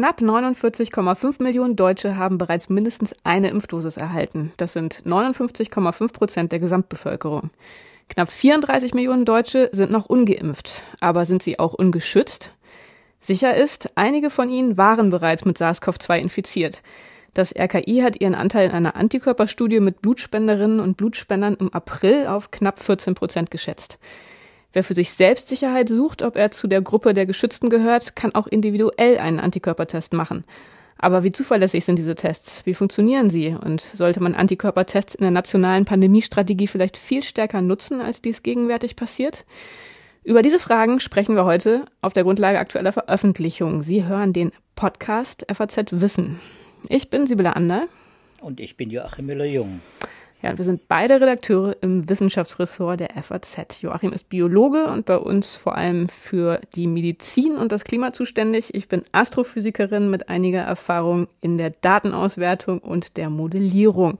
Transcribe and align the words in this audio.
Knapp 0.00 0.22
49,5 0.22 1.42
Millionen 1.42 1.76
Deutsche 1.76 2.16
haben 2.16 2.38
bereits 2.38 2.70
mindestens 2.70 3.14
eine 3.22 3.50
Impfdosis 3.50 3.98
erhalten. 3.98 4.50
Das 4.56 4.72
sind 4.72 5.02
59,5 5.04 6.12
Prozent 6.14 6.52
der 6.52 6.58
Gesamtbevölkerung. 6.58 7.50
Knapp 8.08 8.30
34 8.30 8.94
Millionen 8.94 9.26
Deutsche 9.26 9.68
sind 9.72 9.90
noch 9.90 10.06
ungeimpft. 10.06 10.84
Aber 11.00 11.26
sind 11.26 11.42
sie 11.42 11.58
auch 11.58 11.74
ungeschützt? 11.74 12.54
Sicher 13.20 13.54
ist, 13.54 13.90
einige 13.94 14.30
von 14.30 14.48
ihnen 14.48 14.78
waren 14.78 15.10
bereits 15.10 15.44
mit 15.44 15.58
SARS-CoV-2 15.58 16.16
infiziert. 16.18 16.80
Das 17.34 17.54
RKI 17.54 18.00
hat 18.02 18.18
ihren 18.18 18.34
Anteil 18.34 18.70
in 18.70 18.74
einer 18.74 18.96
Antikörperstudie 18.96 19.80
mit 19.80 20.00
Blutspenderinnen 20.00 20.80
und 20.80 20.96
Blutspendern 20.96 21.56
im 21.56 21.74
April 21.74 22.26
auf 22.26 22.50
knapp 22.50 22.80
14 22.80 23.14
Prozent 23.14 23.50
geschätzt. 23.50 23.98
Wer 24.72 24.84
für 24.84 24.94
sich 24.94 25.10
selbst 25.10 25.48
Sicherheit 25.48 25.88
sucht, 25.88 26.22
ob 26.22 26.36
er 26.36 26.50
zu 26.50 26.68
der 26.68 26.80
Gruppe 26.80 27.12
der 27.12 27.26
Geschützten 27.26 27.70
gehört, 27.70 28.14
kann 28.14 28.34
auch 28.34 28.46
individuell 28.46 29.18
einen 29.18 29.40
Antikörpertest 29.40 30.12
machen. 30.12 30.44
Aber 30.96 31.24
wie 31.24 31.32
zuverlässig 31.32 31.84
sind 31.84 31.98
diese 31.98 32.14
Tests? 32.14 32.66
Wie 32.66 32.74
funktionieren 32.74 33.30
sie? 33.30 33.56
Und 33.58 33.80
sollte 33.80 34.22
man 34.22 34.34
Antikörpertests 34.34 35.14
in 35.14 35.22
der 35.22 35.30
nationalen 35.30 35.86
Pandemiestrategie 35.86 36.66
vielleicht 36.66 36.98
viel 36.98 37.22
stärker 37.22 37.62
nutzen, 37.62 38.00
als 38.02 38.20
dies 38.20 38.42
gegenwärtig 38.42 38.96
passiert? 38.96 39.46
Über 40.22 40.42
diese 40.42 40.58
Fragen 40.58 41.00
sprechen 41.00 41.34
wir 41.34 41.46
heute 41.46 41.86
auf 42.02 42.12
der 42.12 42.24
Grundlage 42.24 42.58
aktueller 42.58 42.92
Veröffentlichungen. 42.92 43.82
Sie 43.82 44.04
hören 44.04 44.34
den 44.34 44.52
Podcast 44.76 45.46
FAZ 45.50 45.86
Wissen. 45.92 46.38
Ich 46.88 47.08
bin 47.08 47.26
Sibylle 47.26 47.56
Ander. 47.56 47.88
Und 48.42 48.60
ich 48.60 48.76
bin 48.76 48.90
Joachim 48.90 49.26
Müller-Jung. 49.26 49.80
Ja, 50.42 50.56
wir 50.56 50.64
sind 50.64 50.88
beide 50.88 51.20
Redakteure 51.20 51.76
im 51.82 52.08
Wissenschaftsressort 52.08 53.00
der 53.00 53.10
FAZ. 53.22 53.82
Joachim 53.82 54.12
ist 54.12 54.30
Biologe 54.30 54.86
und 54.86 55.04
bei 55.04 55.18
uns 55.18 55.54
vor 55.54 55.76
allem 55.76 56.08
für 56.08 56.62
die 56.74 56.86
Medizin 56.86 57.56
und 57.56 57.72
das 57.72 57.84
Klima 57.84 58.14
zuständig. 58.14 58.74
Ich 58.74 58.88
bin 58.88 59.02
Astrophysikerin 59.12 60.08
mit 60.08 60.30
einiger 60.30 60.62
Erfahrung 60.62 61.28
in 61.42 61.58
der 61.58 61.70
Datenauswertung 61.70 62.78
und 62.78 63.18
der 63.18 63.28
Modellierung. 63.28 64.16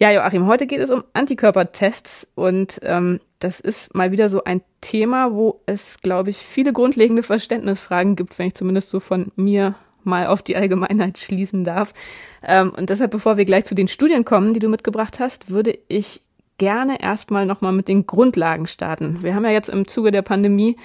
Ja, 0.00 0.10
Joachim, 0.10 0.46
heute 0.46 0.66
geht 0.66 0.80
es 0.80 0.90
um 0.90 1.04
Antikörpertests 1.12 2.26
und 2.34 2.80
ähm, 2.82 3.20
das 3.38 3.60
ist 3.60 3.94
mal 3.94 4.10
wieder 4.10 4.28
so 4.28 4.42
ein 4.42 4.60
Thema, 4.80 5.32
wo 5.32 5.60
es, 5.66 6.00
glaube 6.00 6.30
ich, 6.30 6.38
viele 6.38 6.72
grundlegende 6.72 7.22
Verständnisfragen 7.22 8.16
gibt, 8.16 8.38
wenn 8.40 8.48
ich 8.48 8.54
zumindest 8.54 8.90
so 8.90 8.98
von 8.98 9.30
mir 9.36 9.76
mal 10.08 10.26
auf 10.26 10.42
die 10.42 10.56
Allgemeinheit 10.56 11.18
schließen 11.18 11.62
darf. 11.62 11.94
Ähm, 12.42 12.72
und 12.76 12.90
deshalb, 12.90 13.12
bevor 13.12 13.36
wir 13.36 13.44
gleich 13.44 13.64
zu 13.64 13.74
den 13.74 13.88
Studien 13.88 14.24
kommen, 14.24 14.52
die 14.52 14.60
du 14.60 14.68
mitgebracht 14.68 15.20
hast, 15.20 15.50
würde 15.50 15.78
ich 15.86 16.20
gerne 16.58 17.00
erstmal 17.00 17.46
nochmal 17.46 17.72
mit 17.72 17.88
den 17.88 18.06
Grundlagen 18.06 18.66
starten. 18.66 19.22
Wir 19.22 19.34
haben 19.34 19.44
ja 19.44 19.52
jetzt 19.52 19.68
im 19.68 19.86
Zuge 19.86 20.10
der 20.10 20.22
Pandemie 20.22 20.76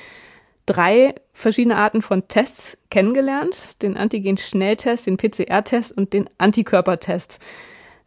drei 0.66 1.16
verschiedene 1.34 1.76
Arten 1.76 2.02
von 2.02 2.28
Tests 2.28 2.78
kennengelernt. 2.90 3.82
Den 3.82 3.98
Antigen-Schnelltest, 3.98 5.08
den 5.08 5.18
PCR-Test 5.18 5.92
und 5.98 6.14
den 6.14 6.30
Antikörpertest. 6.38 7.40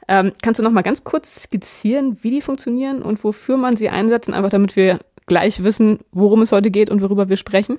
Ähm, 0.09 0.33
kannst 0.42 0.61
du 0.61 0.62
noch 0.62 0.70
mal 0.70 0.83
ganz 0.83 1.03
kurz 1.03 1.42
skizzieren, 1.42 2.19
wie 2.22 2.31
die 2.31 2.41
funktionieren 2.41 3.03
und 3.03 3.25
wofür 3.25 3.56
man 3.56 3.77
sie 3.77 3.89
einsetzt, 3.89 4.31
einfach 4.31 4.50
damit 4.50 4.77
wir 4.77 5.00
gleich 5.27 5.64
wissen, 5.64 5.98
worum 6.12 6.42
es 6.42 6.53
heute 6.53 6.70
geht 6.70 6.91
und 6.91 7.03
worüber 7.03 7.28
wir 7.28 7.37
sprechen? 7.37 7.78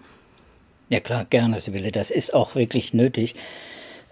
Ja 0.89 1.01
klar, 1.01 1.25
gerne, 1.25 1.59
Sibylle. 1.59 1.91
Das 1.91 2.11
ist 2.11 2.33
auch 2.33 2.55
wirklich 2.55 2.93
nötig. 2.93 3.35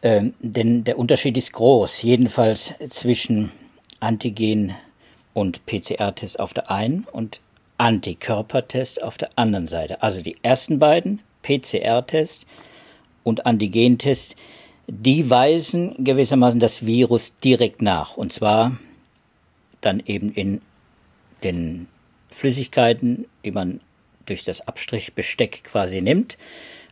Ähm, 0.01 0.33
denn 0.39 0.83
der 0.83 0.99
Unterschied 0.99 1.37
ist 1.37 1.53
groß, 1.53 2.01
jedenfalls 2.01 2.73
zwischen 2.89 3.51
Antigen- 3.99 4.75
und 5.33 5.65
PCR-Test 5.65 6.39
auf 6.39 6.53
der 6.53 6.69
einen 6.69 7.05
und 7.11 7.39
Antikörpertest 7.77 9.01
auf 9.03 9.17
der 9.17 9.29
anderen 9.35 9.67
Seite. 9.67 10.03
Also 10.03 10.21
die 10.21 10.37
ersten 10.43 10.79
beiden, 10.79 11.21
PCR-Test 11.43 12.45
und 13.23 13.45
Antigentest, 13.45 14.35
die 14.87 15.29
weisen 15.29 15.95
gewissermaßen 16.03 16.59
das 16.59 16.85
Virus 16.85 17.33
direkt 17.43 17.81
nach. 17.81 18.17
Und 18.17 18.31
zwar 18.31 18.77
dann 19.81 20.01
eben 20.05 20.31
in 20.31 20.61
den 21.43 21.87
Flüssigkeiten, 22.29 23.25
die 23.43 23.51
man 23.51 23.81
durch 24.25 24.43
das 24.43 24.67
Abstrichbesteck 24.67 25.63
quasi 25.63 26.01
nimmt, 26.01 26.37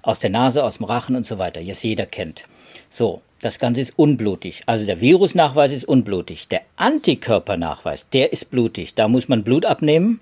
aus 0.01 0.19
der 0.19 0.29
Nase, 0.29 0.63
aus 0.63 0.77
dem 0.77 0.85
Rachen 0.85 1.15
und 1.15 1.25
so 1.25 1.37
weiter, 1.37 1.63
das 1.63 1.83
jeder 1.83 2.05
kennt. 2.05 2.43
So, 2.89 3.21
das 3.41 3.59
Ganze 3.59 3.81
ist 3.81 3.97
unblutig. 3.97 4.63
Also 4.67 4.85
der 4.85 5.01
Virusnachweis 5.01 5.71
ist 5.71 5.85
unblutig. 5.85 6.47
Der 6.47 6.61
Antikörpernachweis, 6.77 8.07
der 8.09 8.31
ist 8.31 8.51
blutig. 8.51 8.93
Da 8.95 9.07
muss 9.07 9.27
man 9.27 9.43
Blut 9.43 9.65
abnehmen. 9.65 10.19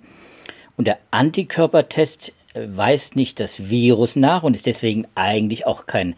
Und 0.75 0.87
der 0.87 0.97
Antikörpertest 1.11 2.33
äh, 2.53 2.67
weist 2.67 3.15
nicht 3.15 3.39
das 3.39 3.69
Virus 3.69 4.15
nach 4.15 4.43
und 4.43 4.55
ist 4.55 4.65
deswegen 4.65 5.05
eigentlich 5.13 5.67
auch 5.67 5.85
kein 5.85 6.15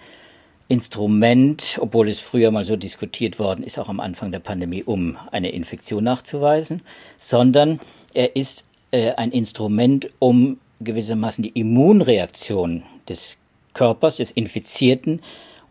Instrument, 0.69 1.77
obwohl 1.81 2.07
es 2.07 2.19
früher 2.19 2.51
mal 2.51 2.63
so 2.63 2.75
diskutiert 2.75 3.37
worden 3.37 3.63
ist, 3.63 3.77
auch 3.77 3.89
am 3.89 3.99
Anfang 3.99 4.31
der 4.31 4.39
Pandemie, 4.39 4.83
um 4.83 5.17
eine 5.31 5.51
Infektion 5.51 6.05
nachzuweisen, 6.05 6.81
sondern 7.17 7.79
er 8.13 8.35
ist 8.35 8.63
äh, 8.91 9.11
ein 9.11 9.31
Instrument, 9.31 10.09
um 10.19 10.59
gewissermaßen 10.83 11.43
die 11.43 11.59
Immunreaktion 11.59 12.83
des 13.07 13.37
Körpers, 13.73 14.17
des 14.17 14.31
Infizierten 14.31 15.21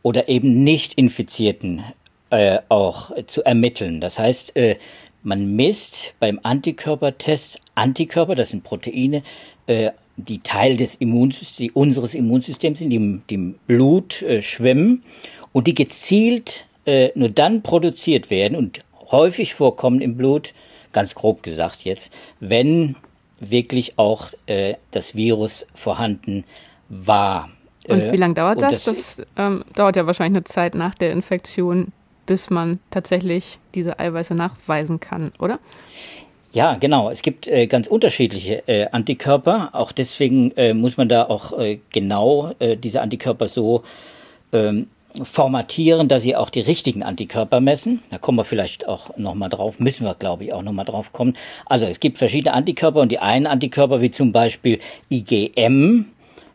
oder 0.02 0.28
eben 0.28 0.64
nicht 0.64 0.94
Infizierten 0.94 1.82
äh, 2.30 2.58
auch 2.68 3.10
zu 3.26 3.44
ermitteln. 3.44 4.00
Das 4.00 4.18
heißt, 4.18 4.56
äh, 4.56 4.76
man 5.22 5.54
misst 5.54 6.14
beim 6.18 6.40
Antikörpertest 6.42 7.60
Antikörper, 7.74 8.34
das 8.34 8.50
sind 8.50 8.64
Proteine, 8.64 9.22
äh, 9.66 9.90
die 10.16 10.40
Teil 10.40 10.76
des 10.76 10.96
Immunsystems, 10.96 11.72
unseres 11.74 12.14
Immunsystems 12.14 12.80
sind, 12.80 12.90
die 12.90 12.96
im, 12.96 13.22
die 13.30 13.34
im 13.34 13.54
Blut 13.66 14.22
äh, 14.22 14.42
schwimmen 14.42 15.04
und 15.52 15.66
die 15.66 15.74
gezielt 15.74 16.66
äh, 16.86 17.10
nur 17.14 17.28
dann 17.28 17.62
produziert 17.62 18.30
werden 18.30 18.56
und 18.56 18.82
häufig 19.10 19.54
vorkommen 19.54 20.00
im 20.00 20.16
Blut, 20.16 20.54
ganz 20.92 21.14
grob 21.14 21.42
gesagt 21.42 21.84
jetzt, 21.84 22.12
wenn 22.40 22.96
wirklich 23.50 23.98
auch 23.98 24.28
äh, 24.46 24.74
das 24.90 25.14
Virus 25.14 25.66
vorhanden 25.74 26.44
war. 26.88 27.48
Und 27.88 28.12
wie 28.12 28.16
lange 28.16 28.34
dauert 28.34 28.62
das? 28.62 28.84
Das, 28.84 29.16
das 29.16 29.26
ähm, 29.36 29.64
dauert 29.74 29.96
ja 29.96 30.06
wahrscheinlich 30.06 30.36
eine 30.36 30.44
Zeit 30.44 30.74
nach 30.74 30.94
der 30.94 31.12
Infektion, 31.12 31.92
bis 32.26 32.50
man 32.50 32.78
tatsächlich 32.90 33.58
diese 33.74 33.98
Eiweiße 33.98 34.34
nachweisen 34.34 35.00
kann, 35.00 35.32
oder? 35.40 35.58
Ja, 36.52 36.74
genau. 36.74 37.10
Es 37.10 37.22
gibt 37.22 37.48
äh, 37.48 37.66
ganz 37.66 37.86
unterschiedliche 37.86 38.62
äh, 38.68 38.86
Antikörper. 38.92 39.70
Auch 39.72 39.90
deswegen 39.90 40.52
äh, 40.52 40.74
muss 40.74 40.96
man 40.96 41.08
da 41.08 41.24
auch 41.24 41.58
äh, 41.58 41.80
genau 41.90 42.52
äh, 42.58 42.76
diese 42.76 43.00
Antikörper 43.00 43.48
so 43.48 43.82
ähm, 44.52 44.88
formatieren, 45.22 46.08
dass 46.08 46.22
sie 46.22 46.36
auch 46.36 46.50
die 46.50 46.60
richtigen 46.60 47.02
Antikörper 47.02 47.60
messen. 47.60 48.02
Da 48.10 48.18
kommen 48.18 48.38
wir 48.38 48.44
vielleicht 48.44 48.88
auch 48.88 49.16
nochmal 49.16 49.48
drauf, 49.48 49.78
müssen 49.78 50.04
wir, 50.04 50.14
glaube 50.14 50.44
ich, 50.44 50.52
auch 50.52 50.62
nochmal 50.62 50.84
drauf 50.84 51.12
kommen. 51.12 51.36
Also 51.66 51.86
es 51.86 52.00
gibt 52.00 52.18
verschiedene 52.18 52.54
Antikörper 52.54 53.00
und 53.00 53.12
die 53.12 53.18
einen 53.18 53.46
Antikörper, 53.46 54.00
wie 54.00 54.10
zum 54.10 54.32
Beispiel 54.32 54.78
IgM, 55.10 56.06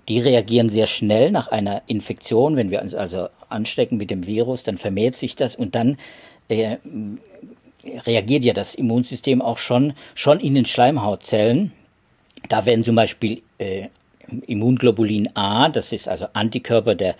die 0.07 0.19
reagieren 0.19 0.69
sehr 0.69 0.87
schnell 0.87 1.31
nach 1.31 1.49
einer 1.49 1.83
Infektion. 1.87 2.55
Wenn 2.55 2.71
wir 2.71 2.81
uns 2.81 2.95
also 2.95 3.27
anstecken 3.49 3.97
mit 3.97 4.09
dem 4.09 4.25
Virus, 4.25 4.63
dann 4.63 4.77
vermehrt 4.77 5.15
sich 5.15 5.35
das 5.35 5.55
und 5.55 5.75
dann 5.75 5.97
äh, 6.47 6.77
reagiert 8.05 8.43
ja 8.43 8.53
das 8.53 8.73
Immunsystem 8.75 9.41
auch 9.41 9.57
schon, 9.57 9.93
schon 10.15 10.39
in 10.39 10.55
den 10.55 10.65
Schleimhautzellen. 10.65 11.73
Da 12.49 12.65
werden 12.65 12.83
zum 12.83 12.95
Beispiel 12.95 13.41
äh, 13.57 13.87
Immunglobulin 14.47 15.35
A, 15.35 15.69
das 15.69 15.91
ist 15.91 16.07
also 16.07 16.27
Antikörper 16.33 16.95
der, 16.95 17.15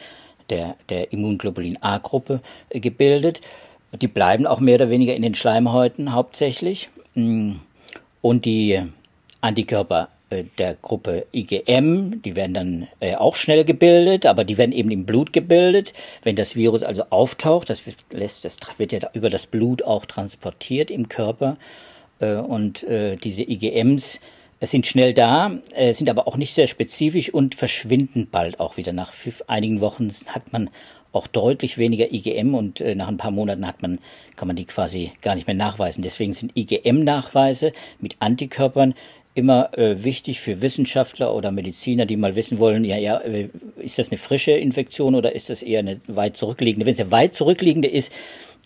der, 0.50 0.76
der 0.90 1.12
Immunglobulin 1.12 1.82
A-Gruppe, 1.82 2.42
äh, 2.70 2.80
gebildet. 2.80 3.42
Die 4.02 4.08
bleiben 4.08 4.46
auch 4.46 4.60
mehr 4.60 4.76
oder 4.76 4.90
weniger 4.90 5.16
in 5.16 5.22
den 5.22 5.36
Schleimhäuten 5.36 6.14
hauptsächlich. 6.14 6.90
Mm. 7.16 7.54
Und 8.22 8.46
die 8.46 8.82
Antikörper 9.42 10.10
äh, 10.30 10.44
der 10.58 10.76
Gruppe 10.76 11.26
IgM, 11.32 12.22
die 12.22 12.36
werden 12.36 12.54
dann 12.54 12.88
äh, 13.00 13.16
auch 13.16 13.36
schnell 13.36 13.64
gebildet, 13.64 14.26
aber 14.26 14.44
die 14.44 14.58
werden 14.58 14.74
eben 14.74 14.92
im 14.92 15.06
Blut 15.06 15.32
gebildet. 15.32 15.94
Wenn 16.24 16.36
das 16.36 16.56
Virus 16.56 16.84
also 16.84 17.04
auftaucht, 17.10 17.70
das, 17.70 17.86
wird, 17.86 17.98
lässt, 18.12 18.44
das 18.44 18.58
wird 18.78 18.92
ja 18.92 19.00
über 19.14 19.30
das 19.30 19.48
Blut 19.48 19.84
auch 19.84 20.06
transportiert 20.06 20.92
im 20.92 21.10
Körper. 21.10 21.58
Und 22.20 22.84
diese 23.24 23.44
IgMs 23.44 24.20
sind 24.62 24.88
schnell 24.88 25.14
da, 25.14 25.60
äh, 25.76 25.94
sind 25.94 26.10
aber 26.10 26.28
auch 26.28 26.38
nicht 26.38 26.54
sehr 26.54 26.68
spezifisch 26.68 27.34
und 27.34 27.56
verschwinden 27.56 28.28
bald 28.32 28.60
auch 28.60 28.78
wieder. 28.78 28.94
Nach 28.94 29.14
einigen 29.48 29.82
Wochen 29.82 30.10
hat 30.28 30.52
man 30.52 30.70
auch 31.12 31.28
deutlich 31.28 31.78
weniger 31.78 32.12
IgM 32.12 32.54
und 32.54 32.82
äh, 32.82 32.96
nach 32.96 33.08
ein 33.08 33.18
paar 33.18 33.32
Monaten 33.32 33.68
hat 33.68 33.82
man, 33.82 34.00
kann 34.36 34.48
man 34.48 34.56
die 34.56 34.66
quasi 34.66 35.12
gar 35.22 35.36
nicht 35.36 35.48
mehr 35.48 35.56
nachweisen. 35.56 36.02
Deswegen 36.02 36.34
sind 36.34 36.56
IgM-Nachweise 36.56 37.74
mit 38.00 38.18
Antikörpern 38.20 38.94
immer 39.34 39.78
äh, 39.78 40.04
wichtig 40.04 40.40
für 40.40 40.62
Wissenschaftler 40.62 41.34
oder 41.34 41.52
Mediziner, 41.52 42.08
die 42.08 42.18
mal 42.18 42.36
wissen 42.36 42.58
wollen, 42.58 42.84
ja, 42.84 42.98
ja, 42.98 43.18
ist 43.78 44.00
das 44.00 44.10
eine 44.10 44.18
frische 44.18 44.54
Infektion 44.54 45.14
oder 45.14 45.36
ist 45.36 45.52
das 45.52 45.62
eher 45.62 45.80
eine 45.80 46.02
weit 46.08 46.36
zurückliegende? 46.36 46.88
Wenn 46.88 46.94
es 46.94 47.00
eine 47.00 47.12
weit 47.12 47.36
zurückliegende 47.36 47.88
ist, 47.88 48.12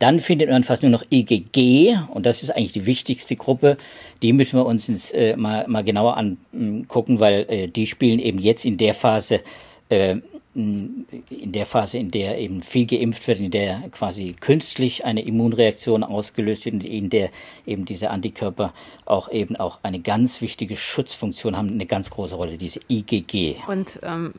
dann 0.02 0.20
findet 0.20 0.50
man 0.50 0.64
fast 0.64 0.82
nur 0.82 0.92
noch 0.92 1.04
IgG 1.12 1.96
und 2.10 2.26
das 2.26 2.42
ist 2.44 2.50
eigentlich 2.50 2.74
die 2.74 2.86
wichtigste 2.86 3.36
Gruppe. 3.36 3.78
Die 4.22 4.34
müssen 4.34 4.58
wir 4.58 4.66
uns 4.66 4.90
ins, 4.90 5.12
äh, 5.12 5.36
mal, 5.36 5.68
mal 5.68 5.84
genauer 5.84 6.18
angucken, 6.18 7.20
weil 7.20 7.46
äh, 7.50 7.68
die 7.68 7.86
spielen 7.86 8.20
eben 8.20 8.40
jetzt 8.40 8.66
in 8.66 8.78
der 8.78 8.94
Phase 8.94 9.42
äh, 9.90 10.18
in 10.54 11.06
der 11.54 11.66
Phase, 11.66 11.98
in 11.98 12.12
der 12.12 12.38
eben 12.38 12.62
viel 12.62 12.86
geimpft 12.86 13.26
wird, 13.26 13.40
in 13.40 13.52
der 13.52 13.90
quasi 13.92 14.36
künstlich 14.38 15.06
eine 15.06 15.22
Immunreaktion 15.22 16.04
ausgelöst 16.04 16.66
wird, 16.66 16.84
in 16.84 17.10
der 17.10 17.30
eben 17.66 17.86
diese 17.86 18.10
Antikörper 18.10 18.74
auch 19.06 19.32
eben 19.32 19.56
auch 19.56 19.80
eine 19.84 20.02
ganz 20.02 20.42
wichtige 20.42 20.76
Schutzfunktion 20.76 21.56
haben, 21.56 21.70
eine 21.70 21.86
ganz 21.86 22.10
große 22.10 22.36
Rolle, 22.36 22.58
diese 22.58 22.82
IgG. 22.90 23.56
Und 23.68 24.00
ähm, 24.04 24.34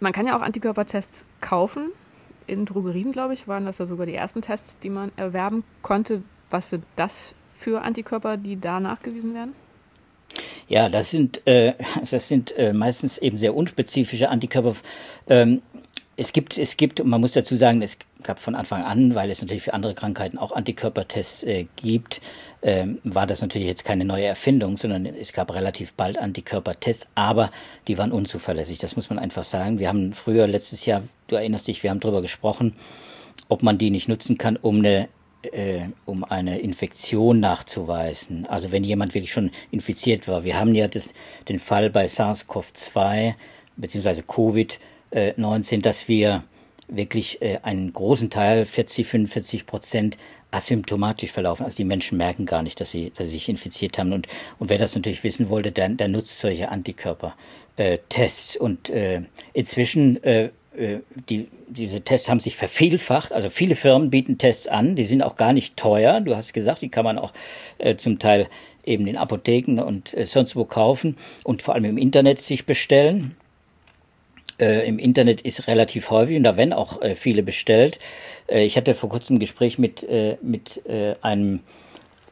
man 0.00 0.12
kann 0.12 0.26
ja 0.26 0.36
auch 0.36 0.42
Antikörpertests 0.42 1.24
kaufen. 1.40 1.90
In 2.46 2.66
Drogerien, 2.66 3.10
glaube 3.10 3.34
ich, 3.34 3.48
waren 3.48 3.64
das 3.64 3.78
ja 3.78 3.86
sogar 3.86 4.06
die 4.06 4.14
ersten 4.14 4.42
Tests, 4.42 4.76
die 4.82 4.90
man 4.90 5.12
erwerben 5.16 5.64
konnte. 5.82 6.22
Was 6.50 6.70
sind 6.70 6.84
das 6.96 7.34
für 7.48 7.82
Antikörper, 7.82 8.36
die 8.36 8.60
da 8.60 8.80
nachgewiesen 8.80 9.34
werden? 9.34 9.54
Ja, 10.68 10.88
das 10.88 11.10
sind, 11.10 11.46
äh, 11.46 11.74
das 12.10 12.28
sind 12.28 12.56
äh, 12.56 12.72
meistens 12.72 13.18
eben 13.18 13.36
sehr 13.36 13.54
unspezifische 13.54 14.28
Antikörper. 14.28 14.76
Ähm, 15.28 15.62
es 16.16 16.32
gibt, 16.32 16.58
es 16.58 16.76
gibt, 16.76 17.04
man 17.04 17.20
muss 17.20 17.32
dazu 17.32 17.56
sagen, 17.56 17.82
es 17.82 17.98
gab 18.22 18.38
von 18.38 18.54
Anfang 18.54 18.82
an, 18.82 19.14
weil 19.14 19.30
es 19.30 19.40
natürlich 19.40 19.64
für 19.64 19.74
andere 19.74 19.94
Krankheiten 19.94 20.38
auch 20.38 20.52
Antikörpertests 20.52 21.42
äh, 21.42 21.66
gibt, 21.76 22.20
ähm, 22.62 22.98
war 23.04 23.26
das 23.26 23.42
natürlich 23.42 23.66
jetzt 23.66 23.84
keine 23.84 24.04
neue 24.04 24.24
Erfindung, 24.24 24.76
sondern 24.76 25.06
es 25.06 25.32
gab 25.32 25.52
relativ 25.52 25.92
bald 25.92 26.16
Antikörpertests, 26.16 27.08
aber 27.14 27.50
die 27.88 27.98
waren 27.98 28.12
unzuverlässig. 28.12 28.78
Das 28.78 28.96
muss 28.96 29.10
man 29.10 29.18
einfach 29.18 29.44
sagen. 29.44 29.78
Wir 29.78 29.88
haben 29.88 30.12
früher 30.12 30.46
letztes 30.46 30.86
Jahr, 30.86 31.02
du 31.26 31.36
erinnerst 31.36 31.66
dich, 31.68 31.82
wir 31.82 31.90
haben 31.90 32.00
darüber 32.00 32.22
gesprochen, 32.22 32.74
ob 33.48 33.62
man 33.62 33.76
die 33.76 33.90
nicht 33.90 34.08
nutzen 34.08 34.38
kann, 34.38 34.56
um 34.56 34.78
eine 34.78 35.08
äh, 35.52 35.88
um 36.06 36.24
eine 36.24 36.60
Infektion 36.60 37.40
nachzuweisen. 37.40 38.46
Also 38.46 38.72
wenn 38.72 38.84
jemand 38.84 39.14
wirklich 39.14 39.32
schon 39.32 39.50
infiziert 39.70 40.26
war. 40.26 40.44
Wir 40.44 40.58
haben 40.58 40.74
ja 40.74 40.88
das, 40.88 41.12
den 41.48 41.58
Fall 41.58 41.90
bei 41.90 42.06
SARS-CoV-2 42.06 43.34
bzw. 43.76 44.22
Covid-19, 45.14 45.82
dass 45.82 46.08
wir 46.08 46.44
wirklich 46.88 47.40
äh, 47.40 47.58
einen 47.62 47.92
großen 47.92 48.30
Teil, 48.30 48.66
40, 48.66 49.06
45 49.06 49.66
Prozent, 49.66 50.18
asymptomatisch 50.50 51.32
verlaufen. 51.32 51.64
Also 51.64 51.76
die 51.76 51.84
Menschen 51.84 52.16
merken 52.16 52.46
gar 52.46 52.62
nicht, 52.62 52.80
dass 52.80 52.90
sie, 52.90 53.10
dass 53.10 53.26
sie 53.26 53.32
sich 53.32 53.48
infiziert 53.48 53.98
haben. 53.98 54.12
Und, 54.12 54.28
und 54.58 54.70
wer 54.70 54.78
das 54.78 54.94
natürlich 54.94 55.24
wissen 55.24 55.48
wollte, 55.48 55.72
der, 55.72 55.88
der 55.88 56.08
nutzt 56.08 56.38
solche 56.38 56.68
Antikörpertests. 56.68 58.56
Äh, 58.56 58.58
und 58.60 58.90
äh, 58.90 59.22
inzwischen 59.52 60.22
äh, 60.22 60.50
äh, 60.76 61.00
die, 61.28 61.48
diese 61.68 62.02
Tests 62.02 62.28
haben 62.28 62.40
sich 62.40 62.56
vervielfacht. 62.56 63.32
Also 63.32 63.50
viele 63.50 63.74
Firmen 63.74 64.10
bieten 64.10 64.38
Tests 64.38 64.68
an, 64.68 64.96
die 64.96 65.04
sind 65.04 65.22
auch 65.22 65.36
gar 65.36 65.52
nicht 65.52 65.76
teuer. 65.76 66.20
Du 66.20 66.36
hast 66.36 66.52
gesagt, 66.52 66.82
die 66.82 66.88
kann 66.88 67.04
man 67.04 67.18
auch 67.18 67.32
äh, 67.78 67.96
zum 67.96 68.18
Teil 68.18 68.48
eben 68.84 69.06
in 69.06 69.16
Apotheken 69.16 69.80
und 69.80 70.14
äh, 70.14 70.26
sonst 70.26 70.54
wo 70.56 70.64
kaufen 70.64 71.16
und 71.42 71.62
vor 71.62 71.74
allem 71.74 71.84
im 71.84 71.98
Internet 71.98 72.38
sich 72.38 72.66
bestellen. 72.66 73.36
Äh, 74.58 74.86
Im 74.86 74.98
Internet 74.98 75.40
ist 75.42 75.66
relativ 75.66 76.10
häufig 76.10 76.36
und 76.36 76.44
da 76.44 76.56
werden 76.56 76.72
auch 76.72 77.02
äh, 77.02 77.14
viele 77.14 77.42
bestellt. 77.42 77.98
Äh, 78.46 78.64
ich 78.64 78.76
hatte 78.76 78.94
vor 78.94 79.08
kurzem 79.08 79.36
ein 79.36 79.40
Gespräch 79.40 79.78
mit, 79.78 80.06
mit 80.42 80.82
einem 81.22 81.60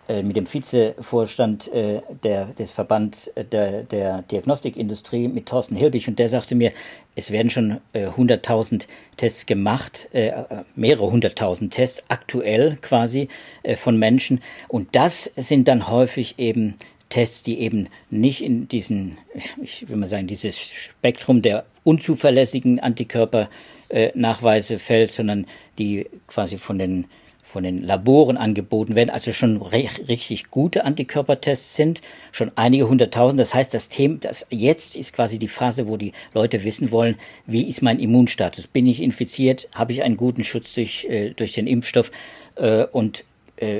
äh, 0.09 0.25
mit 0.25 0.35
dem 0.35 0.53
Vizevorstand 0.53 1.73
äh, 1.73 2.01
der, 2.25 2.47
des 2.47 2.73
Verband 2.73 3.31
äh, 3.37 3.45
der, 3.45 3.85
der 3.85 4.23
Diagnostikindustrie, 4.23 5.29
mit 5.29 5.47
Thorsten 5.47 5.77
Hilbig, 5.77 6.09
und 6.09 6.19
der 6.19 6.29
sagte 6.29 6.57
mir, 6.57 6.73
es 7.15 7.31
werden 7.31 7.51
schon 7.51 7.81
äh, 7.93 8.09
100.000 8.09 8.87
Tests 9.17 9.47
gemacht, 9.47 10.09
äh, 10.13 10.33
mehrere 10.75 11.11
hunderttausend 11.11 11.73
Tests 11.73 12.03
aktuell 12.09 12.79
quasi 12.83 13.29
äh, 13.63 13.77
von 13.77 13.97
Menschen. 13.97 14.43
Und 14.67 14.97
das 14.97 15.31
sind 15.37 15.69
dann 15.69 15.89
häufig 15.89 16.35
eben 16.39 16.75
Tests, 17.13 17.43
die 17.43 17.61
eben 17.61 17.89
nicht 18.09 18.43
in 18.43 18.69
diesen, 18.69 19.19
ich 19.63 19.87
will 19.89 19.99
mal 19.99 20.09
sagen, 20.09 20.27
dieses 20.27 20.59
Spektrum 20.59 21.43
der 21.43 21.67
unzuverlässigen 21.85 22.81
Antikörpernachweise 22.81 24.79
fällt, 24.79 25.11
sondern 25.11 25.47
die 25.79 26.07
quasi 26.27 26.57
von 26.57 26.79
den 26.79 27.05
von 27.43 27.65
den 27.65 27.83
Laboren 27.83 28.39
angeboten 28.39 28.95
werden, 28.95 29.11
also 29.11 29.35
schon 29.35 29.61
richtig 29.61 30.51
gute 30.51 30.87
Antikörpertests 30.87 31.77
sind, 31.77 32.01
schon 32.31 32.51
einige 32.57 32.89
hunderttausend. 32.89 33.39
Das 33.39 33.53
heißt, 33.53 33.75
das 33.75 33.91
Thema, 33.91 34.17
das 34.23 34.47
jetzt 34.49 34.97
ist 34.97 35.13
quasi 35.13 35.39
die 35.39 35.49
Phase, 35.49 35.87
wo 35.87 35.99
die 35.99 36.13
Leute 36.33 36.65
wissen 36.65 36.91
wollen, 36.93 37.17
wie 37.45 37.69
ist 37.69 37.83
mein 37.83 38.01
Immunstatus? 38.01 38.69
Bin 38.69 38.87
ich 38.87 39.03
infiziert? 39.03 39.69
Habe 39.75 39.93
ich 39.93 40.03
einen 40.03 40.17
guten 40.17 40.45
Schutz 40.45 40.73
durch, 40.73 41.05
äh, 41.11 41.35
durch 41.35 41.53
den 41.53 41.67
Impfstoff? 41.67 42.11
Äh, 42.55 42.85
und 42.85 43.21
äh, 43.21 43.25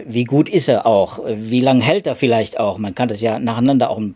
wie 0.07 0.25
gut 0.25 0.49
ist 0.49 0.69
er 0.69 0.87
auch? 0.87 1.19
Wie 1.27 1.61
lange 1.61 1.83
hält 1.83 2.07
er 2.07 2.15
vielleicht 2.15 2.61
auch? 2.61 2.79
Man 2.79 2.95
kann 2.95 3.09
das 3.09 3.21
ja 3.21 3.39
nacheinander 3.39 3.91
auch 3.91 3.99
in, 3.99 4.15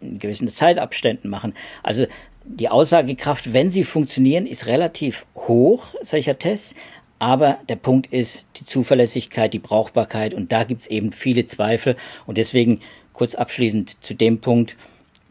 in 0.00 0.18
gewissen 0.18 0.48
Zeitabständen 0.48 1.28
machen. 1.28 1.54
Also 1.82 2.06
die 2.44 2.68
Aussagekraft, 2.68 3.52
wenn 3.52 3.70
sie 3.70 3.84
funktionieren, 3.84 4.46
ist 4.46 4.66
relativ 4.66 5.26
hoch, 5.36 5.94
solcher 6.02 6.38
Tests. 6.38 6.74
Aber 7.18 7.58
der 7.68 7.76
Punkt 7.76 8.08
ist 8.08 8.46
die 8.56 8.64
Zuverlässigkeit, 8.64 9.54
die 9.54 9.60
Brauchbarkeit 9.60 10.34
und 10.34 10.50
da 10.50 10.64
gibt 10.64 10.82
es 10.82 10.86
eben 10.88 11.12
viele 11.12 11.46
Zweifel. 11.46 11.96
Und 12.26 12.36
deswegen 12.36 12.80
kurz 13.12 13.36
abschließend 13.36 14.02
zu 14.02 14.14
dem 14.14 14.40
Punkt, 14.40 14.76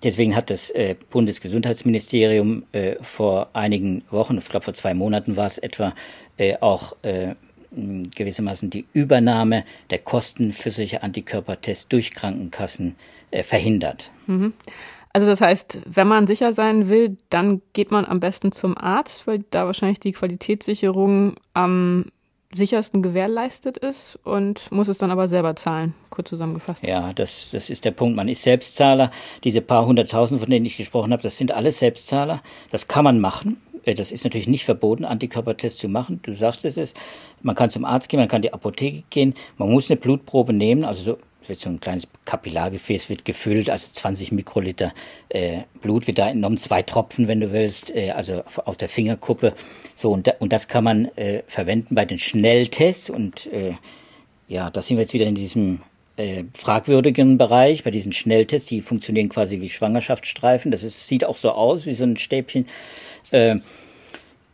deswegen 0.01 0.33
hat 0.35 0.49
das 0.49 0.69
äh, 0.69 0.95
Bundesgesundheitsministerium 1.09 2.63
äh, 2.71 2.95
vor 3.01 3.49
einigen 3.51 4.03
Wochen, 4.09 4.37
ich 4.37 4.47
glaube 4.47 4.63
vor 4.63 4.73
zwei 4.73 4.93
Monaten 4.93 5.35
war 5.35 5.47
es 5.47 5.57
etwa, 5.57 5.93
äh, 6.37 6.55
auch 6.61 6.95
äh, 7.01 7.35
gewissermaßen 7.71 8.69
die 8.69 8.85
Übernahme 8.93 9.63
der 9.89 9.99
Kosten 9.99 10.51
für 10.51 10.71
solche 10.71 11.03
Antikörpertests 11.03 11.87
durch 11.87 12.11
Krankenkassen 12.13 12.95
äh, 13.31 13.43
verhindert. 13.43 14.11
Mhm. 14.27 14.53
Also 15.13 15.27
das 15.27 15.41
heißt, 15.41 15.81
wenn 15.85 16.07
man 16.07 16.27
sicher 16.27 16.53
sein 16.53 16.87
will, 16.87 17.17
dann 17.29 17.61
geht 17.73 17.91
man 17.91 18.05
am 18.05 18.19
besten 18.19 18.51
zum 18.51 18.77
Arzt, 18.77 19.27
weil 19.27 19.43
da 19.51 19.65
wahrscheinlich 19.65 19.99
die 19.99 20.13
Qualitätssicherung 20.13 21.35
am 21.53 22.05
sichersten 22.53 23.01
gewährleistet 23.01 23.77
ist 23.77 24.19
und 24.23 24.71
muss 24.71 24.87
es 24.87 24.97
dann 24.97 25.11
aber 25.11 25.27
selber 25.27 25.55
zahlen, 25.55 25.93
kurz 26.09 26.29
zusammengefasst. 26.29 26.85
Ja, 26.85 27.13
das, 27.13 27.49
das 27.51 27.69
ist 27.69 27.85
der 27.85 27.91
Punkt. 27.91 28.15
Man 28.15 28.27
ist 28.27 28.43
Selbstzahler. 28.43 29.11
Diese 29.43 29.61
paar 29.61 29.85
hunderttausend, 29.85 30.39
von 30.39 30.49
denen 30.49 30.65
ich 30.65 30.77
gesprochen 30.77 31.11
habe, 31.11 31.23
das 31.23 31.37
sind 31.37 31.51
alles 31.51 31.79
Selbstzahler. 31.79 32.41
Das 32.69 32.87
kann 32.87 33.03
man 33.03 33.19
machen. 33.19 33.61
Äh, 33.83 33.93
das 33.93 34.11
ist 34.11 34.23
natürlich 34.23 34.47
nicht 34.47 34.65
verboten, 34.65 35.05
Antikörpertests 35.05 35.79
zu 35.79 35.87
machen. 35.87 36.19
Du 36.23 36.33
sagst 36.33 36.65
es. 36.65 36.93
Man 37.41 37.55
kann 37.55 37.69
zum 37.69 37.85
Arzt 37.85 38.09
gehen, 38.09 38.19
man 38.19 38.29
kann 38.29 38.41
die 38.41 38.53
Apotheke 38.53 39.03
gehen. 39.09 39.33
Man 39.57 39.71
muss 39.71 39.89
eine 39.89 39.99
Blutprobe 39.99 40.53
nehmen, 40.53 40.83
also 40.83 41.03
so 41.03 41.17
so 41.41 41.69
ein 41.69 41.79
kleines 41.79 42.07
Kapillargefäß 42.25 43.09
wird 43.09 43.25
gefüllt, 43.25 43.69
also 43.69 43.91
20 43.91 44.31
Mikroliter 44.31 44.93
äh, 45.29 45.61
Blut 45.81 46.07
wird 46.07 46.19
da 46.19 46.29
entnommen, 46.29 46.57
zwei 46.57 46.81
Tropfen, 46.81 47.27
wenn 47.27 47.39
du 47.39 47.51
willst, 47.51 47.93
äh, 47.95 48.11
also 48.11 48.43
aus 48.65 48.77
der 48.77 48.89
Fingerkuppe. 48.89 49.53
So 49.95 50.11
und, 50.11 50.27
da, 50.27 50.33
und 50.39 50.53
das 50.53 50.67
kann 50.67 50.83
man 50.83 51.05
äh, 51.17 51.43
verwenden 51.47 51.95
bei 51.95 52.05
den 52.05 52.19
Schnelltests 52.19 53.09
und 53.09 53.47
äh, 53.47 53.73
ja, 54.47 54.69
da 54.69 54.81
sind 54.81 54.97
wir 54.97 55.03
jetzt 55.03 55.13
wieder 55.13 55.27
in 55.27 55.35
diesem 55.35 55.81
äh, 56.17 56.43
fragwürdigen 56.53 57.37
Bereich, 57.37 57.83
bei 57.83 57.91
diesen 57.91 58.11
Schnelltests, 58.11 58.67
die 58.67 58.81
funktionieren 58.81 59.29
quasi 59.29 59.61
wie 59.61 59.69
Schwangerschaftsstreifen. 59.69 60.71
Das 60.71 60.83
ist, 60.83 61.07
sieht 61.07 61.25
auch 61.25 61.37
so 61.37 61.51
aus 61.51 61.85
wie 61.85 61.93
so 61.93 62.03
ein 62.03 62.17
Stäbchen. 62.17 62.67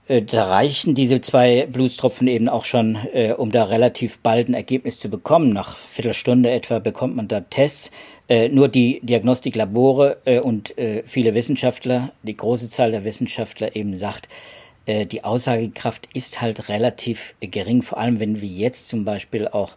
Äh, 0.08 0.22
da 0.24 0.46
reichen 0.46 0.96
diese 0.96 1.22
zwei 1.22 1.68
Blutstropfen 1.68 2.28
eben 2.28 2.50
auch 2.50 2.64
schon, 2.64 2.98
äh, 3.14 3.34
um 3.34 3.52
da 3.52 3.66
relativ 3.66 4.20
bald 4.20 4.50
ein 4.50 4.54
Ergebnis 4.54 5.00
zu 5.00 5.10
bekommen. 5.10 5.50
Nach 5.50 5.78
Viertelstunde 5.78 6.50
etwa 6.50 6.80
bekommt 6.80 7.16
man 7.16 7.28
da 7.28 7.42
Tests. 7.42 7.92
Äh, 8.30 8.50
nur 8.50 8.68
die 8.68 9.00
Diagnostiklabore 9.04 10.18
äh, 10.26 10.40
und 10.40 10.78
äh, 10.78 11.04
viele 11.06 11.34
Wissenschaftler, 11.34 12.12
die 12.24 12.36
große 12.36 12.70
Zahl 12.70 12.92
der 12.92 13.06
Wissenschaftler 13.06 13.76
eben 13.76 13.98
sagt, 13.98 14.28
äh, 14.86 15.06
die 15.06 15.24
Aussagekraft 15.24 16.10
ist 16.14 16.42
halt 16.42 16.68
relativ 16.68 17.36
gering, 17.40 17.82
vor 17.82 17.98
allem 17.98 18.20
wenn 18.20 18.42
wie 18.42 18.58
jetzt 18.58 18.88
zum 18.88 19.06
Beispiel 19.06 19.48
auch 19.48 19.72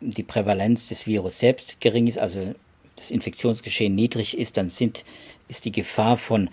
die 0.00 0.24
Prävalenz 0.24 0.88
des 0.88 1.06
Virus 1.06 1.38
selbst 1.38 1.80
gering 1.80 2.08
ist, 2.08 2.18
also 2.18 2.54
das 2.96 3.12
Infektionsgeschehen 3.12 3.94
niedrig 3.94 4.36
ist, 4.36 4.56
dann 4.56 4.68
sind, 4.68 5.04
ist 5.48 5.64
die 5.64 5.70
Gefahr 5.70 6.16
von 6.16 6.50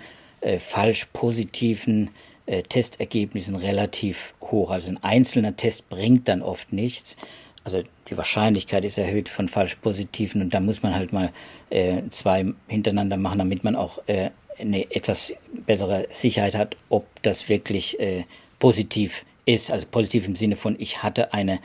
falsch 0.60 1.07
positiven 1.12 2.12
äh, 2.45 2.63
Testergebnissen 2.63 3.55
relativ 3.55 4.33
hoch. 4.41 4.71
Also 4.71 4.91
ein 4.91 5.03
einzelner 5.03 5.55
Test 5.55 5.89
bringt 5.89 6.27
dann 6.27 6.41
oft 6.41 6.74
nichts. 6.74 7.17
Also 7.63 7.83
die 8.10 8.17
Wahrscheinlichkeit 8.17 8.83
ist 8.83 8.98
erhöht 8.98 9.29
von 9.29 9.48
falsch 9.48 9.75
positiven 9.75 10.41
und 10.41 10.53
da 10.53 10.60
muss 10.60 10.81
man 10.81 10.95
halt 10.95 11.13
mal 11.13 11.31
äh, 11.69 12.01
zwei 12.10 12.45
hintereinander 12.67 13.17
machen, 13.17 13.39
damit 13.39 13.63
man 13.63 13.75
auch 13.75 14.00
äh, 14.07 14.31
eine 14.60 14.89
etwas 14.91 15.33
bessere 15.65 16.07
Sicherheit 16.10 16.55
hat, 16.55 16.75
ob 16.89 17.05
das 17.21 17.50
wirklich 17.50 18.00
äh, 18.00 18.25
positiv 18.60 19.25
ist. 19.45 19.71
Also 19.71 19.86
positiv 19.89 20.27
im 20.27 20.36
Sinne 20.36 20.55
von, 20.55 20.75
ich 20.79 21.03
hatte 21.03 21.33
eine, 21.33 21.60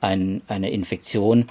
ein, 0.00 0.42
eine 0.48 0.70
Infektion 0.70 1.48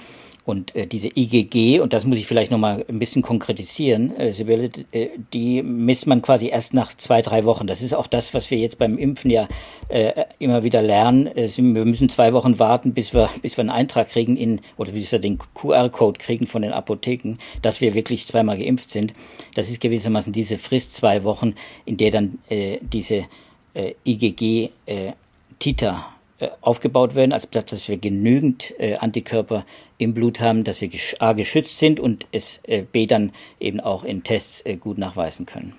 und 0.50 0.74
äh, 0.74 0.86
diese 0.86 1.08
IgG, 1.08 1.80
und 1.80 1.92
das 1.92 2.04
muss 2.04 2.18
ich 2.18 2.26
vielleicht 2.26 2.50
nochmal 2.50 2.84
ein 2.88 2.98
bisschen 2.98 3.22
konkretisieren, 3.22 4.14
äh, 4.16 4.32
Sibylle, 4.32 4.70
äh, 4.92 5.08
die 5.32 5.62
misst 5.62 6.06
man 6.06 6.20
quasi 6.20 6.48
erst 6.48 6.74
nach 6.74 6.92
zwei, 6.94 7.22
drei 7.22 7.44
Wochen. 7.44 7.66
Das 7.66 7.80
ist 7.80 7.94
auch 7.94 8.06
das, 8.06 8.34
was 8.34 8.50
wir 8.50 8.58
jetzt 8.58 8.78
beim 8.78 8.98
Impfen 8.98 9.30
ja 9.30 9.48
äh, 9.88 10.24
immer 10.38 10.62
wieder 10.62 10.82
lernen. 10.82 11.28
Äh, 11.28 11.48
wir 11.56 11.84
müssen 11.84 12.08
zwei 12.08 12.32
Wochen 12.32 12.58
warten, 12.58 12.92
bis 12.92 13.14
wir, 13.14 13.30
bis 13.42 13.56
wir 13.56 13.62
einen 13.62 13.70
Eintrag 13.70 14.08
kriegen 14.08 14.36
in, 14.36 14.60
oder 14.76 14.92
bis 14.92 15.12
wir 15.12 15.20
den 15.20 15.38
QR-Code 15.54 16.18
kriegen 16.18 16.46
von 16.46 16.62
den 16.62 16.72
Apotheken, 16.72 17.38
dass 17.62 17.80
wir 17.80 17.94
wirklich 17.94 18.26
zweimal 18.26 18.58
geimpft 18.58 18.90
sind. 18.90 19.14
Das 19.54 19.70
ist 19.70 19.80
gewissermaßen 19.80 20.32
diese 20.32 20.58
Frist 20.58 20.92
zwei 20.92 21.24
Wochen, 21.24 21.54
in 21.86 21.96
der 21.96 22.10
dann 22.10 22.38
äh, 22.48 22.78
diese 22.82 23.26
äh, 23.74 23.94
IgG-Titer 24.04 25.90
äh, 25.90 26.19
aufgebaut 26.60 27.14
werden, 27.14 27.32
also 27.32 27.48
dass 27.50 27.88
wir 27.88 27.98
genügend 27.98 28.74
äh, 28.78 28.96
Antikörper 28.96 29.64
im 29.98 30.14
Blut 30.14 30.40
haben, 30.40 30.64
dass 30.64 30.80
wir 30.80 30.90
A 31.18 31.32
geschützt 31.32 31.78
sind 31.78 32.00
und 32.00 32.26
es 32.32 32.60
äh, 32.64 32.82
B 32.82 33.06
dann 33.06 33.32
eben 33.58 33.80
auch 33.80 34.04
in 34.04 34.22
Tests 34.22 34.64
äh, 34.64 34.76
gut 34.76 34.98
nachweisen 34.98 35.46
können. 35.46 35.74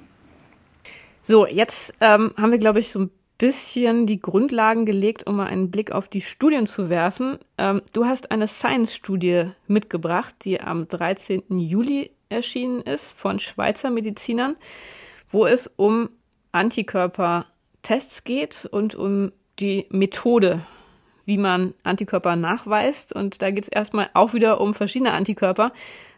So, 1.23 1.45
jetzt 1.45 1.93
ähm, 2.01 2.33
haben 2.37 2.51
wir, 2.51 2.57
glaube 2.57 2.79
ich, 2.79 2.89
so 2.89 2.99
ein 2.99 3.11
bisschen 3.37 4.05
die 4.05 4.19
Grundlagen 4.19 4.85
gelegt, 4.85 5.25
um 5.25 5.37
mal 5.37 5.47
einen 5.47 5.71
Blick 5.71 5.91
auf 5.91 6.07
die 6.07 6.21
Studien 6.21 6.67
zu 6.67 6.89
werfen. 6.89 7.39
Ähm, 7.57 7.81
du 7.93 8.05
hast 8.05 8.31
eine 8.31 8.47
Science-Studie 8.47 9.51
mitgebracht, 9.67 10.35
die 10.43 10.61
am 10.61 10.87
13. 10.87 11.43
Juli 11.59 12.11
erschienen 12.29 12.81
ist 12.81 13.11
von 13.11 13.39
Schweizer 13.39 13.89
Medizinern, 13.89 14.55
wo 15.29 15.45
es 15.45 15.69
um 15.75 16.09
Antikörpertests 16.51 18.23
geht 18.23 18.65
und 18.65 18.95
um 18.95 19.31
die 19.61 19.85
Methode, 19.89 20.61
wie 21.25 21.37
man 21.37 21.73
Antikörper 21.83 22.35
nachweist. 22.35 23.13
Und 23.13 23.41
da 23.41 23.51
geht 23.51 23.65
es 23.65 23.69
erstmal 23.69 24.09
auch 24.13 24.33
wieder 24.33 24.59
um 24.59 24.73
verschiedene 24.73 25.13
Antikörper. 25.13 25.71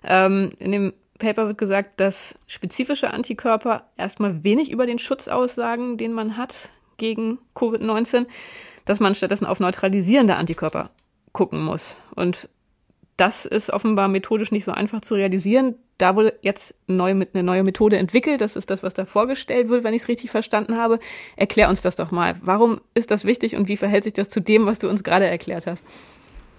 Ähm, 0.03 0.53
in 0.59 0.71
dem 0.71 0.93
Paper 1.19 1.47
wird 1.47 1.57
gesagt, 1.57 2.00
dass 2.00 2.38
spezifische 2.47 3.12
Antikörper 3.12 3.83
erstmal 3.97 4.43
wenig 4.43 4.71
über 4.71 4.85
den 4.85 5.00
Schutz 5.00 5.27
aussagen, 5.27 5.97
den 5.97 6.13
man 6.13 6.38
hat 6.38 6.69
gegen 6.97 7.39
Covid-19, 7.55 8.25
dass 8.85 9.00
man 9.00 9.15
stattdessen 9.15 9.45
auf 9.45 9.59
neutralisierende 9.59 10.35
Antikörper 10.35 10.89
gucken 11.31 11.63
muss. 11.63 11.97
Und 12.15 12.50
das 13.17 13.46
ist 13.46 13.70
offenbar 13.70 14.08
methodisch 14.08 14.51
nicht 14.51 14.65
so 14.65 14.72
einfach 14.72 15.01
zu 15.01 15.15
realisieren. 15.15 15.75
Da 15.98 16.15
wurde 16.15 16.34
jetzt 16.41 16.75
neu, 16.88 17.12
eine 17.12 17.43
neue 17.43 17.63
Methode 17.63 17.98
entwickelt. 17.98 18.41
Das 18.41 18.55
ist 18.55 18.70
das, 18.70 18.82
was 18.82 18.93
da 18.93 19.05
vorgestellt 19.05 19.70
wird, 19.70 19.84
wenn 19.84 19.93
ich 19.93 20.03
es 20.03 20.08
richtig 20.08 20.32
verstanden 20.32 20.77
habe. 20.77 21.00
Erklär 21.36 21.70
uns 21.70 21.82
das 21.82 21.96
doch 21.96 22.12
mal. 22.12 22.36
Warum 22.41 22.82
ist 22.96 23.12
das 23.12 23.25
wichtig 23.25 23.55
und 23.55 23.67
wie 23.67 23.77
verhält 23.77 24.03
sich 24.03 24.13
das 24.13 24.29
zu 24.29 24.39
dem, 24.39 24.65
was 24.65 24.79
du 24.79 24.89
uns 24.89 25.03
gerade 25.03 25.27
erklärt 25.27 25.67
hast? 25.67 25.86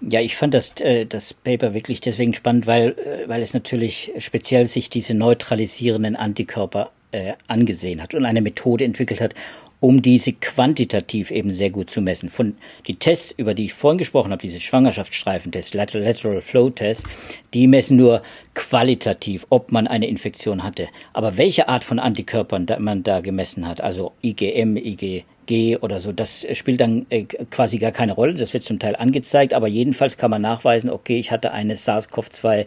Ja, 0.01 0.21
ich 0.21 0.35
fand 0.35 0.53
das, 0.53 0.73
äh, 0.81 1.05
das 1.05 1.33
Paper 1.33 1.73
wirklich 1.73 2.01
deswegen 2.01 2.33
spannend, 2.33 2.67
weil, 2.67 2.89
äh, 2.91 3.27
weil 3.27 3.41
es 3.41 3.53
natürlich 3.53 4.11
speziell 4.19 4.65
sich 4.65 4.89
diese 4.89 5.13
neutralisierenden 5.13 6.15
Antikörper 6.15 6.91
äh, 7.11 7.33
angesehen 7.47 8.01
hat 8.01 8.13
und 8.13 8.25
eine 8.25 8.41
Methode 8.41 8.83
entwickelt 8.83 9.21
hat, 9.21 9.35
um 9.79 10.01
diese 10.01 10.33
quantitativ 10.33 11.31
eben 11.31 11.53
sehr 11.53 11.69
gut 11.69 11.89
zu 11.89 12.01
messen. 12.01 12.29
Von 12.29 12.55
die 12.87 12.97
Tests, 12.97 13.33
über 13.37 13.53
die 13.53 13.65
ich 13.65 13.73
vorhin 13.73 13.97
gesprochen 13.97 14.31
habe, 14.31 14.41
diese 14.41 14.59
Schwangerschaftsstreifentests, 14.59 15.73
Lateral, 15.73 16.41
Flow 16.41 16.69
Tests, 16.69 17.05
die 17.53 17.67
messen 17.67 17.97
nur 17.97 18.21
qualitativ, 18.53 19.45
ob 19.49 19.71
man 19.71 19.87
eine 19.87 20.07
Infektion 20.07 20.63
hatte. 20.63 20.87
Aber 21.13 21.37
welche 21.37 21.67
Art 21.67 21.83
von 21.83 21.99
Antikörpern 21.99 22.65
man 22.79 23.03
da 23.03 23.19
gemessen 23.19 23.67
hat, 23.67 23.81
also 23.81 24.13
IgM, 24.23 24.77
IgG 24.77 25.77
oder 25.77 25.99
so, 25.99 26.11
das 26.11 26.47
spielt 26.53 26.81
dann 26.81 27.05
äh, 27.09 27.23
quasi 27.23 27.77
gar 27.77 27.91
keine 27.91 28.13
Rolle. 28.13 28.33
Das 28.33 28.53
wird 28.53 28.63
zum 28.63 28.79
Teil 28.79 28.95
angezeigt, 28.95 29.53
aber 29.53 29.67
jedenfalls 29.67 30.17
kann 30.17 30.31
man 30.31 30.41
nachweisen, 30.41 30.89
okay, 30.89 31.19
ich 31.19 31.31
hatte 31.31 31.51
eine 31.51 31.75
SARS-CoV-2 31.75 32.65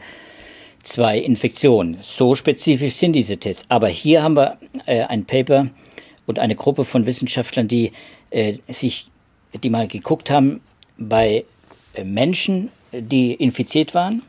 zwei 0.82 1.18
Infektionen. 1.18 1.98
So 2.00 2.34
spezifisch 2.34 2.94
sind 2.94 3.12
diese 3.12 3.36
Tests. 3.36 3.66
Aber 3.68 3.88
hier 3.88 4.22
haben 4.22 4.36
wir 4.36 4.58
äh, 4.86 5.02
ein 5.02 5.24
Paper, 5.24 5.68
und 6.28 6.38
eine 6.38 6.54
Gruppe 6.54 6.84
von 6.84 7.06
Wissenschaftlern, 7.06 7.68
die 7.68 7.92
äh, 8.30 8.58
sich, 8.68 9.10
die 9.62 9.70
mal 9.70 9.88
geguckt 9.88 10.30
haben 10.30 10.60
bei 10.98 11.46
äh, 11.94 12.04
Menschen, 12.04 12.70
die 12.92 13.32
infiziert 13.32 13.94
waren 13.94 14.22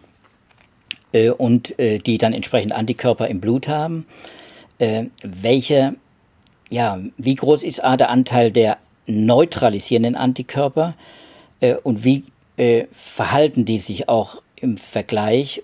äh, 1.12 1.30
und 1.30 1.78
äh, 1.78 2.00
die 2.00 2.18
dann 2.18 2.32
entsprechend 2.32 2.72
Antikörper 2.72 3.28
im 3.28 3.42
Blut 3.42 3.68
haben, 3.68 4.06
äh, 4.80 5.06
welche, 5.24 5.96
ja, 6.70 7.00
wie 7.18 7.36
groß 7.36 7.64
ist 7.64 7.84
A 7.84 7.98
der 7.98 8.10
Anteil 8.10 8.52
der 8.52 8.78
neutralisierenden 9.06 10.16
Antikörper? 10.16 10.96
Äh, 11.60 11.76
und 11.76 12.04
wie 12.04 12.24
verhalten 12.92 13.64
die 13.64 13.80
sich 13.80 14.10
auch 14.10 14.42
im 14.58 14.76
Vergleich, 14.76 15.64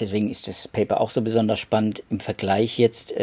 deswegen 0.00 0.30
ist 0.30 0.48
das 0.48 0.66
Paper 0.66 1.02
auch 1.02 1.10
so 1.10 1.20
besonders 1.20 1.60
spannend, 1.60 2.02
im 2.08 2.20
Vergleich 2.20 2.78
jetzt 2.78 3.14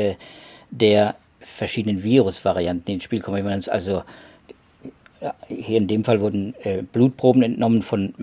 der 0.70 1.16
verschiedenen 1.56 2.04
Virusvarianten 2.04 2.94
ins 2.94 3.04
Spiel 3.04 3.22
kommen. 3.22 3.64
Also 3.70 4.04
hier 5.48 5.78
in 5.78 5.88
dem 5.88 6.04
Fall 6.04 6.22
wurden 6.22 6.56
äh, 6.64 6.82
Blutproben 6.82 7.44
entnommen 7.44 7.82
von 7.82 8.14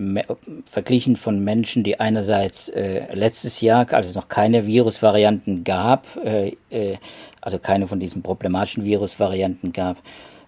verglichen 0.65 1.15
von 1.15 1.43
Menschen, 1.43 1.83
die 1.83 1.99
einerseits 1.99 2.69
äh, 2.69 3.13
letztes 3.13 3.61
Jahr, 3.61 3.91
als 3.93 4.07
es 4.07 4.15
noch 4.15 4.29
keine 4.29 4.65
Virusvarianten 4.65 5.63
gab, 5.63 6.07
äh, 6.23 6.55
äh 6.69 6.97
also 7.39 7.59
keine 7.59 7.87
von 7.87 7.99
diesen 7.99 8.23
problematischen 8.23 8.83
Virusvarianten 8.83 9.71
gab, 9.71 9.97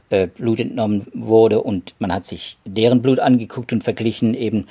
äh, 0.10 0.28
Blut 0.28 0.60
entnommen 0.60 1.08
wurde 1.14 1.62
und 1.62 1.94
man 2.00 2.12
hat 2.12 2.26
sich 2.26 2.58
deren 2.66 3.02
Blut 3.02 3.20
angeguckt 3.20 3.72
und 3.72 3.84
verglichen 3.84 4.34
eben 4.34 4.68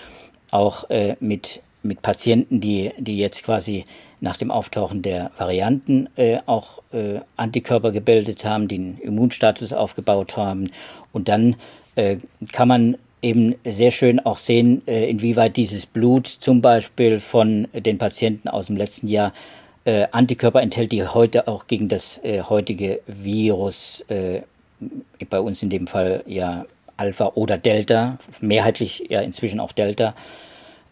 auch 0.51 0.91
äh, 0.91 1.17
mit 1.21 1.63
mit 1.83 2.03
Patienten, 2.03 2.61
die 2.61 2.93
die 2.99 3.19
jetzt 3.19 3.45
quasi 3.45 3.85
nach 4.21 4.37
dem 4.37 4.51
Auftauchen 4.51 5.03
der 5.03 5.31
Varianten 5.37 6.09
äh, 6.17 6.39
auch 6.47 6.83
äh, 6.93 7.21
Antikörper 7.37 7.93
gebildet 7.93 8.45
haben, 8.45 8.69
einen 8.69 8.99
Immunstatus 8.99 9.73
aufgebaut 9.73 10.37
haben. 10.37 10.71
Und 11.13 11.29
dann 11.29 11.57
äh, 11.95 12.19
kann 12.53 12.69
man 12.69 12.97
eben 13.23 13.55
sehr 13.65 13.91
schön 13.91 14.21
auch 14.21 14.39
sehen, 14.39 14.83
äh, 14.87 15.09
inwieweit 15.09 15.57
dieses 15.57 15.87
Blut 15.87 16.27
zum 16.27 16.61
Beispiel 16.61 17.21
von 17.21 17.69
den 17.73 17.99
Patienten 17.99 18.49
aus 18.49 18.67
dem 18.67 18.77
letzten 18.77 19.09
Jahr 19.09 19.33
äh, 19.85 20.07
Antikörper 20.11 20.63
enthält, 20.63 20.93
die 20.93 21.07
heute 21.07 21.49
auch 21.49 21.67
gegen 21.67 21.89
das 21.89 22.19
äh, 22.25 22.43
heutige 22.43 23.01
Virus, 23.07 24.05
bei 24.09 25.41
uns 25.41 25.61
in 25.65 25.71
dem 25.71 25.89
Fall 25.89 26.23
ja 26.27 26.65
Alpha 26.97 27.33
oder 27.35 27.59
Delta, 27.59 28.19
mehrheitlich 28.41 29.07
ja 29.09 29.23
inzwischen 29.23 29.59
auch 29.59 29.73
Delta, 29.73 30.15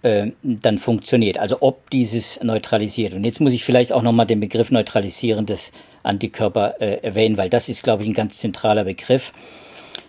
äh, 0.06 0.30
dann 0.42 0.78
funktioniert. 0.78 1.36
Also 1.36 1.58
ob 1.60 1.90
dieses 1.90 2.40
neutralisiert. 2.40 3.14
Und 3.14 3.24
jetzt 3.24 3.40
muss 3.40 3.52
ich 3.52 3.64
vielleicht 3.64 3.92
auch 3.92 4.02
nochmal 4.02 4.26
den 4.26 4.38
Begriff 4.38 4.70
neutralisierendes 4.70 5.72
Antikörper 6.04 6.80
äh, 6.80 7.02
erwähnen, 7.02 7.36
weil 7.36 7.50
das 7.50 7.68
ist, 7.68 7.82
glaube 7.82 8.04
ich, 8.04 8.08
ein 8.08 8.14
ganz 8.14 8.38
zentraler 8.38 8.84
Begriff. 8.84 9.32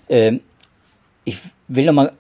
Äh, 0.08 0.38
ich 1.26 1.38
will 1.68 1.86
nochmal 1.86 2.14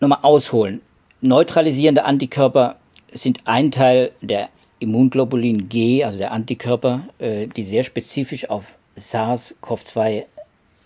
noch 0.00 0.08
mal 0.08 0.20
ausholen. 0.22 0.80
Neutralisierende 1.20 2.04
Antikörper 2.04 2.76
sind 3.12 3.40
ein 3.44 3.70
Teil 3.70 4.12
der 4.22 4.48
Immunglobulin 4.78 5.68
G, 5.68 6.04
also 6.04 6.16
der 6.16 6.32
Antikörper, 6.32 7.02
äh, 7.18 7.48
die 7.48 7.64
sehr 7.64 7.84
spezifisch 7.84 8.48
auf 8.48 8.78
SARS-CoV-2 8.96 10.24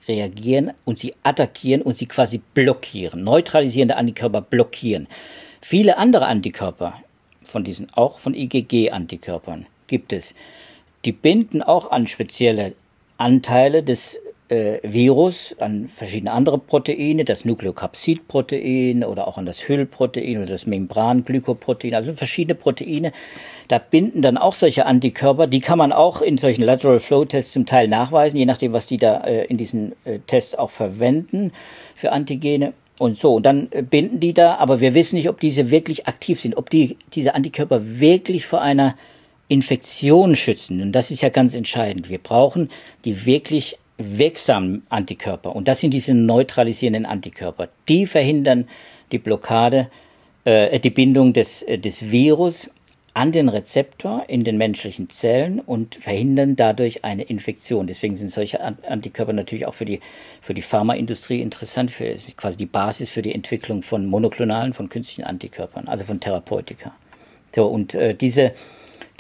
reagieren 0.09 0.73
und 0.85 0.99
sie 0.99 1.14
attackieren 1.23 1.82
und 1.82 1.97
sie 1.97 2.06
quasi 2.06 2.40
blockieren. 2.54 3.23
Neutralisierende 3.23 3.97
Antikörper 3.97 4.40
blockieren. 4.40 5.06
Viele 5.64 5.97
andere 5.97 6.26
Antikörper, 6.26 6.95
von 7.45 7.62
diesen 7.62 7.87
auch 7.95 8.19
von 8.19 8.35
IgG-Antikörpern, 8.35 9.66
gibt 9.87 10.12
es. 10.12 10.35
Die 11.04 11.12
binden 11.12 11.62
auch 11.62 11.92
an 11.92 12.09
spezielle 12.09 12.75
Anteile 13.16 13.85
des 13.85 14.21
äh, 14.49 14.81
Virus, 14.83 15.54
an 15.61 15.87
verschiedene 15.87 16.33
andere 16.33 16.59
Proteine, 16.59 17.25
das 17.25 17.45
Nukleokapsidprotein 17.45 19.04
oder 19.04 19.28
auch 19.28 19.38
an 19.38 19.47
das 19.47 19.69
Hüllprotein 19.69 20.38
oder 20.38 20.47
das 20.47 20.66
Membranglykoprotein, 20.66 21.95
also 21.95 22.12
verschiedene 22.12 22.57
Proteine. 22.57 23.12
Da 23.69 23.78
binden 23.78 24.21
dann 24.21 24.37
auch 24.37 24.54
solche 24.54 24.85
Antikörper, 24.85 25.47
die 25.47 25.61
kann 25.61 25.78
man 25.78 25.92
auch 25.92 26.23
in 26.23 26.38
solchen 26.38 26.62
Lateral 26.62 26.99
Flow 26.99 27.25
Tests 27.25 27.52
zum 27.52 27.66
Teil 27.66 27.87
nachweisen, 27.87 28.37
je 28.37 28.47
nachdem, 28.47 28.73
was 28.73 28.87
die 28.87 28.99
da 28.99 29.21
äh, 29.21 29.45
in 29.45 29.59
diesen 29.59 29.92
äh, 30.04 30.19
Tests 30.26 30.57
auch 30.57 30.71
verwenden 30.71 31.52
für 31.95 32.11
Antigene 32.11 32.73
und 32.99 33.17
so. 33.17 33.35
Und 33.35 33.47
dann 33.47 33.69
äh, 33.71 33.83
binden 33.83 34.21
die 34.21 34.35
da, 34.35 34.57
aber 34.57 34.81
wir 34.81 34.95
wissen 34.95 35.17
nicht, 35.17 35.29
ob 35.29 35.41
diese 35.41 35.71
wirklich 35.71 36.07
aktiv 36.07 36.41
sind, 36.41 36.57
ob 36.57 36.71
die, 36.71 36.97
diese 37.15 37.35
Antikörper 37.35 37.81
wirklich 38.01 38.47
vor 38.47 38.61
einer 38.61 38.97
Infektion 39.49 40.37
schützen. 40.37 40.81
Und 40.81 40.93
das 40.93 41.11
ist 41.11 41.23
ja 41.23 41.29
ganz 41.29 41.55
entscheidend. 41.55 42.09
Wir 42.09 42.19
brauchen 42.19 42.71
die 43.05 43.27
wirklich 43.27 43.79
wirksamen 43.99 44.83
Antikörper. 44.89 45.55
Und 45.55 45.69
das 45.69 45.81
sind 45.81 45.93
diese 45.93 46.15
neutralisierenden 46.15 47.07
Antikörper. 47.07 47.69
Die 47.89 48.07
verhindern 48.07 48.69
die 49.13 49.19
Blockade, 49.19 49.91
äh, 50.45 50.81
die 50.81 50.91
Bindung 50.91 51.33
des, 51.33 51.63
äh, 51.63 51.79
des 51.79 52.11
Virus 52.11 52.71
an 53.14 53.31
den 53.31 53.49
Rezeptor 53.49 54.25
in 54.28 54.42
den 54.42 54.57
menschlichen 54.57 55.11
Zellen 55.11 55.61
und 55.61 55.97
verhindern 55.97 56.57
dadurch 56.57 57.04
eine 57.04 57.25
Infektion. 57.25 57.87
Deswegen 57.87 58.16
sind 58.16 58.31
solche 58.31 58.61
Antikörper 58.62 59.35
natürlich 59.35 59.66
auch 59.66 59.75
für 59.75 59.85
die, 59.85 60.00
für 60.40 60.54
die 60.54 60.62
Pharmaindustrie 60.62 61.42
interessant, 61.42 61.90
für 61.90 62.16
quasi 62.37 62.57
die 62.57 62.66
Basis 62.66 63.11
für 63.11 63.23
die 63.23 63.35
Entwicklung 63.35 63.83
von 63.83 64.07
monoklonalen, 64.07 64.73
von 64.73 64.88
künstlichen 64.88 65.25
Antikörpern, 65.25 65.88
also 65.88 66.04
von 66.04 66.21
Therapeutika. 66.21 66.92
So, 67.54 67.66
und 67.66 67.92
äh, 67.95 68.14
diese, 68.14 68.52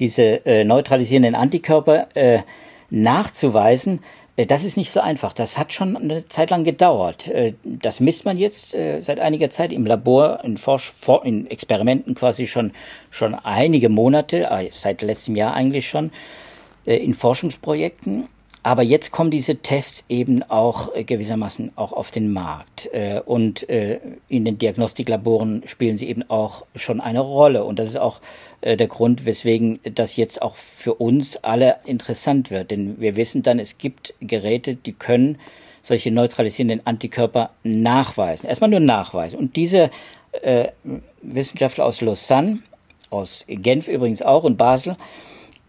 diese 0.00 0.46
äh, 0.46 0.64
neutralisierenden 0.64 1.34
Antikörper 1.34 2.08
äh, 2.14 2.40
nachzuweisen, 2.88 4.00
das 4.36 4.64
ist 4.64 4.76
nicht 4.76 4.90
so 4.90 5.00
einfach. 5.00 5.32
Das 5.32 5.58
hat 5.58 5.72
schon 5.72 5.96
eine 5.96 6.26
Zeit 6.28 6.50
lang 6.50 6.64
gedauert. 6.64 7.28
Äh, 7.28 7.54
das 7.64 8.00
misst 8.00 8.24
man 8.24 8.38
jetzt 8.38 8.74
äh, 8.74 9.00
seit 9.00 9.20
einiger 9.20 9.50
Zeit 9.50 9.72
im 9.72 9.86
Labor, 9.86 10.40
in, 10.42 10.56
Forsch 10.56 10.94
in 11.24 11.50
Experimenten 11.50 12.14
quasi 12.14 12.46
schon, 12.46 12.72
schon 13.10 13.34
einige 13.34 13.88
Monate, 13.88 14.48
seit 14.72 15.02
letztem 15.02 15.36
Jahr 15.36 15.54
eigentlich 15.54 15.88
schon, 15.88 16.10
in 16.84 17.14
Forschungsprojekten. 17.14 18.28
Aber 18.64 18.82
jetzt 18.82 19.10
kommen 19.10 19.32
diese 19.32 19.56
Tests 19.56 20.04
eben 20.08 20.44
auch 20.44 20.94
äh, 20.94 21.02
gewissermaßen 21.02 21.72
auch 21.74 21.92
auf 21.92 22.12
den 22.12 22.32
Markt. 22.32 22.88
Äh, 22.92 23.20
und 23.24 23.68
äh, 23.68 23.98
in 24.28 24.44
den 24.44 24.58
Diagnostiklaboren 24.58 25.64
spielen 25.66 25.98
sie 25.98 26.08
eben 26.08 26.22
auch 26.30 26.64
schon 26.76 27.00
eine 27.00 27.20
Rolle. 27.20 27.64
Und 27.64 27.78
das 27.78 27.88
ist 27.88 27.98
auch 27.98 28.20
der 28.64 28.86
Grund, 28.86 29.26
weswegen 29.26 29.80
das 29.82 30.14
jetzt 30.14 30.40
auch 30.40 30.54
für 30.54 30.94
uns 30.94 31.36
alle 31.38 31.78
interessant 31.84 32.52
wird. 32.52 32.70
Denn 32.70 33.00
wir 33.00 33.16
wissen 33.16 33.42
dann, 33.42 33.58
es 33.58 33.76
gibt 33.76 34.14
Geräte, 34.20 34.76
die 34.76 34.92
können 34.92 35.40
solche 35.82 36.12
neutralisierenden 36.12 36.86
Antikörper 36.86 37.50
nachweisen. 37.64 38.48
Erstmal 38.48 38.70
nur 38.70 38.78
nachweisen. 38.78 39.36
Und 39.36 39.56
diese 39.56 39.90
Wissenschaftler 41.22 41.84
aus 41.84 42.00
Lausanne, 42.02 42.60
aus 43.10 43.44
Genf 43.48 43.88
übrigens 43.88 44.22
auch 44.22 44.44
und 44.44 44.58
Basel, 44.58 44.96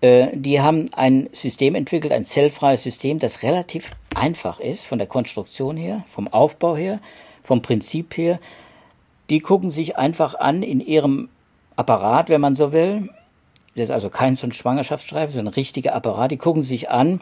die 0.04 0.60
haben 0.60 0.94
ein 0.94 1.30
System 1.32 1.76
entwickelt, 1.76 2.12
ein 2.12 2.26
zellfreies 2.26 2.84
System, 2.84 3.20
das 3.20 3.42
relativ 3.42 3.92
einfach 4.14 4.60
ist 4.60 4.86
von 4.86 4.98
der 4.98 5.08
Konstruktion 5.08 5.78
her, 5.78 6.04
vom 6.10 6.28
Aufbau 6.28 6.76
her, 6.76 7.00
vom 7.42 7.62
Prinzip 7.62 8.18
her. 8.18 8.40
Die 9.30 9.40
gucken 9.40 9.72
sich 9.72 9.98
einfach 9.98 10.36
an 10.36 10.62
in 10.62 10.82
ihrem 10.82 11.30
Apparat, 11.78 12.28
wenn 12.28 12.42
man 12.42 12.58
so 12.58 12.74
will. 12.74 13.10
Das 13.76 13.86
ist 13.86 13.92
also 13.92 14.10
kein 14.10 14.36
so 14.36 14.46
ein 14.46 14.52
Schwangerschaftsstreifen, 14.52 15.34
sondern 15.34 15.54
ein 15.54 15.56
richtiger 15.56 15.96
Apparat. 15.96 16.32
Die 16.32 16.38
gucken 16.38 16.64
sich 16.64 16.90
an, 16.90 17.22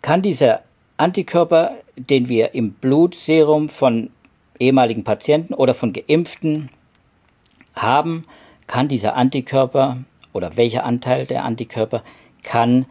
kann 0.00 0.22
dieser 0.22 0.62
Antikörper, 0.96 1.72
den 1.96 2.30
wir 2.30 2.54
im 2.54 2.72
Blutserum 2.72 3.68
von 3.68 4.08
ehemaligen 4.58 5.04
Patienten 5.04 5.52
oder 5.52 5.74
von 5.74 5.92
Geimpften 5.92 6.70
haben, 7.74 8.24
kann 8.66 8.88
dieser 8.88 9.16
Antikörper 9.16 9.98
oder 10.32 10.56
welcher 10.56 10.84
Anteil 10.84 11.26
der 11.26 11.44
Antikörper 11.44 12.02
kann 12.42 12.86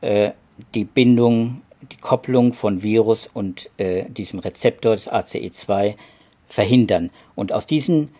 äh, 0.00 0.30
die 0.74 0.84
Bindung, 0.84 1.62
die 1.92 1.96
Kopplung 1.96 2.52
von 2.52 2.82
Virus 2.82 3.28
und 3.32 3.70
äh, 3.76 4.04
diesem 4.08 4.38
Rezeptor 4.38 4.94
des 4.94 5.10
ACE2 5.10 5.94
verhindern. 6.48 7.10
Und 7.34 7.52
aus 7.52 7.66
diesen 7.66 8.10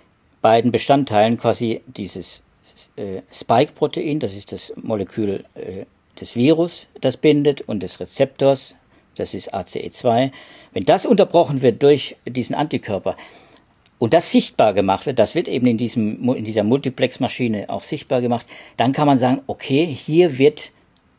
beiden 0.42 0.72
Bestandteilen 0.72 1.38
quasi 1.38 1.82
dieses 1.86 2.42
äh, 2.96 3.22
Spike-Protein, 3.32 4.20
das 4.20 4.34
ist 4.34 4.52
das 4.52 4.72
Molekül 4.76 5.44
äh, 5.54 5.84
des 6.20 6.36
Virus, 6.36 6.86
das 7.00 7.16
bindet, 7.16 7.62
und 7.62 7.82
des 7.82 8.00
Rezeptors, 8.00 8.76
das 9.16 9.34
ist 9.34 9.54
ACE2, 9.54 10.32
wenn 10.72 10.84
das 10.84 11.06
unterbrochen 11.06 11.62
wird 11.62 11.82
durch 11.82 12.16
diesen 12.26 12.54
Antikörper, 12.54 13.16
und 14.04 14.12
das 14.12 14.30
sichtbar 14.30 14.74
gemacht 14.74 15.06
wird, 15.06 15.18
das 15.18 15.34
wird 15.34 15.48
eben 15.48 15.66
in, 15.66 15.78
diesem, 15.78 16.28
in 16.34 16.44
dieser 16.44 16.62
Multiplex-Maschine 16.62 17.70
auch 17.70 17.82
sichtbar 17.82 18.20
gemacht, 18.20 18.46
dann 18.76 18.92
kann 18.92 19.06
man 19.06 19.16
sagen, 19.16 19.40
okay, 19.46 19.86
hier 19.86 20.36
wird 20.36 20.72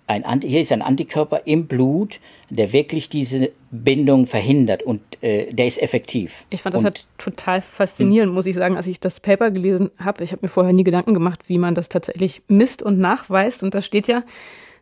ein, 0.06 0.24
hier 0.42 0.62
ist 0.62 0.72
ein 0.72 0.84
Antikörper 0.84 1.42
im 1.46 1.66
Blut, 1.66 2.20
der 2.52 2.74
wirklich 2.74 3.10
diese 3.10 3.50
Bindung 3.72 4.28
verhindert 4.28 4.84
und 4.84 5.02
äh, 5.22 5.52
der 5.52 5.66
ist 5.66 5.82
effektiv. 5.82 6.46
Ich 6.52 6.62
fand 6.62 6.76
das 6.76 6.82
und, 6.82 6.86
halt 6.86 7.08
total 7.18 7.62
faszinierend, 7.62 8.32
muss 8.32 8.46
ich 8.46 8.54
sagen, 8.54 8.78
als 8.78 8.86
ich 8.86 9.00
das 9.00 9.20
Paper 9.20 9.50
gelesen 9.50 9.90
habe. 9.98 10.24
Ich 10.24 10.32
habe 10.32 10.42
mir 10.44 10.50
vorher 10.50 10.72
nie 10.72 10.84
Gedanken 10.84 11.16
gemacht, 11.16 11.40
wie 11.48 11.58
man 11.58 11.74
das 11.74 11.90
tatsächlich 11.90 12.44
misst 12.50 12.84
und 12.84 13.00
nachweist. 13.00 13.64
Und 13.64 13.74
da 13.74 13.82
steht 13.82 14.08
ja, 14.08 14.22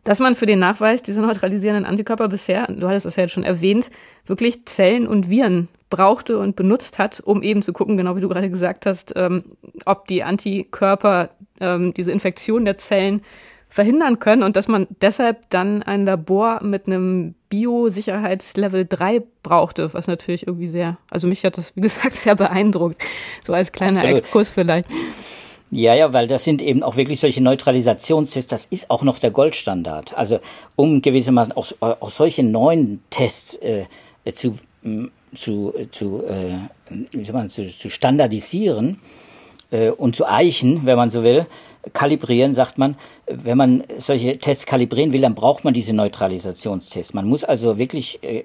dass 0.04 0.18
man 0.18 0.34
für 0.34 0.44
den 0.44 0.58
Nachweis 0.58 1.00
dieser 1.00 1.22
neutralisierenden 1.22 1.86
Antikörper 1.86 2.28
bisher, 2.28 2.66
du 2.66 2.86
hattest 2.86 3.06
das 3.06 3.16
ja 3.16 3.22
jetzt 3.22 3.32
schon 3.32 3.44
erwähnt, 3.44 3.90
wirklich 4.26 4.66
Zellen 4.66 5.06
und 5.06 5.30
Viren 5.30 5.68
brauchte 5.94 6.38
und 6.38 6.56
benutzt 6.56 6.98
hat, 6.98 7.20
um 7.20 7.42
eben 7.42 7.62
zu 7.62 7.72
gucken, 7.72 7.96
genau 7.96 8.16
wie 8.16 8.20
du 8.20 8.28
gerade 8.28 8.50
gesagt 8.50 8.86
hast, 8.86 9.12
ähm, 9.16 9.44
ob 9.84 10.06
die 10.08 10.22
Antikörper 10.22 11.30
ähm, 11.60 11.94
diese 11.94 12.12
Infektion 12.12 12.64
der 12.64 12.76
Zellen 12.76 13.22
verhindern 13.68 14.18
können 14.18 14.42
und 14.42 14.56
dass 14.56 14.68
man 14.68 14.86
deshalb 15.02 15.50
dann 15.50 15.82
ein 15.82 16.06
Labor 16.06 16.62
mit 16.62 16.86
einem 16.86 17.34
Biosicherheitslevel 17.48 18.86
3 18.86 19.22
brauchte, 19.42 19.92
was 19.94 20.06
natürlich 20.06 20.46
irgendwie 20.46 20.68
sehr, 20.68 20.96
also 21.10 21.26
mich 21.26 21.44
hat 21.44 21.58
das, 21.58 21.74
wie 21.74 21.80
gesagt, 21.80 22.12
sehr 22.14 22.36
beeindruckt. 22.36 23.02
So 23.42 23.52
als 23.52 23.72
kleiner 23.72 23.98
Absolut. 23.98 24.18
Exkurs 24.18 24.50
vielleicht. 24.50 24.88
Ja, 25.70 25.94
ja, 25.94 26.12
weil 26.12 26.28
das 26.28 26.44
sind 26.44 26.62
eben 26.62 26.84
auch 26.84 26.96
wirklich 26.96 27.18
solche 27.18 27.42
Neutralisationstests, 27.42 28.48
das 28.48 28.66
ist 28.66 28.90
auch 28.90 29.02
noch 29.02 29.18
der 29.18 29.32
Goldstandard. 29.32 30.16
Also 30.16 30.38
um 30.76 31.02
gewissermaßen 31.02 31.56
auch, 31.56 31.72
auch 31.80 32.10
solche 32.10 32.44
neuen 32.44 33.02
Tests 33.10 33.56
äh, 33.56 33.86
zu, 34.32 34.54
zu, 35.36 35.74
zu, 35.90 36.24
äh, 36.24 36.56
wie 37.12 37.24
soll 37.24 37.34
man, 37.34 37.50
zu, 37.50 37.68
zu 37.68 37.90
standardisieren 37.90 38.98
äh, 39.70 39.90
und 39.90 40.16
zu 40.16 40.26
eichen, 40.26 40.86
wenn 40.86 40.96
man 40.96 41.10
so 41.10 41.22
will, 41.22 41.46
kalibrieren, 41.92 42.54
sagt 42.54 42.78
man, 42.78 42.96
wenn 43.26 43.58
man 43.58 43.84
solche 43.98 44.38
Tests 44.38 44.64
kalibrieren 44.64 45.12
will, 45.12 45.20
dann 45.20 45.34
braucht 45.34 45.64
man 45.64 45.74
diese 45.74 45.92
Neutralisationstests. 45.92 47.12
Man 47.12 47.28
muss 47.28 47.44
also 47.44 47.78
wirklich 47.78 48.22
äh, 48.22 48.44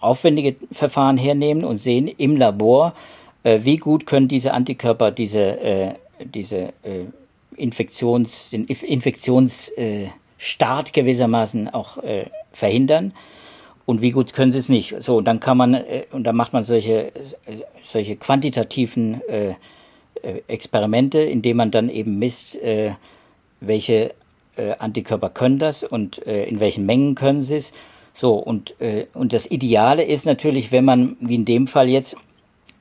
aufwendige 0.00 0.56
Verfahren 0.70 1.16
hernehmen 1.16 1.64
und 1.64 1.78
sehen 1.78 2.08
im 2.08 2.36
Labor, 2.36 2.94
äh, 3.42 3.60
wie 3.62 3.78
gut 3.78 4.06
können 4.06 4.28
diese 4.28 4.52
Antikörper 4.52 5.10
diese 5.10 5.60
äh, 5.60 5.94
diese 6.18 6.72
äh, 6.82 7.06
Infektions, 7.56 8.50
den 8.50 8.66
Infektionsstart 8.66 10.92
gewissermaßen 10.92 11.70
auch 11.70 11.96
äh, 11.98 12.26
verhindern. 12.52 13.12
Und 13.86 14.00
wie 14.00 14.12
gut 14.12 14.32
können 14.32 14.52
sie 14.52 14.58
es 14.58 14.68
nicht? 14.68 14.94
So, 15.02 15.18
und 15.18 15.26
dann 15.26 15.40
kann 15.40 15.58
man, 15.58 15.74
äh, 15.74 16.04
und 16.10 16.24
dann 16.24 16.36
macht 16.36 16.52
man 16.52 16.64
solche, 16.64 17.12
solche 17.82 18.16
quantitativen 18.16 19.20
äh, 19.28 19.54
äh, 20.24 20.42
Experimente, 20.48 21.20
indem 21.20 21.58
man 21.58 21.70
dann 21.70 21.90
eben 21.90 22.18
misst, 22.18 22.56
äh, 22.56 22.92
welche 23.60 24.14
äh, 24.56 24.72
Antikörper 24.78 25.28
können 25.28 25.58
das 25.58 25.84
und 25.84 26.26
äh, 26.26 26.44
in 26.44 26.60
welchen 26.60 26.86
Mengen 26.86 27.14
können 27.14 27.42
sie 27.42 27.56
es. 27.56 27.72
So, 28.16 28.34
und, 28.34 28.76
und 29.14 29.32
das 29.32 29.50
Ideale 29.50 30.04
ist 30.04 30.24
natürlich, 30.24 30.70
wenn 30.70 30.84
man, 30.84 31.16
wie 31.18 31.34
in 31.34 31.44
dem 31.44 31.66
Fall 31.66 31.88
jetzt, 31.88 32.16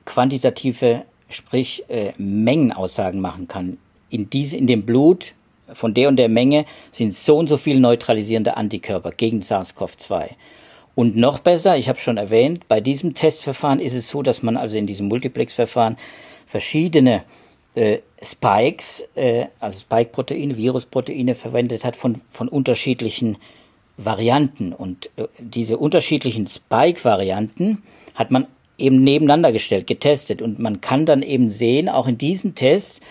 quantitative 0.06 1.06
sprich 1.28 1.84
Mengenaussagen 2.18 3.20
machen 3.20 3.48
kann. 3.48 3.80
In, 4.12 4.30
diese, 4.30 4.58
in 4.58 4.68
dem 4.68 4.86
Blut 4.86 5.34
von 5.74 5.96
der 5.96 6.10
und 6.10 6.18
der 6.18 6.30
Menge 6.30 6.66
sind 6.92 7.16
so 7.16 7.36
und 7.36 7.48
so 7.48 7.58
viele 7.58 7.80
neutralisierende 7.80 8.58
Antikörper 8.58 9.10
gegen 9.10 9.40
SARS-CoV-2. 9.40 10.36
Und 10.96 11.16
noch 11.16 11.40
besser, 11.40 11.78
ich 11.78 11.90
habe 11.90 12.00
schon 12.00 12.18
erwähnt, 12.18 12.68
bei 12.68 12.80
diesem 12.80 13.14
Testverfahren 13.16 13.80
ist 13.80 13.96
es 13.96 14.10
so, 14.10 14.22
dass 14.22 14.44
man 14.44 14.58
also 14.58 14.78
in 14.78 14.86
diesem 14.86 15.08
Multiplex-Verfahren 15.08 15.98
verschiedene 16.46 17.24
äh, 17.76 18.00
Spikes, 18.22 19.10
äh, 19.16 19.48
also 19.60 19.80
Spike-Proteine, 19.80 20.56
Virusproteine 20.56 21.34
verwendet 21.34 21.84
hat 21.84 21.96
von, 21.96 22.22
von 22.30 22.48
unterschiedlichen 22.48 23.38
Varianten. 23.98 24.74
Und 24.74 25.10
äh, 25.18 25.28
diese 25.40 25.78
unterschiedlichen 25.78 26.46
Spike-Varianten 26.46 27.82
hat 28.14 28.30
man 28.30 28.46
eben 28.78 29.04
nebeneinander 29.04 29.52
gestellt, 29.52 29.88
getestet. 29.88 30.44
Und 30.44 30.60
man 30.60 30.82
kann 30.82 31.06
dann 31.08 31.24
eben 31.24 31.50
sehen, 31.50 31.90
auch 31.90 32.08
in 32.08 32.18
diesen 32.20 32.54
Tests, 32.54 33.02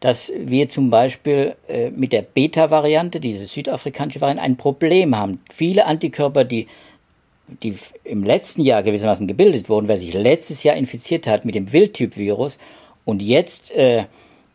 dass 0.00 0.32
wir 0.38 0.68
zum 0.68 0.90
Beispiel 0.90 1.56
äh, 1.68 1.90
mit 1.90 2.12
der 2.12 2.22
Beta-Variante, 2.22 3.20
diese 3.20 3.46
südafrikanische 3.46 4.20
Variante, 4.20 4.42
ein 4.42 4.56
Problem 4.56 5.16
haben. 5.16 5.40
Viele 5.50 5.86
Antikörper, 5.86 6.44
die, 6.44 6.68
die 7.62 7.76
im 8.04 8.24
letzten 8.24 8.62
Jahr 8.62 8.82
gewissermaßen 8.82 9.26
gebildet 9.26 9.68
wurden, 9.68 9.88
wer 9.88 9.98
sich 9.98 10.14
letztes 10.14 10.62
Jahr 10.62 10.76
infiziert 10.76 11.26
hat 11.26 11.44
mit 11.44 11.54
dem 11.54 11.72
Wildtyp-Virus 11.72 12.58
und 13.04 13.22
jetzt 13.22 13.70
äh, 13.72 14.04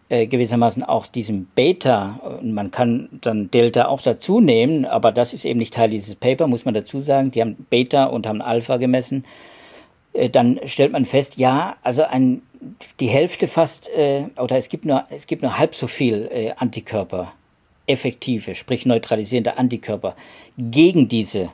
äh, 0.10 0.28
gewissermaßen 0.28 0.84
auch 0.84 1.08
diesem 1.08 1.46
Beta, 1.56 2.20
und 2.42 2.54
man 2.54 2.72
kann 2.72 3.10
dann 3.22 3.50
Delta 3.52 3.88
auch 3.88 4.02
dazu 4.02 4.40
nehmen, 4.40 4.86
aber 4.86 5.12
das 5.12 5.34
ist 5.34 5.46
eben 5.46 5.60
nicht 5.60 5.74
Teil 5.74 5.90
dieses 5.90 6.16
Paper, 6.16 6.48
muss 6.48 6.66
man 6.66 6.74
dazu 6.74 7.02
sagen. 7.02 7.32
Die 7.32 7.42
haben 7.42 7.66
Beta 7.70 8.06
und 8.06 8.28
haben 8.28 8.42
Alpha 8.42 8.78
gemessen 8.78 9.26
äh, 10.16 10.30
dann 10.30 10.60
stellt 10.66 10.92
man 10.92 11.06
fest, 11.06 11.38
ja, 11.38 11.76
also 11.84 12.04
ein, 12.04 12.42
die 13.00 13.08
Hälfte 13.08 13.48
fast, 13.48 13.90
äh, 13.90 14.26
oder 14.38 14.58
es 14.58 14.70
gibt 14.70 14.86
nur, 14.86 15.06
es 15.10 15.28
gibt 15.28 15.44
nur 15.44 15.58
halb 15.58 15.76
so 15.76 15.88
viel 15.88 16.30
äh, 16.32 16.52
Antikörper, 16.58 17.34
effektive, 17.86 18.56
sprich 18.56 18.86
neutralisierende 18.86 19.58
Antikörper 19.58 20.16
gegen 20.58 21.08
diese, 21.08 21.50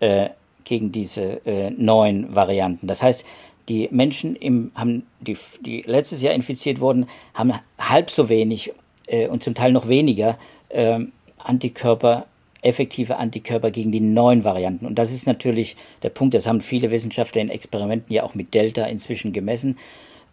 äh, 0.00 0.30
gegen 0.66 0.92
diese 0.92 1.46
äh, 1.46 1.70
neuen 1.70 2.34
Varianten. 2.34 2.86
Das 2.86 3.02
heißt, 3.02 3.24
die 3.68 3.88
Menschen 3.90 4.36
im, 4.36 4.72
haben, 4.74 5.06
die, 5.20 5.38
die 5.60 5.82
letztes 5.82 6.20
Jahr 6.20 6.34
infiziert 6.34 6.80
wurden, 6.80 7.06
haben 7.32 7.54
halb 7.78 8.10
so 8.10 8.28
wenig 8.28 8.72
äh, 9.06 9.28
und 9.28 9.42
zum 9.42 9.54
Teil 9.54 9.72
noch 9.72 9.88
weniger 9.88 10.36
äh, 10.68 11.00
Antikörper 11.38 12.26
effektive 12.62 13.16
Antikörper 13.16 13.70
gegen 13.70 13.92
die 13.92 14.00
neuen 14.00 14.42
Varianten. 14.42 14.86
Und 14.86 14.98
das 14.98 15.12
ist 15.12 15.26
natürlich 15.26 15.76
der 16.02 16.10
Punkt, 16.10 16.34
das 16.34 16.46
haben 16.46 16.60
viele 16.60 16.90
Wissenschaftler 16.90 17.40
in 17.40 17.48
Experimenten 17.48 18.12
ja 18.12 18.24
auch 18.24 18.34
mit 18.34 18.54
Delta 18.54 18.84
inzwischen 18.86 19.32
gemessen. 19.32 19.78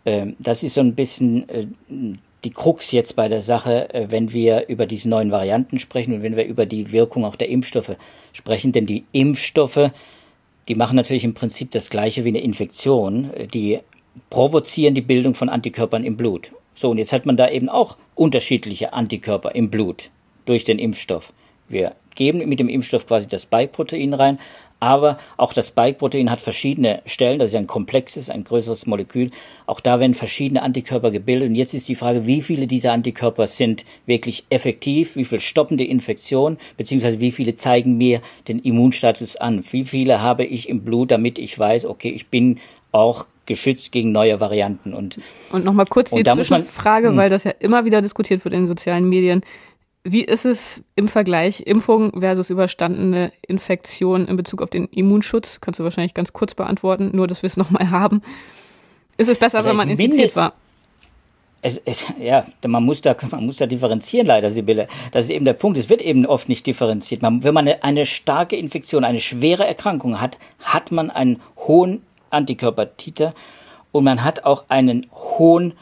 Ähm, 0.05 0.35
das 0.39 0.63
ist 0.63 0.73
so 0.73 0.81
ein 0.81 0.95
bisschen 0.95 1.47
äh, 1.47 1.67
die 2.43 2.51
Krux 2.51 2.91
jetzt 2.91 3.15
bei 3.15 3.29
der 3.29 3.41
Sache, 3.41 3.93
äh, 3.93 4.07
wenn 4.09 4.33
wir 4.33 4.67
über 4.67 4.85
diese 4.85 5.09
neuen 5.09 5.31
Varianten 5.31 5.79
sprechen 5.79 6.13
und 6.13 6.23
wenn 6.23 6.35
wir 6.35 6.45
über 6.45 6.65
die 6.65 6.91
Wirkung 6.91 7.23
auch 7.23 7.35
der 7.35 7.49
Impfstoffe 7.49 7.95
sprechen. 8.33 8.71
Denn 8.71 8.85
die 8.85 9.05
Impfstoffe, 9.11 9.91
die 10.67 10.75
machen 10.75 10.95
natürlich 10.95 11.23
im 11.23 11.33
Prinzip 11.33 11.71
das 11.71 11.89
gleiche 11.89 12.25
wie 12.25 12.29
eine 12.29 12.41
Infektion. 12.41 13.31
Die 13.53 13.79
provozieren 14.29 14.95
die 14.95 15.01
Bildung 15.01 15.35
von 15.35 15.49
Antikörpern 15.49 16.03
im 16.03 16.17
Blut. 16.17 16.51
So, 16.75 16.89
und 16.89 16.97
jetzt 16.97 17.13
hat 17.13 17.25
man 17.25 17.37
da 17.37 17.49
eben 17.49 17.69
auch 17.69 17.97
unterschiedliche 18.15 18.93
Antikörper 18.93 19.53
im 19.55 19.69
Blut 19.69 20.09
durch 20.45 20.63
den 20.63 20.79
Impfstoff. 20.79 21.33
Wir 21.67 21.95
geben 22.15 22.47
mit 22.47 22.59
dem 22.59 22.69
Impfstoff 22.69 23.07
quasi 23.07 23.27
das 23.27 23.43
Spike-Protein 23.43 24.13
rein, 24.13 24.39
Aber 24.83 25.17
auch 25.37 25.53
das 25.53 25.69
Spike-Protein 25.69 26.29
hat 26.29 26.41
verschiedene 26.41 27.01
Stellen, 27.05 27.39
das 27.39 27.47
ist 27.47 27.53
ja 27.53 27.61
ein 27.61 27.67
komplexes, 27.67 28.29
ein 28.29 28.43
größeres 28.43 28.85
Molekül. 28.85 29.31
Auch 29.65 29.79
da 29.79 30.01
werden 30.01 30.13
verschiedene 30.13 30.61
Antikörper 30.61 31.09
gebildet. 31.09 31.47
Und 31.47 31.55
jetzt 31.55 31.73
ist 31.73 31.87
die 31.87 31.95
Frage, 31.95 32.25
wie 32.25 32.41
viele 32.41 32.67
dieser 32.67 32.91
Antikörper 32.91 33.47
sind 33.47 33.85
wirklich 34.05 34.43
effektiv, 34.49 35.15
wie 35.15 35.23
viele 35.23 35.39
stoppen 35.39 35.77
die 35.77 35.89
Infektion, 35.89 36.57
beziehungsweise 36.75 37.21
wie 37.21 37.31
viele 37.31 37.55
zeigen 37.55 37.97
mir 37.97 38.19
den 38.49 38.59
Immunstatus 38.59 39.37
an. 39.37 39.63
Wie 39.71 39.85
viele 39.85 40.21
habe 40.21 40.43
ich 40.43 40.67
im 40.67 40.81
Blut, 40.81 41.11
damit 41.11 41.39
ich 41.39 41.57
weiß, 41.57 41.85
okay, 41.85 42.09
ich 42.09 42.27
bin 42.27 42.59
auch 42.91 43.25
geschützt 43.45 43.93
gegen 43.93 44.11
neue 44.11 44.41
Varianten. 44.41 44.93
Und, 44.93 45.17
und 45.53 45.63
nochmal 45.63 45.85
kurz 45.85 46.09
die 46.09 46.25
Zwischenfrage, 46.25 47.07
man, 47.07 47.13
hm. 47.13 47.17
weil 47.19 47.29
das 47.29 47.45
ja 47.45 47.51
immer 47.59 47.85
wieder 47.85 48.01
diskutiert 48.01 48.43
wird 48.43 48.53
in 48.53 48.63
den 48.63 48.67
sozialen 48.67 49.07
Medien. 49.07 49.43
Wie 50.05 50.23
ist 50.23 50.45
es 50.45 50.83
im 50.95 51.07
Vergleich 51.07 51.61
Impfung 51.65 52.19
versus 52.19 52.49
überstandene 52.49 53.31
Infektion 53.47 54.27
in 54.27 54.35
Bezug 54.35 54.61
auf 54.61 54.69
den 54.69 54.87
Immunschutz? 54.87 55.61
Kannst 55.61 55.79
du 55.79 55.85
wahrscheinlich 55.85 56.13
ganz 56.13 56.33
kurz 56.33 56.55
beantworten, 56.55 57.11
nur 57.13 57.25
dass 57.25 57.41
wir 57.41 57.47
es 57.47 57.55
nochmal 57.55 57.89
haben. 57.89 58.21
Ist 59.17 59.29
es 59.29 59.37
besser, 59.37 59.57
also 59.57 59.69
wenn 59.69 59.77
man 59.77 59.89
infiziert 59.89 60.35
war? 60.35 60.53
Es, 61.61 61.77
es, 61.85 62.03
ja, 62.19 62.45
man 62.67 62.83
muss, 62.83 63.01
da, 63.01 63.15
man 63.31 63.45
muss 63.45 63.55
da 63.55 63.65
differenzieren, 63.65 64.27
leider, 64.27 64.51
Sibylle. 64.51 64.89
Das 65.13 65.25
ist 65.25 65.31
eben 65.31 65.45
der 65.45 65.53
Punkt. 65.53 65.77
Es 65.77 65.87
wird 65.87 66.01
eben 66.01 66.25
oft 66.25 66.49
nicht 66.49 66.67
differenziert. 66.67 67.21
Man, 67.21 67.41
wenn 67.45 67.53
man 67.53 67.65
eine, 67.65 67.83
eine 67.85 68.05
starke 68.05 68.57
Infektion, 68.57 69.05
eine 69.05 69.21
schwere 69.21 69.65
Erkrankung 69.65 70.19
hat, 70.19 70.37
hat 70.59 70.91
man 70.91 71.09
einen 71.09 71.39
hohen 71.55 72.01
Antikörpertiter 72.31 73.33
und 73.93 74.03
man 74.03 74.25
hat 74.25 74.43
auch 74.43 74.65
einen 74.67 75.07
hohen 75.13 75.75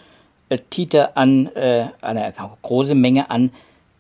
äh, 0.50 0.60
Titer 0.70 1.18
an, 1.18 1.48
äh, 1.56 1.88
eine 2.02 2.32
große 2.62 2.94
Menge 2.94 3.32
an 3.32 3.50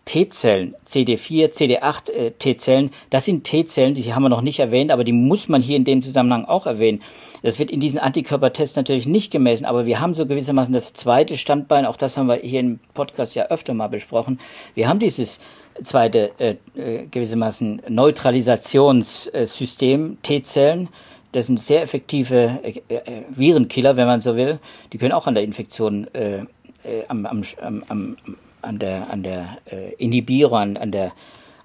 T-Zellen, 0.05 0.75
CD4, 0.85 1.51
CD8 1.51 2.11
äh, 2.11 2.31
T-Zellen, 2.31 2.89
das 3.11 3.25
sind 3.25 3.43
T-Zellen, 3.43 3.93
die 3.93 4.13
haben 4.13 4.23
wir 4.23 4.29
noch 4.29 4.41
nicht 4.41 4.59
erwähnt, 4.59 4.91
aber 4.91 5.03
die 5.03 5.13
muss 5.13 5.47
man 5.47 5.61
hier 5.61 5.77
in 5.77 5.85
dem 5.85 6.01
Zusammenhang 6.01 6.45
auch 6.45 6.65
erwähnen. 6.65 7.01
Das 7.43 7.59
wird 7.59 7.71
in 7.71 7.79
diesen 7.79 7.99
Antikörpertests 7.99 8.75
natürlich 8.75 9.07
nicht 9.07 9.31
gemessen, 9.31 9.65
aber 9.65 9.85
wir 9.85 9.99
haben 9.99 10.13
so 10.13 10.25
gewissermaßen 10.25 10.73
das 10.73 10.93
zweite 10.93 11.37
Standbein, 11.37 11.85
auch 11.85 11.97
das 11.97 12.17
haben 12.17 12.27
wir 12.27 12.35
hier 12.35 12.59
im 12.59 12.79
Podcast 12.93 13.35
ja 13.35 13.47
öfter 13.47 13.73
mal 13.73 13.87
besprochen. 13.87 14.39
Wir 14.73 14.89
haben 14.89 14.99
dieses 14.99 15.39
zweite 15.81 16.31
äh, 16.39 16.55
äh, 16.75 17.05
gewissermaßen 17.05 17.83
Neutralisationssystem 17.87 20.17
T-Zellen. 20.21 20.89
Das 21.31 21.47
sind 21.47 21.59
sehr 21.59 21.81
effektive 21.83 22.59
äh, 22.63 22.81
äh, 22.93 23.23
Virenkiller, 23.29 23.95
wenn 23.95 24.07
man 24.07 24.19
so 24.19 24.35
will. 24.35 24.59
Die 24.91 24.97
können 24.97 25.13
auch 25.13 25.27
an 25.27 25.35
der 25.35 25.43
Infektion 25.43 26.07
äh, 26.13 26.39
äh 26.83 27.05
am, 27.07 27.25
am, 27.25 27.43
am, 27.87 28.17
an 28.61 28.79
der, 28.79 29.09
an 29.09 29.23
der 29.23 29.57
äh, 29.71 29.93
Inhibierung, 29.93 30.57
an, 30.57 30.77
an, 30.77 30.91
der, 30.91 31.11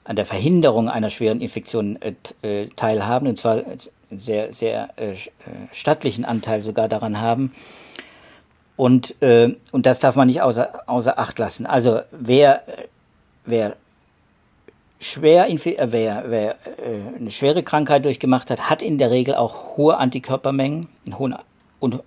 an 0.04 0.16
der 0.16 0.26
Verhinderung 0.26 0.88
einer 0.88 1.11
schweren 1.11 1.40
Infektion 1.40 1.98
äh, 2.00 2.14
äh 2.42 2.68
teilhaben, 2.76 3.28
und 3.28 3.38
zwar 3.38 3.64
einen 4.11 4.20
sehr, 4.20 4.52
sehr 4.52 4.90
äh, 4.96 5.12
äh, 5.12 5.14
stattlichen 5.72 6.24
Anteil 6.24 6.62
sogar 6.62 6.88
daran 6.88 7.20
haben. 7.20 7.52
Und, 8.76 9.20
äh, 9.22 9.56
und 9.72 9.87
das 9.87 10.00
darf 10.00 10.16
man 10.16 10.28
nicht 10.28 10.42
außer, 10.42 10.82
außer 10.87 11.18
Acht 11.18 11.38
lassen. 11.38 11.66
Also 11.66 12.00
wer, 12.11 12.62
wer 13.44 13.76
schwer, 15.00 15.46
wer, 15.48 16.24
wer 16.26 16.50
äh, 16.50 17.16
eine 17.18 17.30
schwere 17.30 17.62
Krankheit 17.62 18.04
durchgemacht 18.04 18.50
hat, 18.50 18.68
hat 18.68 18.82
in 18.82 18.98
der 18.98 19.11
Regel 19.11 19.35
auch 19.35 19.76
hohe 19.76 19.96
Antikörpermengen 19.96 20.88
hohen, 21.18 21.35
und 21.80 22.02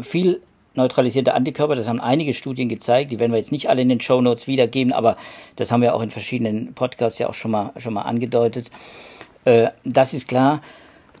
viel 0.00 0.40
neutralisierte 0.74 1.34
Antikörper. 1.34 1.74
Das 1.74 1.88
haben 1.88 2.00
einige 2.00 2.34
Studien 2.34 2.68
gezeigt. 2.68 3.12
Die 3.12 3.18
werden 3.18 3.32
wir 3.32 3.38
jetzt 3.38 3.52
nicht 3.52 3.68
alle 3.68 3.82
in 3.82 3.88
den 3.88 4.00
Show 4.00 4.20
Notes 4.20 4.46
wiedergeben, 4.46 4.92
aber 4.92 5.16
das 5.56 5.72
haben 5.72 5.82
wir 5.82 5.94
auch 5.94 6.02
in 6.02 6.10
verschiedenen 6.10 6.74
Podcasts 6.74 7.18
ja 7.18 7.28
auch 7.28 7.34
schon 7.34 7.50
mal, 7.50 7.72
schon 7.76 7.94
mal 7.94 8.02
angedeutet. 8.02 8.70
Äh, 9.44 9.68
das 9.84 10.14
ist 10.14 10.28
klar. 10.28 10.60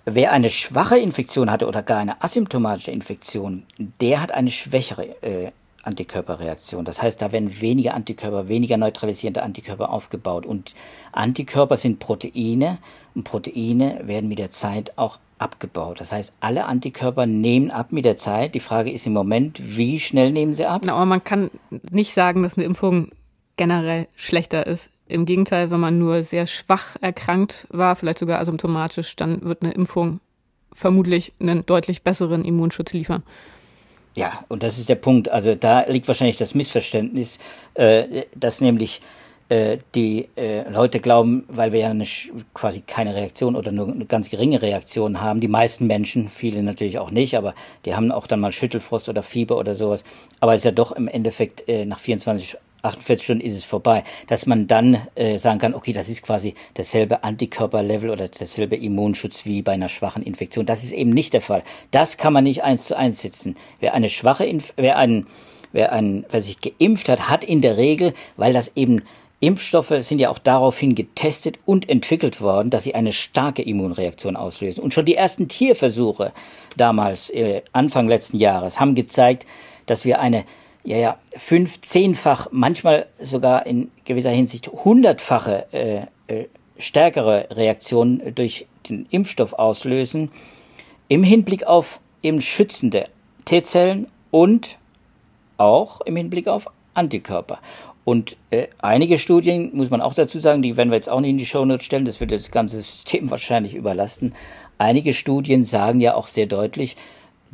Wer 0.06 0.32
eine 0.32 0.50
schwache 0.50 0.98
Infektion 0.98 1.50
hatte 1.50 1.66
oder 1.66 1.82
gar 1.82 1.98
eine 1.98 2.22
asymptomatische 2.22 2.90
Infektion, 2.90 3.62
der 3.78 4.20
hat 4.20 4.32
eine 4.32 4.50
schwächere 4.50 5.22
äh, 5.22 5.50
Antikörperreaktion. 5.82 6.84
Das 6.84 7.02
heißt, 7.02 7.22
da 7.22 7.32
werden 7.32 7.60
weniger 7.60 7.94
Antikörper, 7.94 8.48
weniger 8.48 8.76
neutralisierende 8.76 9.42
Antikörper 9.42 9.90
aufgebaut. 9.90 10.46
Und 10.46 10.74
Antikörper 11.12 11.76
sind 11.76 12.00
Proteine 12.00 12.78
und 13.14 13.24
Proteine 13.24 14.00
werden 14.04 14.28
mit 14.28 14.38
der 14.38 14.50
Zeit 14.50 14.92
auch 14.96 15.18
abgebaut. 15.44 16.00
Das 16.00 16.10
heißt, 16.10 16.34
alle 16.40 16.64
Antikörper 16.64 17.26
nehmen 17.26 17.70
ab 17.70 17.92
mit 17.92 18.06
der 18.06 18.16
Zeit. 18.16 18.54
Die 18.54 18.60
Frage 18.60 18.90
ist 18.90 19.06
im 19.06 19.12
Moment, 19.12 19.60
wie 19.62 20.00
schnell 20.00 20.32
nehmen 20.32 20.54
sie 20.54 20.66
ab? 20.66 20.82
Na, 20.84 20.94
aber 20.94 21.04
man 21.04 21.22
kann 21.22 21.50
nicht 21.90 22.14
sagen, 22.14 22.42
dass 22.42 22.56
eine 22.56 22.64
Impfung 22.64 23.10
generell 23.56 24.08
schlechter 24.16 24.66
ist. 24.66 24.90
Im 25.06 25.26
Gegenteil, 25.26 25.70
wenn 25.70 25.80
man 25.80 25.98
nur 25.98 26.22
sehr 26.22 26.46
schwach 26.46 26.96
erkrankt 27.02 27.66
war, 27.70 27.94
vielleicht 27.94 28.18
sogar 28.18 28.40
asymptomatisch, 28.40 29.14
dann 29.16 29.42
wird 29.42 29.62
eine 29.62 29.72
Impfung 29.72 30.20
vermutlich 30.72 31.34
einen 31.38 31.64
deutlich 31.66 32.02
besseren 32.02 32.44
Immunschutz 32.44 32.94
liefern. 32.94 33.22
Ja, 34.14 34.44
und 34.48 34.62
das 34.62 34.78
ist 34.78 34.88
der 34.88 34.94
Punkt. 34.94 35.28
Also 35.28 35.54
da 35.54 35.84
liegt 35.86 36.08
wahrscheinlich 36.08 36.36
das 36.36 36.54
Missverständnis, 36.54 37.38
äh, 37.74 38.24
dass 38.34 38.60
nämlich 38.60 39.02
die 39.94 40.28
äh, 40.36 40.68
Leute 40.70 41.00
glauben, 41.00 41.44
weil 41.48 41.72
wir 41.72 41.80
ja 41.80 41.90
eine, 41.90 42.04
quasi 42.54 42.80
keine 42.80 43.14
Reaktion 43.14 43.56
oder 43.56 43.72
nur 43.72 43.88
eine 43.88 44.06
ganz 44.06 44.30
geringe 44.30 44.62
Reaktion 44.62 45.20
haben, 45.20 45.40
die 45.40 45.48
meisten 45.48 45.86
Menschen, 45.86 46.28
viele 46.28 46.62
natürlich 46.62 46.98
auch 46.98 47.10
nicht, 47.10 47.36
aber 47.36 47.54
die 47.84 47.94
haben 47.94 48.10
auch 48.10 48.26
dann 48.26 48.40
mal 48.40 48.52
Schüttelfrost 48.52 49.08
oder 49.08 49.22
Fieber 49.22 49.58
oder 49.58 49.74
sowas. 49.74 50.04
Aber 50.40 50.54
es 50.54 50.60
ist 50.60 50.64
ja 50.64 50.70
doch 50.70 50.92
im 50.92 51.08
Endeffekt 51.08 51.68
äh, 51.68 51.84
nach 51.84 51.98
24 51.98 52.56
48 52.84 53.24
Stunden 53.24 53.44
ist 53.44 53.54
es 53.54 53.64
vorbei, 53.64 54.04
dass 54.26 54.46
man 54.46 54.66
dann 54.66 55.06
äh, 55.14 55.38
sagen 55.38 55.58
kann, 55.58 55.74
okay, 55.74 55.92
das 55.92 56.08
ist 56.08 56.22
quasi 56.22 56.54
dasselbe 56.74 57.24
Antikörperlevel 57.24 58.10
oder 58.10 58.28
dasselbe 58.28 58.76
Immunschutz 58.76 59.46
wie 59.46 59.62
bei 59.62 59.72
einer 59.72 59.88
schwachen 59.88 60.22
Infektion. 60.22 60.66
Das 60.66 60.84
ist 60.84 60.92
eben 60.92 61.10
nicht 61.10 61.32
der 61.32 61.40
Fall. 61.40 61.62
Das 61.90 62.18
kann 62.18 62.32
man 62.32 62.44
nicht 62.44 62.62
eins 62.62 62.84
zu 62.84 62.96
eins 62.96 63.22
setzen. 63.22 63.56
Wer 63.80 63.94
eine 63.94 64.08
schwache, 64.08 64.44
Inf 64.44 64.74
wer 64.76 64.98
einen, 64.98 65.26
wer 65.72 65.92
einen, 65.92 66.26
wer 66.30 66.42
sich 66.42 66.58
geimpft 66.60 67.08
hat, 67.08 67.28
hat 67.30 67.44
in 67.44 67.62
der 67.62 67.78
Regel, 67.78 68.12
weil 68.36 68.52
das 68.52 68.76
eben 68.76 69.02
Impfstoffe 69.46 69.92
sind 70.00 70.20
ja 70.20 70.30
auch 70.30 70.38
daraufhin 70.38 70.94
getestet 70.94 71.58
und 71.66 71.88
entwickelt 71.88 72.40
worden, 72.40 72.70
dass 72.70 72.84
sie 72.84 72.94
eine 72.94 73.12
starke 73.12 73.62
Immunreaktion 73.62 74.36
auslösen. 74.36 74.82
Und 74.82 74.94
schon 74.94 75.04
die 75.04 75.16
ersten 75.16 75.48
Tierversuche 75.48 76.32
damals, 76.76 77.28
äh, 77.30 77.62
Anfang 77.72 78.08
letzten 78.08 78.38
Jahres, 78.38 78.80
haben 78.80 78.94
gezeigt, 78.94 79.46
dass 79.86 80.04
wir 80.04 80.20
eine 80.20 80.44
ja, 80.82 80.96
ja, 80.96 81.18
fünf, 81.36 81.80
zehnfach, 81.80 82.48
manchmal 82.52 83.06
sogar 83.20 83.66
in 83.66 83.90
gewisser 84.04 84.30
Hinsicht 84.30 84.68
hundertfache 84.68 85.66
äh, 85.72 86.02
äh, 86.26 86.46
stärkere 86.78 87.48
Reaktion 87.50 88.22
durch 88.34 88.66
den 88.88 89.06
Impfstoff 89.10 89.52
auslösen, 89.54 90.30
im 91.08 91.22
Hinblick 91.22 91.64
auf 91.64 92.00
eben 92.22 92.40
schützende 92.40 93.08
T-Zellen 93.44 94.08
und 94.30 94.78
auch 95.56 96.00
im 96.02 96.16
Hinblick 96.16 96.48
auf 96.48 96.70
Antikörper. 96.94 97.58
Und 98.04 98.36
äh, 98.50 98.66
einige 98.78 99.18
Studien, 99.18 99.70
muss 99.72 99.90
man 99.90 100.02
auch 100.02 100.14
dazu 100.14 100.38
sagen, 100.38 100.60
die 100.60 100.76
werden 100.76 100.90
wir 100.90 100.96
jetzt 100.96 101.08
auch 101.08 101.20
nicht 101.20 101.30
in 101.30 101.38
die 101.38 101.46
Shownotes 101.46 101.86
stellen, 101.86 102.04
das 102.04 102.20
wird 102.20 102.32
das 102.32 102.50
ganze 102.50 102.76
System 102.76 103.30
wahrscheinlich 103.30 103.74
überlasten. 103.74 104.34
Einige 104.78 105.14
Studien 105.14 105.64
sagen 105.64 106.00
ja 106.00 106.14
auch 106.14 106.26
sehr 106.26 106.46
deutlich, 106.46 106.96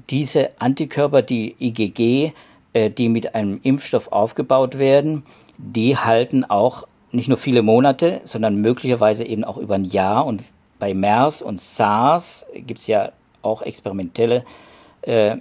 diese 0.08 0.50
Antikörper, 0.58 1.22
die 1.22 1.54
IgG, 1.60 2.32
äh, 2.72 2.90
die 2.90 3.08
mit 3.08 3.34
einem 3.34 3.60
Impfstoff 3.62 4.10
aufgebaut 4.12 4.78
werden, 4.78 5.22
die 5.58 5.96
halten 5.96 6.44
auch 6.44 6.86
nicht 7.12 7.28
nur 7.28 7.38
viele 7.38 7.62
Monate, 7.62 8.20
sondern 8.24 8.56
möglicherweise 8.56 9.24
eben 9.24 9.44
auch 9.44 9.56
über 9.56 9.74
ein 9.74 9.84
Jahr. 9.84 10.26
Und 10.26 10.42
bei 10.78 10.94
MERS 10.94 11.42
und 11.42 11.60
SARS 11.60 12.46
gibt 12.54 12.80
es 12.80 12.86
ja 12.86 13.12
auch 13.42 13.62
experimentelle 13.62 14.44
äh, 15.02 15.36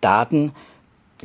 Daten. 0.00 0.52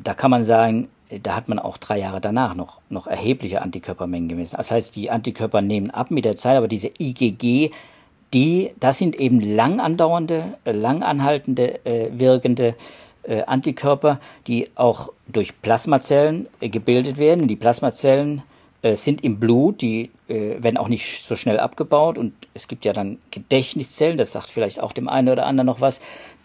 Da 0.02 0.14
kann 0.14 0.32
man 0.32 0.44
sagen, 0.44 0.90
da 1.22 1.36
hat 1.36 1.50
man 1.50 1.60
auch 1.60 1.78
drei 1.78 2.00
Jahre 2.00 2.22
danach 2.22 2.56
noch, 2.56 2.82
noch 2.90 3.08
erhebliche 3.08 3.62
Antikörpermengen 3.62 4.30
gemessen. 4.30 4.56
Das 4.58 4.72
heißt, 4.72 4.96
die 4.96 5.12
Antikörper 5.12 5.62
nehmen 5.62 5.92
ab 5.92 6.12
mit 6.12 6.26
der 6.26 6.36
Zeit, 6.36 6.58
aber 6.58 6.68
diese 6.68 6.92
IgG, 7.00 7.72
die, 8.34 8.72
das 8.80 8.98
sind 8.98 9.16
eben 9.16 9.40
lang 9.40 9.80
andauernde, 9.80 10.56
lang 10.66 11.04
anhaltende, 11.04 11.86
äh, 11.86 12.10
wirkende 12.12 12.76
äh, 13.24 13.44
Antikörper, 13.44 14.20
die 14.48 14.70
auch 14.76 15.12
durch 15.28 15.62
Plasmazellen 15.62 16.48
äh, 16.60 16.70
gebildet 16.70 17.18
werden. 17.18 17.48
Die 17.48 17.56
Plasmazellen 17.56 18.42
äh, 18.82 18.96
sind 18.96 19.24
im 19.24 19.40
Blut, 19.40 19.82
die 19.82 20.12
äh, 20.28 20.62
werden 20.62 20.78
auch 20.78 20.90
nicht 20.90 21.26
so 21.26 21.36
schnell 21.36 21.60
abgebaut 21.60 22.18
und 22.18 22.34
es 22.54 22.68
gibt 22.68 22.86
ja 22.86 22.94
dann 22.94 23.18
Gedächtniszellen, 23.32 24.18
das 24.18 24.34
sagt 24.34 24.50
vielleicht 24.50 24.82
auch 24.82 24.92
dem 24.92 25.08
einen 25.08 25.30
oder 25.30 25.46
anderen 25.46 25.68
noch 25.68 25.80
was. 25.80 26.02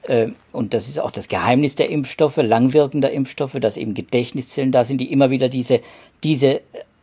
Äh, 0.09 0.29
und 0.53 0.75
das 0.75 0.89
ist 0.89 0.99
auch 0.99 1.11
das 1.11 1.29
Geheimnis 1.29 1.75
der 1.77 1.91
Impfstoffe, 1.91 2.39
langwirkender 2.39 3.11
Impfstoffe, 3.13 3.57
dass 3.61 3.77
eben 3.77 3.95
Gedächtniszellen 3.95 4.73
da 4.73 4.85
sind, 4.85 5.01
die 5.01 5.13
immer 5.13 5.31
wieder 5.31 5.49
diese, 5.49 5.81
diese 6.25 6.63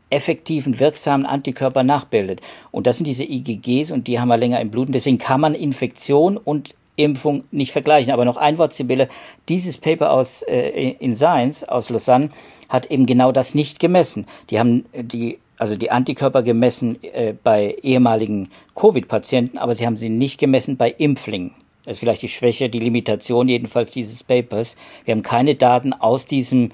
effektiven, 0.09 0.79
wirksamen 0.79 1.25
Antikörper 1.25 1.83
nachbildet. 1.83 2.41
Und 2.71 2.87
das 2.87 2.97
sind 2.97 3.05
diese 3.05 3.23
IgGs 3.23 3.91
und 3.91 4.07
die 4.07 4.19
haben 4.19 4.27
wir 4.27 4.37
länger 4.37 4.59
im 4.59 4.71
Blut. 4.71 4.87
Und 4.87 4.95
deswegen 4.95 5.17
kann 5.17 5.41
man 5.41 5.55
Infektion 5.55 6.37
und 6.37 6.75
Impfung 6.95 7.43
nicht 7.51 7.71
vergleichen. 7.71 8.11
Aber 8.11 8.25
noch 8.25 8.37
ein 8.37 8.57
Wort, 8.57 8.73
Sibylle. 8.73 9.09
Dieses 9.49 9.77
Paper 9.77 10.11
aus, 10.11 10.43
äh, 10.43 10.95
in 10.99 11.15
Science 11.15 11.63
aus 11.63 11.89
Lausanne 11.89 12.29
hat 12.69 12.89
eben 12.89 13.05
genau 13.05 13.31
das 13.31 13.53
nicht 13.53 13.79
gemessen. 13.79 14.25
Die 14.49 14.59
haben 14.59 14.85
die 14.93 15.39
also 15.57 15.77
die 15.77 15.89
Antikörper 15.89 16.43
gemessen 16.43 17.01
äh, 17.01 17.33
bei 17.41 17.77
ehemaligen 17.81 18.49
Covid-Patienten, 18.75 19.57
aber 19.57 19.73
sie 19.73 19.85
haben 19.85 19.95
sie 19.95 20.09
nicht 20.09 20.37
gemessen 20.37 20.75
bei 20.75 20.91
Impflingen. 20.91 21.51
Das 21.85 21.93
ist 21.93 21.99
vielleicht 21.99 22.23
die 22.23 22.29
Schwäche, 22.29 22.69
die 22.69 22.79
Limitation 22.79 23.47
jedenfalls 23.47 23.91
dieses 23.91 24.23
Papers. 24.23 24.75
Wir 25.05 25.13
haben 25.13 25.21
keine 25.21 25.55
Daten 25.55 25.93
aus 25.93 26.25
diesem 26.25 26.71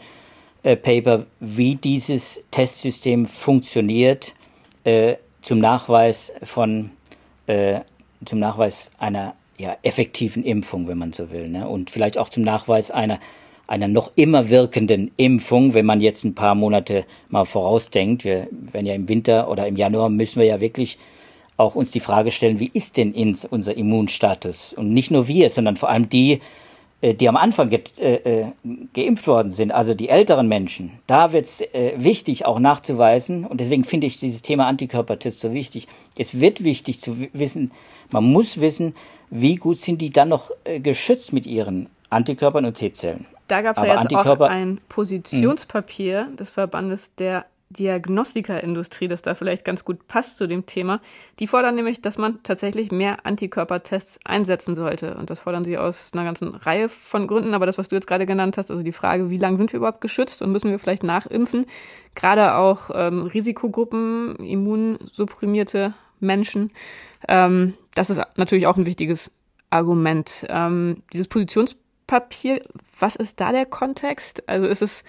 äh, 0.64 0.76
Paper, 0.76 1.26
wie 1.40 1.76
dieses 1.76 2.44
Testsystem 2.52 3.26
funktioniert 3.26 4.34
äh, 4.84 5.16
zum 5.42 5.60
Nachweis 5.60 6.34
von 6.44 6.92
äh, 7.48 7.82
zum 8.26 8.40
Nachweis 8.40 8.92
einer 9.00 9.36
ja, 9.58 9.76
effektiven 9.84 10.44
Impfung, 10.44 10.88
wenn 10.88 10.98
man 10.98 11.14
so 11.14 11.32
will, 11.32 11.50
ne? 11.50 11.68
und 11.68 11.90
vielleicht 11.90 12.18
auch 12.18 12.30
zum 12.30 12.44
Nachweis 12.44 12.92
einer 12.92 13.20
einer 13.72 13.88
noch 13.88 14.12
immer 14.16 14.50
wirkenden 14.50 15.12
Impfung, 15.16 15.74
wenn 15.74 15.86
man 15.86 16.02
jetzt 16.02 16.26
ein 16.26 16.36
paar 16.36 16.56
Monate 16.56 17.06
mal 17.30 17.46
vorausdenkt. 17.46 18.26
Wir 18.26 18.50
werden 18.52 18.86
ja 18.86 18.94
im 18.94 19.08
Winter 19.08 19.50
oder 19.50 19.66
im 19.66 19.78
Januar 19.78 20.10
müssen 20.10 20.42
wir 20.42 20.46
ja 20.46 20.60
wirklich 20.60 20.98
auch 21.62 21.76
uns 21.76 21.92
die 21.92 22.00
Frage 22.00 22.32
stellen, 22.32 22.60
wie 22.60 22.72
ist 22.74 22.98
denn 22.98 23.14
unser 23.50 23.78
Immunstatus? 23.78 24.74
Und 24.74 24.92
nicht 24.94 25.12
nur 25.12 25.28
wir, 25.28 25.50
sondern 25.50 25.78
vor 25.78 25.90
allem 25.90 26.10
die, 26.10 26.42
äh, 27.02 27.14
die 27.14 27.30
am 27.30 27.38
Anfang 27.38 27.70
ge 27.70 27.82
äh, 28.00 28.16
äh, 28.16 28.46
geimpft 28.94 29.28
worden 29.28 29.52
sind, 29.52 29.72
also 29.72 29.94
die 29.94 30.10
älteren 30.10 30.48
Menschen. 30.48 31.00
Da 31.08 31.34
wird 31.34 31.46
es 31.46 31.62
äh, 31.62 31.94
wichtig, 31.98 32.46
auch 32.46 32.60
nachzuweisen, 32.60 33.46
und 33.46 33.62
deswegen 33.62 33.84
finde 33.84 34.08
ich 34.08 34.18
dieses 34.18 34.42
Thema 34.42 34.68
Antikörpertest 34.68 35.40
so 35.40 35.54
wichtig. 35.54 35.88
Es 36.18 36.40
wird 36.40 36.64
wichtig 36.64 37.00
zu 37.00 37.16
wissen, 37.34 37.72
man 38.12 38.26
muss 38.26 38.60
wissen, 38.60 38.96
wie 39.30 39.56
gut 39.56 39.78
sind 39.78 40.02
die 40.02 40.12
dann 40.12 40.30
noch 40.30 40.52
äh, 40.64 40.80
geschützt 40.80 41.32
mit 41.32 41.46
ihren 41.46 41.90
Antikörpern 42.10 42.66
und 42.66 42.74
T-Zellen. 42.74 43.26
Da 43.48 43.62
gab 43.62 43.78
es 43.78 43.84
ja 43.84 44.02
jetzt 44.02 44.16
auch 44.16 44.40
ein 44.42 44.80
Positionspapier 44.90 46.28
mhm. 46.32 46.36
des 46.38 46.50
Verbandes 46.52 47.14
der 47.16 47.46
Diagnostikerindustrie, 47.78 49.08
das 49.08 49.22
da 49.22 49.36
vielleicht 49.36 49.66
ganz 49.66 49.86
gut 49.86 50.08
passt 50.08 50.38
zu 50.38 50.48
dem 50.48 50.66
Thema. 50.66 51.02
Die 51.40 51.48
fordern 51.48 51.76
nämlich, 51.76 52.02
dass 52.02 52.18
man 52.18 52.42
tatsächlich 52.44 52.92
mehr 52.92 53.26
Antikörpertests 53.26 54.20
einsetzen 54.26 54.76
sollte. 54.76 55.16
Und 55.16 55.30
das 55.30 55.42
fordern 55.42 55.64
sie 55.64 55.78
aus 55.78 56.12
einer 56.14 56.24
ganzen 56.24 56.56
Reihe 56.56 56.90
von 56.90 57.28
Gründen. 57.28 57.54
Aber 57.54 57.66
das, 57.66 57.78
was 57.78 57.88
du 57.88 57.96
jetzt 57.96 58.08
gerade 58.08 58.26
genannt 58.26 58.58
hast, 58.58 58.72
also 58.72 58.84
die 58.84 58.92
Frage, 58.92 59.30
wie 59.30 59.38
lange 59.38 59.58
sind 59.58 59.74
wir 59.74 59.78
überhaupt 59.78 60.02
geschützt 60.02 60.42
und 60.42 60.52
müssen 60.52 60.72
wir 60.72 60.80
vielleicht 60.80 61.04
nachimpfen? 61.04 61.66
Gerade 62.16 62.56
auch 62.56 62.92
ähm, 62.94 63.24
Risikogruppen, 63.24 64.36
immunsupprimierte 64.38 65.94
Menschen. 66.20 66.72
Ähm, 67.28 67.74
das 67.96 68.10
ist 68.10 68.22
natürlich 68.36 68.68
auch 68.68 68.78
ein 68.78 68.86
wichtiges 68.86 69.32
Argument. 69.70 70.46
Ähm, 70.50 71.04
dieses 71.14 71.28
Positionspapier 71.28 71.82
Papier. 72.12 72.62
Was 73.00 73.16
ist 73.16 73.40
da 73.40 73.54
der 73.54 73.66
Kontext? 73.66 74.50
Also 74.50 74.68
ist 74.68 74.82
es 74.82 75.06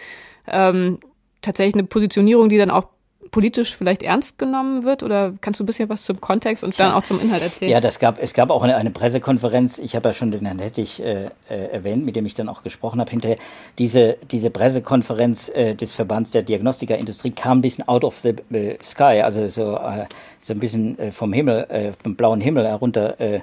ähm, 0.47 1.01
tatsächlich 1.43 1.75
eine 1.75 1.85
Positionierung, 1.85 2.49
die 2.49 2.59
dann 2.59 2.71
auch 2.71 2.87
politisch 3.33 3.75
vielleicht 3.75 4.03
ernst 4.03 4.39
genommen 4.39 4.85
wird? 4.85 5.03
Oder 5.03 5.33
kannst 5.41 5.59
du 5.59 5.65
ein 5.65 5.67
bisschen 5.67 5.89
was 5.89 6.05
zum 6.05 6.21
Kontext 6.21 6.63
und 6.63 6.79
dann 6.79 6.93
auch 6.93 7.03
zum 7.03 7.21
Inhalt 7.21 7.43
erzählen? 7.43 7.71
Ja, 7.71 7.81
das 7.81 7.99
gab, 7.99 8.23
es 8.23 8.35
gab 8.35 8.51
auch 8.51 8.63
eine, 8.63 8.77
eine 8.77 8.91
Pressekonferenz. 8.91 9.79
Ich 9.79 9.97
habe 9.97 10.11
ja 10.11 10.13
schon 10.13 10.31
den 10.31 10.45
Herrn 10.45 10.59
Hettich 10.59 11.03
äh, 11.03 11.31
äh, 11.49 11.55
erwähnt, 11.73 12.05
mit 12.05 12.15
dem 12.15 12.27
ich 12.27 12.35
dann 12.35 12.49
auch 12.49 12.63
gesprochen 12.63 13.01
habe 13.01 13.11
hinterher. 13.11 13.39
Diese, 13.79 14.19
diese 14.31 14.51
Pressekonferenz 14.51 15.49
äh, 15.49 15.75
des 15.75 15.93
Verbands 15.93 16.31
der 16.31 16.43
Diagnostikerindustrie 16.43 17.31
kam 17.31 17.59
ein 17.59 17.63
bisschen 17.63 17.89
out 17.89 18.05
of 18.05 18.21
the 18.21 18.35
uh, 18.53 18.75
sky, 18.83 19.23
also 19.23 19.49
so, 19.49 19.77
äh, 19.77 20.07
so 20.41 20.53
ein 20.53 20.61
bisschen 20.61 20.99
äh, 20.99 21.11
vom 21.13 21.33
Himmel, 21.33 21.67
äh, 21.71 21.93
vom 22.03 22.15
blauen 22.15 22.41
Himmel 22.41 22.67
herunter. 22.67 23.19
Äh, 23.21 23.41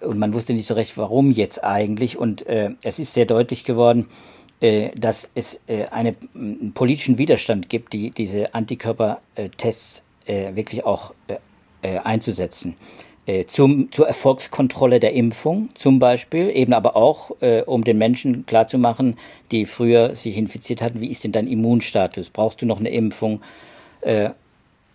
und 0.00 0.18
man 0.18 0.32
wusste 0.32 0.54
nicht 0.54 0.66
so 0.66 0.74
recht, 0.74 0.96
warum 0.96 1.32
jetzt 1.32 1.64
eigentlich. 1.64 2.16
Und 2.16 2.46
äh, 2.46 2.70
es 2.82 2.98
ist 2.98 3.14
sehr 3.14 3.26
deutlich 3.26 3.64
geworden, 3.64 4.06
äh, 4.08 4.37
dass 4.60 5.30
es 5.34 5.60
äh, 5.68 5.84
eine, 5.86 6.16
einen 6.34 6.72
politischen 6.74 7.16
Widerstand 7.16 7.68
gibt, 7.68 7.92
die, 7.92 8.10
diese 8.10 8.54
Antikörpertests 8.54 10.02
äh, 10.26 10.54
wirklich 10.56 10.84
auch 10.84 11.14
äh, 11.28 11.36
äh, 11.82 11.98
einzusetzen. 11.98 12.74
Äh, 13.26 13.44
zum, 13.44 13.92
zur 13.92 14.08
Erfolgskontrolle 14.08 15.00
der 15.00 15.12
Impfung 15.12 15.68
zum 15.74 15.98
Beispiel, 15.98 16.48
eben 16.48 16.72
aber 16.72 16.96
auch, 16.96 17.30
äh, 17.40 17.62
um 17.62 17.84
den 17.84 17.98
Menschen 17.98 18.46
klarzumachen, 18.46 19.16
die 19.52 19.66
früher 19.66 20.14
sich 20.16 20.38
infiziert 20.38 20.80
hatten, 20.80 21.00
wie 21.00 21.10
ist 21.10 21.24
denn 21.24 21.32
dein 21.32 21.46
Immunstatus? 21.46 22.30
Brauchst 22.30 22.62
du 22.62 22.66
noch 22.66 22.80
eine 22.80 22.88
Impfung? 22.88 23.42
Äh, 24.00 24.30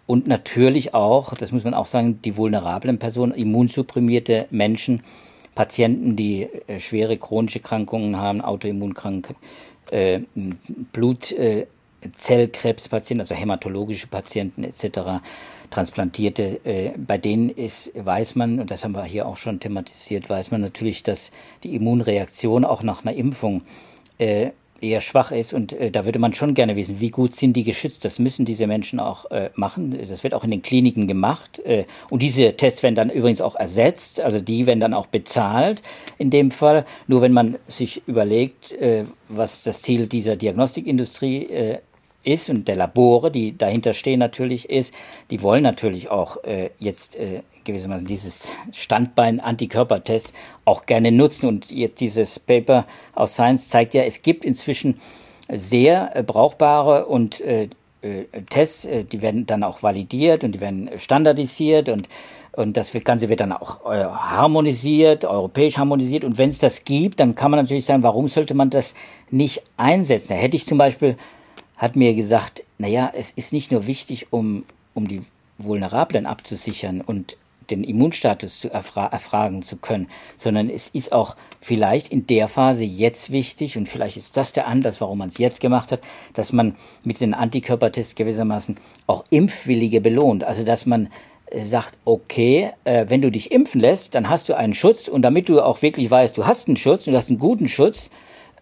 und 0.08 0.28
natürlich 0.28 0.94
auch, 0.94 1.36
das 1.36 1.52
muss 1.52 1.64
man 1.64 1.74
auch 1.74 1.86
sagen, 1.86 2.22
die 2.24 2.36
vulnerablen 2.36 3.00
Personen, 3.00 3.34
immunsupprimierte 3.34 4.48
Menschen, 4.50 5.04
Patienten, 5.56 6.16
die 6.16 6.48
äh, 6.68 6.80
schwere 6.80 7.18
chronische 7.18 7.60
Krankungen 7.60 8.18
haben, 8.18 8.42
Autoimmunkrank, 8.42 9.36
äh, 9.92 10.22
Blutzellkrebspatienten, 10.92 13.22
also 13.22 13.36
hämatologische 13.36 14.08
Patienten 14.08 14.64
etc., 14.64 15.22
Transplantierte, 15.70 16.60
äh, 16.66 16.92
bei 16.98 17.18
denen 17.18 17.50
ist, 17.50 17.92
weiß 17.96 18.36
man, 18.36 18.60
und 18.60 18.70
das 18.70 18.84
haben 18.84 18.94
wir 18.94 19.06
hier 19.06 19.28
auch 19.28 19.38
schon 19.38 19.60
thematisiert, 19.60 20.30
weiß 20.30 20.52
man 20.52 20.62
natürlich, 20.62 21.02
dass 21.02 21.32
die 21.64 21.74
Immunreaktion 21.76 22.64
auch 22.64 22.84
nach 22.84 23.04
einer 23.04 23.16
Impfung 23.16 23.64
äh, 24.20 24.52
eher 24.84 25.02
schwach 25.02 25.32
ist. 25.32 25.54
Und 25.54 25.74
äh, 25.74 25.90
da 25.90 26.06
würde 26.06 26.20
man 26.20 26.34
schon 26.34 26.54
gerne 26.54 26.76
wissen, 26.76 27.00
wie 27.00 27.10
gut 27.10 27.34
sind 27.34 27.54
die 27.54 27.64
geschützt. 27.64 28.06
Das 28.06 28.20
müssen 28.20 28.46
diese 28.46 28.68
Menschen 28.68 29.00
auch 29.00 29.32
äh, 29.32 29.50
machen. 29.56 29.98
Das 29.98 30.24
wird 30.24 30.34
auch 30.34 30.44
in 30.44 30.52
den 30.52 30.62
Kliniken 30.62 31.08
gemacht. 31.08 31.60
Äh, 31.60 31.86
und 32.10 32.22
diese 32.22 32.56
Tests 32.58 32.84
werden 32.84 32.96
dann 32.96 33.10
übrigens 33.10 33.42
auch 33.42 33.56
ersetzt. 33.56 34.22
Also 34.22 34.40
die 34.40 34.66
werden 34.66 34.80
dann 34.80 34.94
auch 34.94 35.08
bezahlt 35.08 35.82
in 36.18 36.30
dem 36.30 36.52
Fall. 36.52 36.86
Nur 37.08 37.22
wenn 37.22 37.34
man 37.34 37.58
sich 37.68 38.04
überlegt, 38.08 38.74
äh, 38.74 39.06
was 39.30 39.64
das 39.64 39.82
Ziel 39.82 40.08
dieser 40.08 40.36
Diagnostikindustrie 40.36 41.46
äh, 41.48 41.78
ist 42.24 42.50
und 42.50 42.68
der 42.68 42.76
Labore, 42.76 43.32
die 43.32 43.58
dahinter 43.58 43.94
stehen 43.94 44.20
natürlich 44.20 44.70
ist, 44.70 44.94
die 45.30 45.42
wollen 45.42 45.64
natürlich 45.64 46.10
auch 46.10 46.44
äh, 46.44 46.70
jetzt 46.80 47.16
äh, 47.16 47.42
gewissermaßen 47.64 48.06
dieses 48.06 48.52
Standbein 48.72 49.40
Antikörpertest 49.40 50.34
auch 50.66 50.86
gerne 50.86 51.12
nutzen. 51.12 51.48
Und 51.48 51.72
jetzt 51.72 52.00
dieses 52.00 52.40
Paper 52.40 52.86
aus 53.14 53.34
Science 53.34 53.70
zeigt 53.70 53.94
ja, 53.94 54.04
es 54.04 54.22
gibt 54.22 54.46
inzwischen 54.46 55.00
sehr 55.50 56.16
äh, 56.16 56.24
brauchbare 56.24 57.06
und 57.06 57.42
äh, 57.42 57.70
äh, 58.02 58.26
Tests, 58.50 58.86
äh, 58.86 59.04
die 59.04 59.22
werden 59.22 59.46
dann 59.46 59.64
auch 59.64 59.84
validiert 59.84 60.44
und 60.44 60.54
die 60.54 60.62
werden 60.62 60.90
standardisiert 60.98 61.90
und 61.90 62.10
und 62.56 62.78
das 62.78 62.94
Ganze 63.04 63.30
wird 63.30 63.40
dann 63.40 63.52
auch 63.52 63.84
äh, 63.92 64.04
harmonisiert, 64.06 65.26
europäisch 65.26 65.80
harmonisiert. 65.80 66.24
Und 66.24 66.38
wenn 66.38 66.50
es 66.50 66.60
das 66.60 66.86
gibt, 66.86 67.20
dann 67.20 67.34
kann 67.34 67.50
man 67.50 67.60
natürlich 67.60 67.86
sagen, 67.86 68.04
warum 68.04 68.28
sollte 68.28 68.54
man 68.54 68.70
das 68.70 68.94
nicht 69.32 69.64
einsetzen? 69.76 70.30
Da 70.30 70.36
hätte 70.36 70.56
ich 70.56 70.68
zum 70.68 70.78
Beispiel, 70.78 71.18
hat 71.84 71.98
mir 71.98 72.14
gesagt, 72.14 72.64
naja, 72.78 73.12
es 73.14 73.32
ist 73.32 73.52
nicht 73.52 73.72
nur 73.74 73.88
wichtig, 73.88 74.32
um, 74.32 74.64
um 74.94 75.08
die 75.08 75.22
Vulnerablen 75.58 76.26
abzusichern 76.26 77.02
und 77.02 77.38
den 77.70 77.84
Immunstatus 77.84 78.60
zu 78.60 78.70
erfra 78.70 79.08
erfragen 79.08 79.64
zu 79.64 79.76
können, 79.76 80.08
sondern 80.38 80.70
es 80.70 80.88
ist 80.88 81.12
auch 81.12 81.36
vielleicht 81.60 82.08
in 82.08 82.26
der 82.26 82.48
Phase 82.48 82.86
jetzt 82.86 83.32
wichtig 83.32 83.78
und 83.78 83.90
vielleicht 83.90 84.16
ist 84.16 84.38
das 84.38 84.54
der 84.54 84.68
Anlass, 84.68 85.02
warum 85.02 85.18
man 85.18 85.28
es 85.28 85.38
jetzt 85.38 85.60
gemacht 85.60 85.92
hat, 85.92 86.00
dass 86.34 86.54
man 86.54 86.76
mit 87.04 87.20
den 87.20 87.34
Antikörpertests 87.34 88.16
gewissermaßen 88.16 88.78
auch 89.08 89.26
Impfwillige 89.30 90.00
belohnt. 90.00 90.46
Also 90.46 90.64
dass 90.64 90.86
man 90.86 91.10
äh, 91.48 91.66
sagt, 91.66 91.98
okay, 92.06 92.72
äh, 92.86 93.06
wenn 93.10 93.22
du 93.22 93.30
dich 93.30 93.52
impfen 93.52 93.82
lässt, 93.82 94.16
dann 94.16 94.30
hast 94.30 94.48
du 94.48 94.56
einen 94.56 94.74
Schutz 94.74 95.10
und 95.10 95.22
damit 95.22 95.50
du 95.50 95.62
auch 95.62 95.82
wirklich 95.82 96.10
weißt, 96.10 96.38
du 96.38 96.46
hast 96.46 96.70
einen 96.70 96.78
Schutz 96.78 97.08
und 97.08 97.14
du 97.14 97.18
hast 97.18 97.30
einen 97.30 97.40
guten 97.40 97.68
Schutz, 97.68 98.10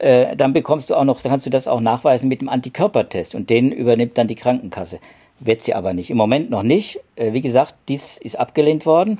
äh, 0.01 0.35
dann 0.35 0.53
bekommst 0.53 0.89
du 0.89 0.95
auch 0.95 1.03
noch, 1.03 1.21
dann 1.21 1.31
kannst 1.31 1.45
du 1.45 1.49
das 1.49 1.67
auch 1.67 1.81
nachweisen 1.81 2.27
mit 2.27 2.41
dem 2.41 2.49
Antikörpertest 2.49 3.35
und 3.35 3.49
den 3.49 3.71
übernimmt 3.71 4.17
dann 4.17 4.27
die 4.27 4.35
Krankenkasse 4.35 4.99
wird 5.41 5.61
sie 5.61 5.73
aber 5.73 5.93
nicht. 5.93 6.09
Im 6.09 6.17
Moment 6.17 6.49
noch 6.49 6.63
nicht. 6.63 6.99
Äh, 7.15 7.33
wie 7.33 7.41
gesagt, 7.41 7.75
dies 7.87 8.17
ist 8.17 8.39
abgelehnt 8.39 8.85
worden. 8.85 9.19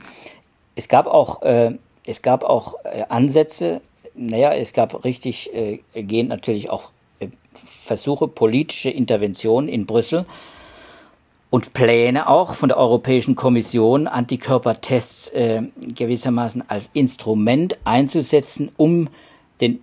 Es 0.75 0.87
gab 0.87 1.07
auch, 1.07 1.41
äh, 1.41 1.73
es 2.05 2.21
gab 2.21 2.43
auch 2.43 2.75
äh, 2.85 3.03
Ansätze, 3.09 3.81
naja, 4.15 4.53
es 4.53 4.73
gab 4.73 5.03
richtig 5.03 5.53
äh, 5.53 5.79
gehend 5.93 6.29
natürlich 6.29 6.69
auch 6.69 6.91
äh, 7.19 7.27
Versuche, 7.83 8.27
politische 8.27 8.89
Interventionen 8.89 9.67
in 9.67 9.85
Brüssel 9.85 10.25
und 11.49 11.73
Pläne 11.73 12.27
auch 12.27 12.53
von 12.53 12.69
der 12.69 12.77
Europäischen 12.77 13.35
Kommission, 13.35 14.07
Antikörpertests 14.07 15.29
äh, 15.29 15.63
gewissermaßen 15.75 16.63
als 16.69 16.89
Instrument 16.93 17.77
einzusetzen, 17.83 18.71
um 18.77 19.09
den, 19.59 19.81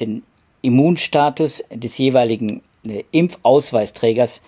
den 0.00 0.22
Immunstatus 0.62 1.62
des 1.70 1.98
jeweiligen 1.98 2.62
äh, 2.86 3.04
Impfausweisträgers 3.10 4.40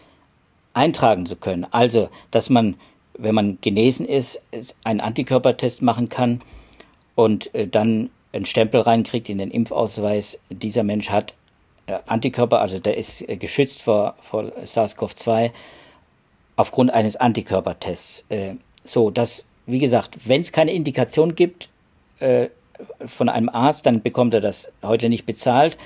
eintragen 0.72 1.26
zu 1.26 1.36
können. 1.36 1.66
Also, 1.70 2.08
dass 2.30 2.48
man, 2.48 2.76
wenn 3.18 3.34
man 3.34 3.58
genesen 3.60 4.06
ist, 4.06 4.40
einen 4.84 5.00
Antikörpertest 5.00 5.82
machen 5.82 6.08
kann 6.08 6.40
und 7.14 7.54
äh, 7.54 7.68
dann 7.68 8.10
einen 8.32 8.46
Stempel 8.46 8.80
reinkriegt 8.80 9.28
in 9.28 9.38
den 9.38 9.50
Impfausweis, 9.50 10.38
dieser 10.50 10.82
Mensch 10.82 11.10
hat 11.10 11.34
äh, 11.86 11.98
Antikörper, 12.06 12.60
also 12.60 12.78
der 12.78 12.96
ist 12.96 13.24
geschützt 13.28 13.82
vor, 13.82 14.14
vor 14.20 14.50
SARS-CoV-2 14.64 15.50
aufgrund 16.56 16.92
eines 16.92 17.16
Antikörpertests. 17.16 18.24
So, 18.84 19.10
dass, 19.10 19.44
wie 19.66 19.80
gesagt, 19.80 20.28
wenn 20.28 20.40
es 20.40 20.52
keine 20.52 20.72
Indikation 20.72 21.34
gibt 21.34 21.68
von 23.04 23.28
einem 23.28 23.48
Arzt, 23.48 23.86
dann 23.86 24.02
bekommt 24.02 24.34
er 24.34 24.40
das 24.40 24.70
heute 24.80 25.08
nicht 25.08 25.26
bezahlt. 25.26 25.76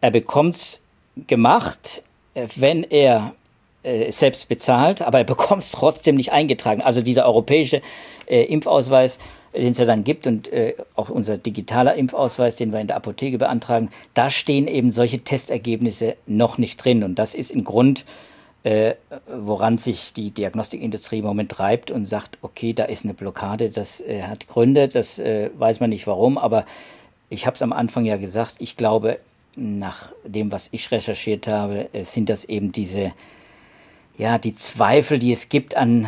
Er 0.00 0.10
bekommt 0.10 0.54
es 0.54 0.80
gemacht, 1.26 2.02
wenn 2.56 2.84
er 2.84 3.34
äh, 3.82 4.10
selbst 4.10 4.48
bezahlt, 4.48 5.02
aber 5.02 5.18
er 5.18 5.24
bekommt 5.34 5.62
es 5.62 5.72
trotzdem 5.72 6.16
nicht 6.16 6.32
eingetragen. 6.32 6.82
Also 6.82 7.02
dieser 7.02 7.26
europäische 7.26 7.82
äh, 8.26 8.42
Impfausweis, 8.44 9.18
den 9.54 9.72
es 9.72 9.78
ja 9.78 9.84
dann 9.84 10.04
gibt 10.04 10.26
und 10.26 10.52
äh, 10.52 10.74
auch 10.94 11.08
unser 11.08 11.36
digitaler 11.38 11.94
Impfausweis, 11.94 12.56
den 12.56 12.72
wir 12.72 12.80
in 12.80 12.86
der 12.86 12.96
Apotheke 12.96 13.38
beantragen, 13.38 13.90
da 14.14 14.30
stehen 14.30 14.68
eben 14.68 14.90
solche 14.90 15.20
Testergebnisse 15.20 16.16
noch 16.26 16.58
nicht 16.58 16.76
drin. 16.76 17.02
Und 17.02 17.18
das 17.18 17.34
ist 17.34 17.54
ein 17.54 17.64
Grund, 17.64 18.04
äh, 18.62 18.94
woran 19.26 19.78
sich 19.78 20.12
die 20.12 20.30
Diagnostikindustrie 20.30 21.18
im 21.18 21.24
Moment 21.24 21.50
treibt 21.50 21.90
und 21.90 22.04
sagt, 22.04 22.38
okay, 22.42 22.74
da 22.74 22.84
ist 22.84 23.04
eine 23.04 23.14
Blockade, 23.14 23.70
das 23.70 24.00
äh, 24.02 24.22
hat 24.22 24.46
Gründe, 24.46 24.88
das 24.88 25.18
äh, 25.18 25.50
weiß 25.58 25.80
man 25.80 25.90
nicht 25.90 26.06
warum, 26.06 26.36
aber 26.36 26.66
ich 27.30 27.46
habe 27.46 27.54
es 27.54 27.62
am 27.62 27.72
Anfang 27.72 28.04
ja 28.04 28.18
gesagt, 28.18 28.56
ich 28.58 28.76
glaube, 28.76 29.18
nach 29.56 30.12
dem, 30.24 30.52
was 30.52 30.68
ich 30.72 30.90
recherchiert 30.90 31.46
habe, 31.46 31.92
äh, 31.92 32.04
sind 32.04 32.28
das 32.28 32.44
eben 32.44 32.72
diese, 32.72 33.12
ja, 34.16 34.38
die 34.38 34.54
Zweifel, 34.54 35.18
die 35.18 35.32
es 35.32 35.48
gibt 35.48 35.76
an, 35.76 36.06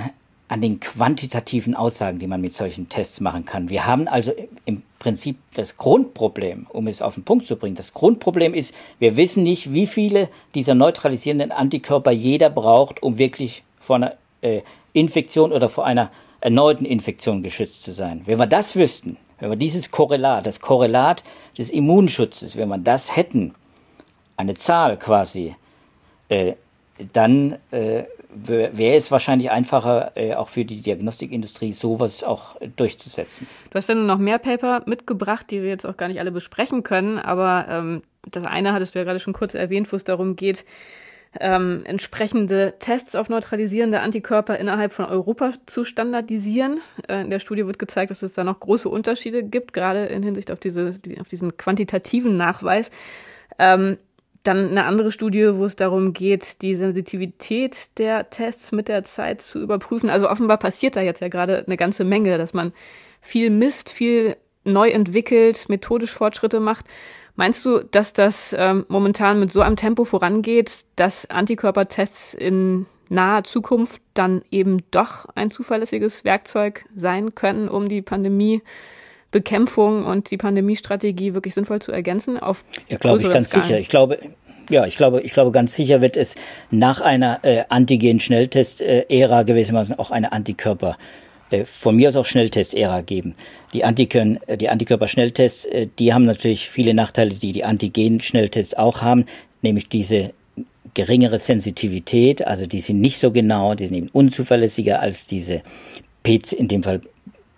an 0.49 0.61
den 0.61 0.81
quantitativen 0.81 1.75
Aussagen, 1.75 2.19
die 2.19 2.27
man 2.27 2.41
mit 2.41 2.53
solchen 2.53 2.89
Tests 2.89 3.21
machen 3.21 3.45
kann. 3.45 3.71
Wir 3.71 3.87
haben 3.87 4.07
also 4.09 4.33
im 4.65 4.83
Prinzip 4.99 5.39
das 5.55 5.77
Grundproblem, 5.77 6.67
um 6.69 6.87
es 6.87 7.03
auf 7.03 7.15
den 7.15 7.25
Punkt 7.25 7.47
zu 7.47 7.57
bringen. 7.57 7.75
Das 7.75 7.93
Grundproblem 7.93 8.55
ist, 8.55 8.75
wir 8.99 9.17
wissen 9.17 9.43
nicht, 9.43 9.73
wie 9.73 9.87
viele 9.87 10.29
dieser 10.55 10.75
neutralisierenden 10.75 11.53
Antikörper 11.53 12.13
jeder 12.13 12.51
braucht, 12.51 13.03
um 13.03 13.19
wirklich 13.19 13.65
vor 13.81 13.97
einer 13.97 14.15
äh, 14.43 14.61
Infektion 14.93 15.53
oder 15.53 15.69
vor 15.69 15.87
einer 15.87 16.11
erneuten 16.41 16.85
Infektion 16.85 17.43
geschützt 17.43 17.83
zu 17.83 17.93
sein. 17.93 18.23
Wenn 18.27 18.39
wir 18.39 18.47
das 18.47 18.77
wüssten, 18.77 19.17
wenn 19.43 19.51
wir 19.51 19.57
dieses 19.57 19.91
Korrelat, 19.91 20.47
das 20.47 20.61
Korrelat 20.61 21.25
des 21.59 21.71
Immunschutzes, 21.71 22.57
wenn 22.57 22.69
wir 22.69 22.79
das 22.79 23.17
hätten, 23.17 23.55
eine 24.37 24.55
Zahl 24.55 24.97
quasi, 24.97 25.57
äh, 26.29 26.53
dann 27.13 27.59
äh, 27.73 28.05
wäre 28.35 28.95
es 28.95 29.11
wahrscheinlich 29.11 29.51
einfacher, 29.51 30.13
äh, 30.15 30.35
auch 30.35 30.47
für 30.47 30.65
die 30.65 30.81
Diagnostikindustrie 30.81 31.73
sowas 31.73 32.23
auch 32.23 32.55
durchzusetzen. 32.77 33.49
Du 33.71 33.75
hast 33.75 33.89
dann 33.89 34.07
noch 34.07 34.19
mehr 34.19 34.39
Paper 34.39 34.85
mitgebracht, 34.87 35.51
die 35.51 35.61
wir 35.61 35.71
jetzt 35.71 35.87
auch 35.87 35.97
gar 35.97 36.07
nicht 36.07 36.21
alle 36.21 36.31
besprechen 36.31 36.85
können, 36.85 37.19
aber 37.19 37.67
ähm, 37.69 38.03
das 38.31 38.47
eine 38.47 38.73
hattest 38.73 38.95
du 38.95 39.01
ja 39.01 39.05
gerade 39.05 39.19
schon 39.19 39.33
kurz 39.33 39.55
erwähnt, 39.55 39.91
wo 39.91 39.97
es 39.97 40.05
darum 40.05 40.37
geht, 40.37 40.65
ähm, 41.41 41.83
entsprechende 41.85 42.75
Tests 42.79 43.15
auf 43.15 43.29
neutralisierende 43.29 44.01
Antikörper 44.01 44.59
innerhalb 44.59 44.93
von 44.93 45.07
Europa 45.07 45.53
zu 45.67 45.85
standardisieren. 45.85 46.81
Äh, 47.09 47.23
in 47.23 47.31
der 47.31 47.39
Studie 47.39 47.67
wird 47.67 47.79
gezeigt, 47.79 48.11
dass 48.11 48.23
es 48.23 48.35
da 48.35 48.45
noch 48.45 48.61
große 48.61 48.89
Unterschiede 48.89 49.43
gibt, 49.43 49.73
gerade 49.73 50.07
in 50.07 50.23
Hinsicht 50.23 50.51
auf, 50.51 50.61
diese, 50.61 50.93
auf 51.21 51.29
diesen 51.29 51.57
quantitativen 51.57 52.37
Nachweis. 52.37 52.91
Ähm, 53.59 53.99
dann 54.43 54.71
eine 54.71 54.85
andere 54.85 55.13
Studie, 55.13 55.55
wo 55.55 55.65
es 55.65 55.77
darum 55.77 56.13
geht, 56.13 56.63
die 56.63 56.75
Sensitivität 56.75 57.99
der 57.99 58.29
Tests 58.29 58.73
mit 58.73 58.89
der 58.89 59.05
Zeit 59.05 59.41
zu 59.41 59.61
überprüfen. 59.61 60.11
Also 60.11 60.29
offenbar 60.29 60.59
passiert 60.59 60.97
da 60.97 61.01
jetzt 61.01 61.21
ja 61.21 61.29
gerade 61.29 61.65
eine 61.65 61.77
ganze 61.77 62.05
Menge, 62.05 62.37
dass 62.39 62.53
man 62.53 62.73
viel 63.21 63.51
misst, 63.51 63.93
viel 63.93 64.37
neu 64.65 64.91
entwickelt, 64.91 65.69
methodisch 65.69 66.11
Fortschritte 66.11 66.61
macht. 66.61 66.87
Meinst 67.43 67.67
du, 67.67 67.81
dass 67.81 68.13
das 68.13 68.55
ähm, 68.57 68.87
momentan 68.87 69.41
mit 69.41 69.53
so 69.53 69.63
einem 69.63 69.75
Tempo 69.75 70.05
vorangeht, 70.05 70.85
dass 70.95 71.29
Antikörpertests 71.29 72.35
in 72.35 72.87
naher 73.09 73.43
Zukunft 73.43 74.01
dann 74.15 74.43
eben 74.53 74.85
doch 74.93 75.27
ein 75.35 75.51
zuverlässiges 75.51 76.23
Werkzeug 76.23 76.85
sein 76.95 77.35
können, 77.35 77.69
um 77.69 77.89
die 77.89 78.01
Pandemiebekämpfung 78.01 80.05
und 80.05 80.31
die 80.31 80.37
Pandemiestrategie 80.37 81.35
wirklich 81.35 81.55
sinnvoll 81.55 81.83
zu 81.83 81.91
ergänzen? 81.91 82.39
Auf 82.39 82.65
ja, 82.89 82.99
glaube 82.99 83.23
ich 83.23 83.29
ganz 83.29 83.49
Skalen? 83.49 83.67
sicher. 83.67 83.79
Ich 83.81 83.89
glaube, 83.89 84.21
ja, 84.71 84.87
ich 84.87 84.97
glaube, 84.97 85.23
ich 85.23 85.33
glaube 85.33 85.51
ganz 85.51 85.75
sicher 85.75 86.01
wird 86.01 86.17
es 86.17 86.37
nach 86.71 87.01
einer 87.01 87.41
äh, 87.43 87.65
Antigen-Schnelltest-Ära 87.69 89.43
gewissermaßen 89.43 89.99
auch 89.99 90.13
eine 90.13 90.31
Antikörper 90.31 90.91
äh, 90.91 91.32
von 91.65 91.97
mir 91.97 92.09
aus 92.09 92.17
auch 92.17 92.25
Schnelltest-Ära 92.25 93.03
geben. 93.03 93.35
Die, 93.73 93.85
Antikön, 93.85 94.41
äh, 94.47 94.57
die 94.57 94.69
Antikörper-Schnelltests, 94.69 95.67
äh, 95.67 95.89
die 95.99 96.13
haben 96.13 96.25
natürlich 96.25 96.69
viele 96.69 96.95
Nachteile, 96.95 97.35
die 97.35 97.53
die 97.53 97.65
Antigen-Schnelltests 97.65 98.75
auch 98.75 99.03
haben, 99.03 99.27
nämlich 99.63 99.89
diese 99.89 100.33
geringere 100.95 101.39
Sensitivität, 101.39 102.47
also 102.47 102.67
die 102.67 102.81
sind 102.81 103.01
nicht 103.01 103.19
so 103.19 103.31
genau, 103.31 103.75
die 103.75 103.87
sind 103.87 103.97
eben 103.97 104.09
unzuverlässiger 104.13 105.01
als 105.01 105.27
diese 105.27 105.63
PC, 106.23 106.53
in 106.53 106.69
dem 106.69 106.83
Fall 106.83 107.01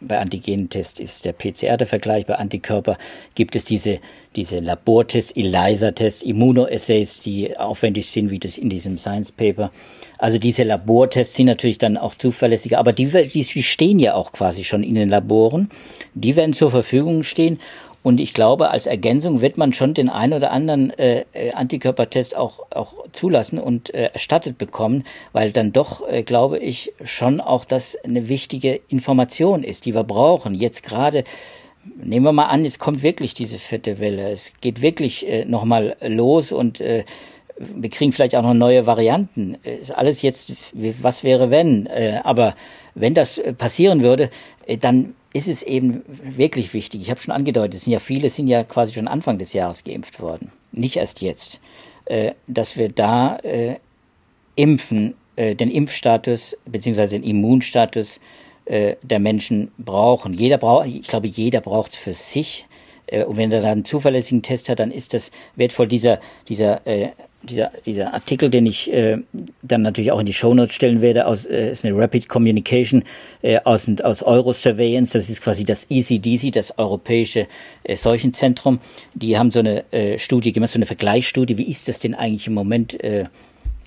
bei 0.06 0.18
Antigentests 0.18 1.00
ist 1.00 1.24
der 1.24 1.32
PCR 1.32 1.76
der 1.76 1.86
Vergleich, 1.86 2.26
bei 2.26 2.36
Antikörper 2.36 2.98
gibt 3.34 3.56
es 3.56 3.64
diese, 3.64 3.98
diese 4.36 4.60
Labortests, 4.60 5.32
ELISA-Tests, 5.32 6.22
Immunoassays, 6.22 7.20
die 7.20 7.56
aufwendig 7.56 8.10
sind, 8.10 8.30
wie 8.30 8.38
das 8.38 8.58
in 8.58 8.68
diesem 8.68 8.98
Science 8.98 9.32
Paper. 9.32 9.70
Also 10.18 10.38
diese 10.38 10.62
Labortests 10.62 11.34
sind 11.34 11.46
natürlich 11.46 11.78
dann 11.78 11.96
auch 11.96 12.14
zuverlässiger, 12.14 12.78
aber 12.78 12.92
die, 12.92 13.06
die 13.06 13.62
stehen 13.62 13.98
ja 13.98 14.14
auch 14.14 14.32
quasi 14.32 14.64
schon 14.64 14.82
in 14.82 14.94
den 14.94 15.08
Laboren. 15.08 15.70
Die 16.14 16.36
werden 16.36 16.52
zur 16.52 16.70
Verfügung 16.70 17.22
stehen 17.22 17.58
und 18.04 18.20
ich 18.20 18.34
glaube, 18.34 18.70
als 18.70 18.84
Ergänzung 18.84 19.40
wird 19.40 19.56
man 19.56 19.72
schon 19.72 19.94
den 19.94 20.10
einen 20.10 20.34
oder 20.34 20.50
anderen 20.50 20.90
äh, 20.90 21.24
äh, 21.32 21.52
Antikörpertest 21.52 22.36
auch, 22.36 22.66
auch 22.70 22.92
zulassen 23.12 23.58
und 23.58 23.94
äh, 23.94 24.10
erstattet 24.12 24.58
bekommen, 24.58 25.04
weil 25.32 25.52
dann 25.52 25.72
doch, 25.72 26.06
äh, 26.06 26.22
glaube 26.22 26.58
ich, 26.58 26.92
schon 27.02 27.40
auch 27.40 27.64
das 27.64 27.96
eine 28.04 28.28
wichtige 28.28 28.78
Information 28.88 29.64
ist, 29.64 29.86
die 29.86 29.94
wir 29.94 30.04
brauchen. 30.04 30.54
Jetzt 30.54 30.82
gerade, 30.82 31.24
nehmen 31.96 32.26
wir 32.26 32.32
mal 32.32 32.48
an, 32.48 32.66
es 32.66 32.78
kommt 32.78 33.02
wirklich 33.02 33.32
diese 33.32 33.56
fette 33.56 33.98
Welle, 34.00 34.32
es 34.32 34.52
geht 34.60 34.82
wirklich 34.82 35.26
äh, 35.26 35.46
nochmal 35.46 35.96
los 36.02 36.52
und 36.52 36.82
äh, 36.82 37.06
wir 37.56 37.88
kriegen 37.88 38.12
vielleicht 38.12 38.36
auch 38.36 38.42
noch 38.42 38.52
neue 38.52 38.84
Varianten. 38.84 39.56
Ist 39.62 39.92
alles 39.92 40.20
jetzt, 40.20 40.52
was 40.74 41.24
wäre 41.24 41.48
wenn? 41.48 41.86
Äh, 41.86 42.20
aber 42.22 42.54
wenn 42.94 43.14
das 43.14 43.38
äh, 43.38 43.54
passieren 43.54 44.02
würde, 44.02 44.28
äh, 44.66 44.76
dann 44.76 45.14
ist 45.34 45.48
es 45.48 45.62
eben 45.64 46.02
wirklich 46.06 46.72
wichtig. 46.72 47.02
Ich 47.02 47.10
habe 47.10 47.20
schon 47.20 47.34
angedeutet, 47.34 47.74
es 47.74 47.84
sind 47.84 47.92
ja 47.92 47.98
viele, 47.98 48.30
sind 48.30 48.46
ja 48.46 48.62
quasi 48.62 48.94
schon 48.94 49.08
Anfang 49.08 49.36
des 49.36 49.52
Jahres 49.52 49.84
geimpft 49.84 50.20
worden, 50.20 50.52
nicht 50.72 50.96
erst 50.96 51.20
jetzt, 51.20 51.60
äh, 52.06 52.32
dass 52.46 52.76
wir 52.76 52.88
da 52.88 53.36
äh, 53.38 53.76
impfen, 54.54 55.14
äh, 55.34 55.56
den 55.56 55.70
Impfstatus 55.70 56.56
beziehungsweise 56.64 57.18
den 57.18 57.28
Immunstatus 57.28 58.20
der 58.66 59.18
Menschen 59.18 59.72
brauchen. 59.76 60.32
Jeder 60.32 60.56
braucht, 60.56 60.88
ich 60.88 61.06
glaube, 61.06 61.26
jeder 61.26 61.60
braucht 61.60 61.90
es 61.90 61.98
für 61.98 62.14
sich. 62.14 62.64
Und 63.12 63.36
wenn 63.36 63.52
er 63.52 63.60
dann 63.60 63.70
einen 63.72 63.84
zuverlässigen 63.84 64.40
Test 64.40 64.70
hat, 64.70 64.80
dann 64.80 64.90
ist 64.90 65.12
das 65.12 65.32
wertvoll. 65.54 65.86
Dieser, 65.86 66.18
dieser 66.48 66.80
dieser, 67.44 67.70
dieser 67.84 68.14
Artikel, 68.14 68.50
den 68.50 68.66
ich 68.66 68.92
äh, 68.92 69.18
dann 69.62 69.82
natürlich 69.82 70.12
auch 70.12 70.20
in 70.20 70.26
die 70.26 70.32
Shownotes 70.32 70.74
stellen 70.74 71.00
werde, 71.00 71.26
aus, 71.26 71.46
äh, 71.46 71.70
ist 71.70 71.84
eine 71.84 71.96
Rapid 71.96 72.28
Communication 72.28 73.04
äh, 73.42 73.58
aus, 73.64 73.88
aus 74.02 74.22
Euro-Surveillance, 74.22 75.16
das 75.16 75.28
ist 75.28 75.42
quasi 75.42 75.64
das 75.64 75.86
ECDC, 75.90 76.52
das 76.52 76.78
Europäische 76.78 77.46
äh, 77.84 77.96
Seuchenzentrum. 77.96 78.80
Die 79.14 79.38
haben 79.38 79.50
so 79.50 79.60
eine 79.60 79.90
äh, 79.92 80.18
Studie 80.18 80.52
gemacht, 80.52 80.70
so 80.70 80.78
eine 80.78 80.86
Vergleichsstudie, 80.86 81.58
wie 81.58 81.70
ist 81.70 81.88
das 81.88 81.98
denn 81.98 82.14
eigentlich 82.14 82.46
im 82.46 82.54
Moment 82.54 83.02
äh, 83.02 83.24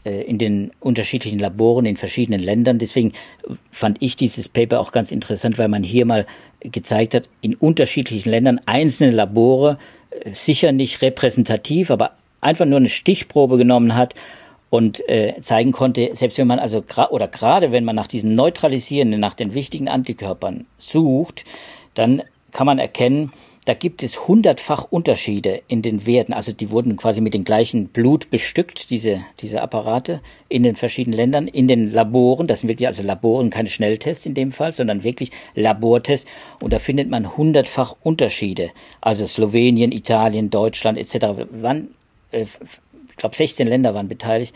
äh 0.05 0.21
in 0.21 0.37
den 0.37 0.71
unterschiedlichen 0.79 1.39
Laboren 1.39 1.85
in 1.85 1.97
verschiedenen 1.97 2.41
Ländern. 2.41 2.79
Deswegen 2.79 3.13
fand 3.71 3.97
ich 4.01 4.15
dieses 4.15 4.47
Paper 4.49 4.79
auch 4.79 4.91
ganz 4.91 5.11
interessant, 5.11 5.57
weil 5.57 5.67
man 5.67 5.83
hier 5.83 6.05
mal 6.05 6.25
gezeigt 6.59 7.13
hat, 7.13 7.29
in 7.41 7.55
unterschiedlichen 7.55 8.29
Ländern 8.29 8.59
einzelne 8.65 9.11
Labore, 9.11 9.77
äh, 10.09 10.31
sicher 10.31 10.71
nicht 10.71 11.01
repräsentativ, 11.01 11.91
aber 11.91 12.11
einfach 12.41 12.65
nur 12.65 12.77
eine 12.77 12.89
Stichprobe 12.89 13.57
genommen 13.57 13.95
hat 13.95 14.15
und 14.69 15.07
äh, 15.07 15.39
zeigen 15.39 15.71
konnte, 15.71 16.09
selbst 16.13 16.37
wenn 16.37 16.47
man 16.47 16.59
also 16.59 16.83
oder 17.09 17.27
gerade 17.27 17.71
wenn 17.71 17.85
man 17.85 17.95
nach 17.95 18.07
diesen 18.07 18.35
neutralisierenden, 18.35 19.19
nach 19.19 19.33
den 19.33 19.53
wichtigen 19.53 19.87
Antikörpern 19.87 20.65
sucht, 20.77 21.45
dann 21.93 22.21
kann 22.51 22.65
man 22.65 22.79
erkennen, 22.79 23.31
da 23.67 23.73
gibt 23.73 24.01
es 24.01 24.29
hundertfach 24.29 24.87
Unterschiede 24.89 25.61
in 25.67 25.81
den 25.81 26.05
Werten. 26.05 26.31
Also 26.31 26.53
die 26.53 26.71
wurden 26.71 26.95
quasi 26.95 27.19
mit 27.19 27.33
dem 27.33 27.43
gleichen 27.43 27.89
Blut 27.89 28.29
bestückt, 28.29 28.89
diese, 28.91 29.25
diese 29.41 29.61
Apparate 29.61 30.21
in 30.47 30.63
den 30.63 30.77
verschiedenen 30.77 31.17
Ländern, 31.17 31.49
in 31.49 31.67
den 31.67 31.91
Laboren. 31.91 32.47
Das 32.47 32.61
sind 32.61 32.69
wirklich 32.69 32.87
also 32.87 33.03
Laboren, 33.03 33.49
keine 33.49 33.67
Schnelltests 33.67 34.25
in 34.25 34.35
dem 34.35 34.53
Fall, 34.53 34.71
sondern 34.71 35.03
wirklich 35.03 35.31
Labortests. 35.53 36.25
Und 36.61 36.71
da 36.71 36.79
findet 36.79 37.09
man 37.09 37.35
hundertfach 37.35 37.97
Unterschiede. 38.03 38.69
Also 39.01 39.27
Slowenien, 39.27 39.91
Italien, 39.91 40.49
Deutschland 40.49 40.97
etc. 40.97 41.45
Wann 41.51 41.89
ich 42.31 43.17
glaube 43.17 43.35
16 43.35 43.67
Länder 43.67 43.93
waren 43.93 44.07
beteiligt. 44.07 44.55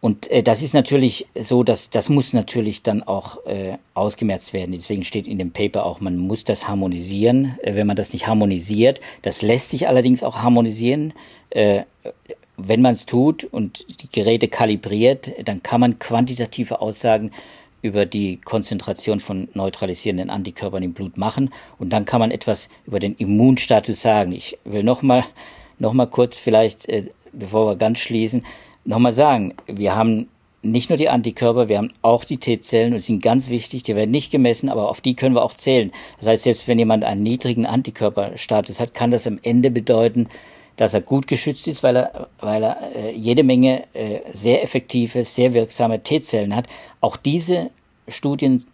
Und 0.00 0.30
äh, 0.30 0.42
das 0.42 0.62
ist 0.62 0.74
natürlich 0.74 1.26
so, 1.34 1.62
dass 1.62 1.90
das 1.90 2.08
muss 2.08 2.32
natürlich 2.32 2.82
dann 2.82 3.02
auch 3.02 3.44
äh, 3.46 3.78
ausgemerzt 3.94 4.52
werden. 4.52 4.72
Deswegen 4.72 5.04
steht 5.04 5.26
in 5.26 5.38
dem 5.38 5.50
Paper 5.50 5.84
auch, 5.84 6.00
man 6.00 6.16
muss 6.16 6.44
das 6.44 6.68
harmonisieren. 6.68 7.58
Äh, 7.62 7.74
wenn 7.74 7.86
man 7.86 7.96
das 7.96 8.12
nicht 8.12 8.26
harmonisiert, 8.26 9.00
das 9.22 9.42
lässt 9.42 9.70
sich 9.70 9.88
allerdings 9.88 10.22
auch 10.22 10.36
harmonisieren. 10.36 11.12
Äh, 11.50 11.82
wenn 12.56 12.82
man 12.82 12.94
es 12.94 13.06
tut 13.06 13.44
und 13.44 13.84
die 14.02 14.08
Geräte 14.08 14.48
kalibriert, 14.48 15.32
dann 15.44 15.62
kann 15.62 15.80
man 15.80 15.98
quantitative 15.98 16.80
Aussagen 16.80 17.32
über 17.82 18.06
die 18.06 18.38
Konzentration 18.38 19.20
von 19.20 19.48
neutralisierenden 19.54 20.30
Antikörpern 20.30 20.82
im 20.82 20.92
Blut 20.92 21.16
machen. 21.16 21.50
Und 21.78 21.90
dann 21.90 22.04
kann 22.04 22.20
man 22.20 22.30
etwas 22.30 22.68
über 22.86 22.98
den 22.98 23.14
Immunstatus 23.16 24.02
sagen. 24.02 24.32
Ich 24.32 24.58
will 24.64 24.82
nochmal 24.82 25.24
nochmal 25.78 26.08
kurz 26.08 26.36
vielleicht, 26.36 26.88
äh, 26.88 27.04
bevor 27.32 27.66
wir 27.66 27.76
ganz 27.76 27.98
schließen, 27.98 28.44
nochmal 28.84 29.12
sagen, 29.12 29.54
wir 29.66 29.94
haben 29.94 30.28
nicht 30.62 30.90
nur 30.90 30.96
die 30.96 31.08
Antikörper, 31.08 31.68
wir 31.68 31.78
haben 31.78 31.92
auch 32.02 32.24
die 32.24 32.38
T-Zellen 32.38 32.94
und 32.94 33.00
sind 33.00 33.22
ganz 33.22 33.48
wichtig, 33.48 33.84
die 33.84 33.94
werden 33.94 34.10
nicht 34.10 34.30
gemessen, 34.30 34.68
aber 34.68 34.88
auf 34.88 35.00
die 35.00 35.14
können 35.14 35.34
wir 35.34 35.44
auch 35.44 35.54
zählen. 35.54 35.92
Das 36.18 36.28
heißt, 36.28 36.44
selbst 36.44 36.68
wenn 36.68 36.78
jemand 36.78 37.04
einen 37.04 37.22
niedrigen 37.22 37.66
Antikörperstatus 37.66 38.80
hat, 38.80 38.94
kann 38.94 39.10
das 39.10 39.26
am 39.26 39.38
Ende 39.42 39.70
bedeuten, 39.70 40.28
dass 40.76 40.92
er 40.92 41.00
gut 41.00 41.26
geschützt 41.26 41.68
ist, 41.68 41.82
weil 41.82 41.96
er, 41.96 42.28
weil 42.40 42.62
er 42.62 42.94
äh, 42.94 43.12
jede 43.12 43.44
Menge 43.44 43.84
äh, 43.94 44.20
sehr 44.32 44.62
effektive, 44.62 45.24
sehr 45.24 45.54
wirksame 45.54 46.02
T-Zellen 46.02 46.54
hat. 46.54 46.66
Auch 47.00 47.16
diese 47.16 47.70
Studien 48.08 48.66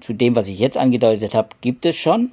zu 0.00 0.12
dem, 0.12 0.34
was 0.34 0.48
ich 0.48 0.58
jetzt 0.58 0.76
angedeutet 0.76 1.34
habe, 1.34 1.48
gibt 1.60 1.86
es 1.86 1.96
schon. 1.96 2.32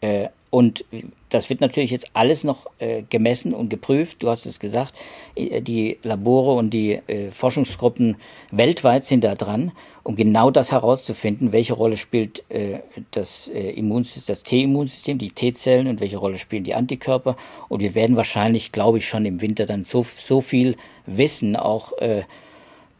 Äh, 0.00 0.28
und 0.50 0.84
das 1.30 1.48
wird 1.48 1.60
natürlich 1.60 1.90
jetzt 1.90 2.10
alles 2.12 2.44
noch 2.44 2.66
äh, 2.78 3.02
gemessen 3.08 3.54
und 3.54 3.70
geprüft. 3.70 4.22
Du 4.22 4.28
hast 4.28 4.44
es 4.46 4.60
gesagt, 4.60 4.94
äh, 5.36 5.62
die 5.62 5.98
Labore 6.02 6.56
und 6.56 6.70
die 6.70 6.94
äh, 7.06 7.30
Forschungsgruppen 7.30 8.16
weltweit 8.50 9.04
sind 9.04 9.24
da 9.24 9.34
dran, 9.34 9.72
um 10.02 10.16
genau 10.16 10.50
das 10.50 10.72
herauszufinden, 10.72 11.52
welche 11.52 11.74
Rolle 11.74 11.96
spielt 11.96 12.44
äh, 12.50 12.80
das 13.12 13.48
äh, 13.48 13.70
Immunsystem, 13.70 14.32
das 14.32 14.42
T-Immunsystem, 14.42 15.18
die 15.18 15.30
T-Zellen 15.30 15.86
und 15.86 16.00
welche 16.00 16.18
Rolle 16.18 16.38
spielen 16.38 16.64
die 16.64 16.74
Antikörper. 16.74 17.36
Und 17.68 17.80
wir 17.80 17.94
werden 17.94 18.16
wahrscheinlich, 18.16 18.72
glaube 18.72 18.98
ich, 18.98 19.08
schon 19.08 19.24
im 19.24 19.40
Winter 19.40 19.66
dann 19.66 19.84
so, 19.84 20.04
so 20.04 20.40
viel 20.40 20.76
wissen, 21.06 21.56
auch 21.56 21.96
äh, 21.98 22.22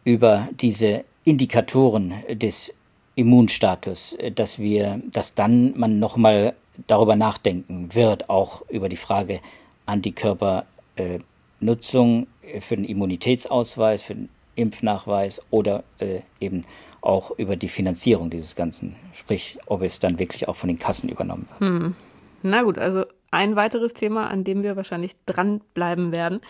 über 0.04 0.48
diese 0.60 1.04
Indikatoren 1.24 2.14
des 2.30 2.72
Immunstatus, 3.16 4.16
dass 4.34 4.58
wir, 4.58 5.00
dass 5.12 5.34
dann 5.34 5.78
man 5.78 5.98
nochmal 5.98 6.54
darüber 6.86 7.16
nachdenken 7.16 7.94
wird, 7.94 8.30
auch 8.30 8.62
über 8.68 8.88
die 8.88 8.96
Frage 8.96 9.40
Antikörpernutzung 9.86 12.26
äh, 12.42 12.60
für 12.60 12.76
den 12.76 12.84
Immunitätsausweis, 12.84 14.02
für 14.02 14.14
den 14.14 14.28
Impfnachweis 14.54 15.42
oder 15.50 15.82
äh, 15.98 16.20
eben 16.40 16.64
auch 17.00 17.32
über 17.38 17.56
die 17.56 17.68
Finanzierung 17.68 18.30
dieses 18.30 18.54
Ganzen, 18.54 18.96
sprich, 19.14 19.58
ob 19.66 19.82
es 19.82 19.98
dann 20.00 20.18
wirklich 20.18 20.48
auch 20.48 20.56
von 20.56 20.68
den 20.68 20.78
Kassen 20.78 21.08
übernommen 21.08 21.48
wird. 21.48 21.60
Hm. 21.60 21.94
Na 22.42 22.62
gut, 22.62 22.78
also 22.78 23.04
ein 23.30 23.56
weiteres 23.56 23.94
Thema, 23.94 24.28
an 24.28 24.44
dem 24.44 24.62
wir 24.62 24.76
wahrscheinlich 24.76 25.16
dranbleiben 25.26 26.14
werden. 26.14 26.40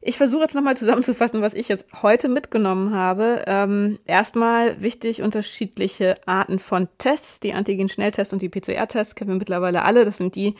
Ich 0.00 0.16
versuche 0.16 0.42
jetzt 0.42 0.54
nochmal 0.54 0.76
zusammenzufassen, 0.76 1.42
was 1.42 1.54
ich 1.54 1.68
jetzt 1.68 2.02
heute 2.02 2.28
mitgenommen 2.28 2.94
habe. 2.94 3.44
Ähm, 3.46 3.98
erstmal 4.06 4.80
wichtig, 4.80 5.22
unterschiedliche 5.22 6.14
Arten 6.26 6.58
von 6.58 6.88
Tests. 6.98 7.40
Die 7.40 7.52
Antigen-Schnelltests 7.52 8.32
und 8.32 8.40
die 8.40 8.48
PCR-Tests 8.48 9.16
kennen 9.16 9.30
wir 9.30 9.36
mittlerweile 9.36 9.82
alle. 9.82 10.04
Das 10.04 10.18
sind 10.18 10.36
die, 10.36 10.54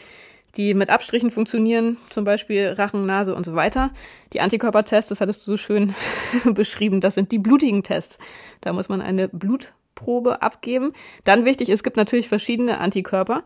die 0.56 0.74
mit 0.74 0.90
Abstrichen 0.90 1.30
funktionieren, 1.30 1.98
zum 2.10 2.24
Beispiel 2.24 2.68
Rachen, 2.76 3.06
Nase 3.06 3.34
und 3.34 3.46
so 3.46 3.54
weiter. 3.54 3.90
Die 4.32 4.40
Antikörpertests, 4.40 5.10
das 5.10 5.20
hattest 5.20 5.46
du 5.46 5.52
so 5.52 5.56
schön 5.56 5.94
beschrieben, 6.44 7.00
das 7.00 7.14
sind 7.14 7.30
die 7.30 7.38
blutigen 7.38 7.84
Tests. 7.84 8.18
Da 8.60 8.72
muss 8.72 8.88
man 8.88 9.00
eine 9.00 9.28
Blutprobe 9.28 10.42
abgeben. 10.42 10.94
Dann 11.22 11.44
wichtig, 11.44 11.68
es 11.68 11.84
gibt 11.84 11.96
natürlich 11.96 12.28
verschiedene 12.28 12.78
Antikörper. 12.78 13.44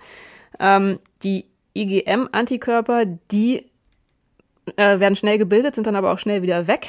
Ähm, 0.59 1.01
die 1.22 1.45
IgM-Antikörper, 1.74 3.05
die 3.30 3.72
äh, 4.76 5.00
werden 5.00 5.16
schnell 5.16 5.38
gebildet, 5.38 5.74
sind 5.74 5.86
dann 5.86 5.96
aber 5.96 6.12
auch 6.12 6.18
schnell 6.18 6.42
wieder 6.42 6.66
weg. 6.66 6.86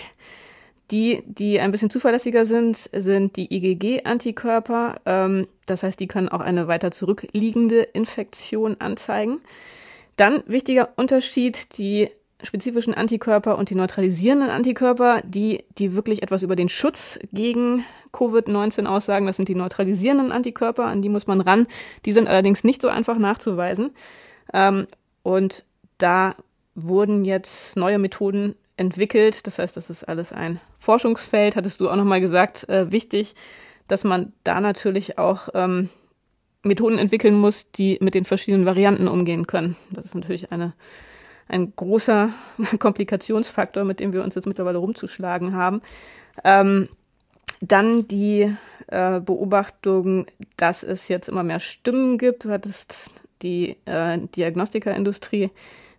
Die, 0.91 1.23
die 1.25 1.59
ein 1.59 1.71
bisschen 1.71 1.89
zuverlässiger 1.89 2.45
sind, 2.45 2.77
sind 2.77 3.37
die 3.37 3.53
IgG-Antikörper. 3.53 4.97
Ähm, 5.05 5.47
das 5.65 5.81
heißt, 5.81 5.99
die 5.99 6.07
können 6.07 6.29
auch 6.29 6.41
eine 6.41 6.67
weiter 6.67 6.91
zurückliegende 6.91 7.81
Infektion 7.81 8.75
anzeigen. 8.79 9.39
Dann 10.17 10.43
wichtiger 10.45 10.89
Unterschied, 10.95 11.77
die 11.77 12.09
spezifischen 12.43 12.93
Antikörper 12.93 13.57
und 13.57 13.69
die 13.69 13.75
neutralisierenden 13.75 14.49
Antikörper, 14.49 15.21
die, 15.23 15.63
die 15.77 15.95
wirklich 15.95 16.21
etwas 16.21 16.43
über 16.43 16.55
den 16.55 16.69
Schutz 16.69 17.17
gegen 17.31 17.85
Covid-19 18.11 18.85
aussagen. 18.85 19.25
Das 19.25 19.37
sind 19.37 19.47
die 19.47 19.55
neutralisierenden 19.55 20.31
Antikörper, 20.31 20.85
an 20.85 21.01
die 21.01 21.09
muss 21.09 21.25
man 21.25 21.41
ran. 21.41 21.67
Die 22.05 22.11
sind 22.11 22.27
allerdings 22.27 22.63
nicht 22.63 22.81
so 22.81 22.89
einfach 22.89 23.17
nachzuweisen. 23.17 23.91
Ähm, 24.53 24.87
und 25.23 25.63
da 25.97 26.35
wurden 26.75 27.25
jetzt 27.25 27.75
neue 27.75 27.99
Methoden 27.99 28.55
entwickelt. 28.77 29.45
Das 29.47 29.59
heißt, 29.59 29.77
das 29.77 29.89
ist 29.89 30.03
alles 30.03 30.31
ein 30.31 30.59
Forschungsfeld, 30.79 31.55
hattest 31.55 31.79
du 31.79 31.89
auch 31.89 31.95
nochmal 31.95 32.21
gesagt, 32.21 32.67
äh, 32.69 32.91
wichtig, 32.91 33.35
dass 33.87 34.03
man 34.03 34.33
da 34.43 34.59
natürlich 34.59 35.17
auch 35.17 35.49
ähm, 35.53 35.89
Methoden 36.63 36.97
entwickeln 36.97 37.35
muss, 37.35 37.71
die 37.71 37.97
mit 38.01 38.15
den 38.15 38.25
verschiedenen 38.25 38.65
Varianten 38.65 39.07
umgehen 39.07 39.47
können. 39.47 39.75
Das 39.91 40.05
ist 40.05 40.15
natürlich 40.15 40.51
eine, 40.51 40.73
ein 41.47 41.73
großer 41.75 42.31
Komplikationsfaktor, 42.79 43.83
mit 43.83 43.99
dem 43.99 44.13
wir 44.13 44.23
uns 44.23 44.35
jetzt 44.35 44.47
mittlerweile 44.47 44.77
rumzuschlagen 44.77 45.53
haben. 45.53 45.81
Ähm, 46.43 46.89
dann 47.61 48.07
die 48.07 48.53
äh, 48.87 49.19
Beobachtung, 49.19 50.25
dass 50.57 50.83
es 50.83 51.07
jetzt 51.07 51.29
immer 51.29 51.43
mehr 51.43 51.59
Stimmen 51.59 52.17
gibt. 52.17 52.45
Du 52.45 52.49
hattest 52.49 53.11
die 53.41 53.77
äh, 53.85 54.19
Diagnostikerindustrie 54.35 55.51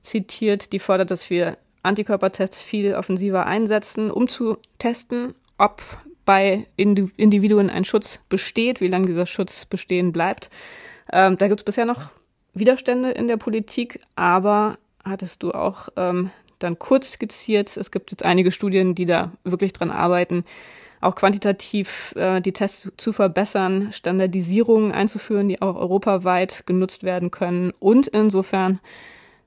zitiert, 0.05 0.73
die 0.73 0.79
fordert, 0.79 1.11
dass 1.11 1.31
wir 1.31 1.59
Antikörpertests 1.83 2.61
viel 2.61 2.95
offensiver 2.95 3.47
einsetzen, 3.47 4.11
um 4.11 4.29
zu 4.29 4.59
testen, 4.79 5.35
ob 5.59 5.83
bei 6.25 6.67
Individuen 6.77 7.69
ein 7.69 7.85
Schutz 7.85 8.21
besteht, 8.29 8.81
wie 8.81 8.89
lange 8.89 9.07
dieser 9.07 9.27
Schutz 9.27 9.67
bestehen 9.67 10.13
bleibt. 10.13 10.49
Ähm, 11.13 11.37
da 11.37 11.49
gibt 11.49 11.61
es 11.61 11.65
bisher 11.65 11.85
noch 11.85 12.13
Widerstände 12.55 13.11
in 13.11 13.29
der 13.29 13.37
Politik, 13.37 14.01
aber 14.17 14.79
hattest 15.05 15.43
du 15.43 15.51
auch 15.53 15.89
ähm, 15.97 16.31
dann 16.61 16.79
kurz 16.79 17.13
skizziert, 17.13 17.77
es 17.77 17.91
gibt 17.91 18.11
jetzt 18.11 18.25
einige 18.25 18.53
Studien, 18.53 18.95
die 18.95 19.05
da 19.05 19.33
wirklich 19.45 19.75
dran 19.75 19.91
arbeiten, 19.91 20.45
auch 21.03 21.15
quantitativ 21.15 22.15
äh, 22.17 22.41
die 22.41 22.53
Tests 22.53 22.91
zu 22.97 23.13
verbessern, 23.13 23.93
Standardisierungen 23.93 24.93
einzuführen, 24.93 25.49
die 25.49 25.61
auch 25.61 25.77
europaweit 25.77 26.65
genutzt 26.67 27.03
werden 27.03 27.31
können 27.31 27.73
und 27.79 28.07
insofern 28.07 28.81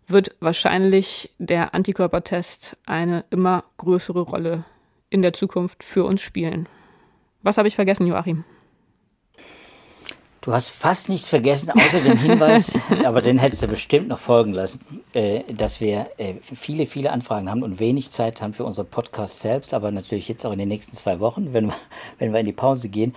wird 0.08 0.36
wahrscheinlich 0.40 1.34
der 1.38 1.74
Antikörpertest 1.74 2.78
eine 2.86 3.26
immer 3.30 3.64
größere 3.78 4.22
Rolle 4.22 4.64
in 5.10 5.22
der 5.22 5.34
Zukunft 5.34 5.84
für 5.84 6.06
uns 6.06 6.22
spielen. 6.22 6.68
Was 7.44 7.58
habe 7.58 7.68
ich 7.68 7.76
vergessen, 7.76 8.08
Joachim? 8.08 8.44
Du 10.42 10.54
hast 10.54 10.70
fast 10.70 11.10
nichts 11.10 11.28
vergessen, 11.28 11.72
außer 11.72 12.00
den 12.00 12.18
Hinweis, 12.18 12.74
aber 13.04 13.22
den 13.22 13.38
hättest 13.38 13.64
du 13.64 13.68
bestimmt 13.68 14.08
noch 14.08 14.18
folgen 14.18 14.54
lassen, 14.54 15.04
äh, 15.14 15.42
dass 15.54 15.82
wir 15.82 16.08
äh, 16.18 16.36
viele, 16.42 16.86
viele 16.86 17.12
Anfragen 17.12 17.50
haben 17.50 17.64
und 17.64 17.82
wenig 17.82 18.12
Zeit 18.12 18.42
haben 18.42 18.54
für 18.54 18.64
unseren 18.64 18.88
Podcast 18.88 19.42
selbst, 19.42 19.74
aber 19.74 19.92
natürlich 19.92 20.30
jetzt 20.30 20.46
auch 20.46 20.54
in 20.54 20.60
den 20.60 20.70
nächsten 20.70 20.96
zwei 20.96 21.20
Wochen, 21.20 21.52
wenn 21.52 21.66
wir, 21.66 21.76
wenn 22.18 22.32
wir 22.32 22.40
in 22.40 22.46
die 22.46 22.54
Pause 22.54 22.88
gehen. 22.88 23.14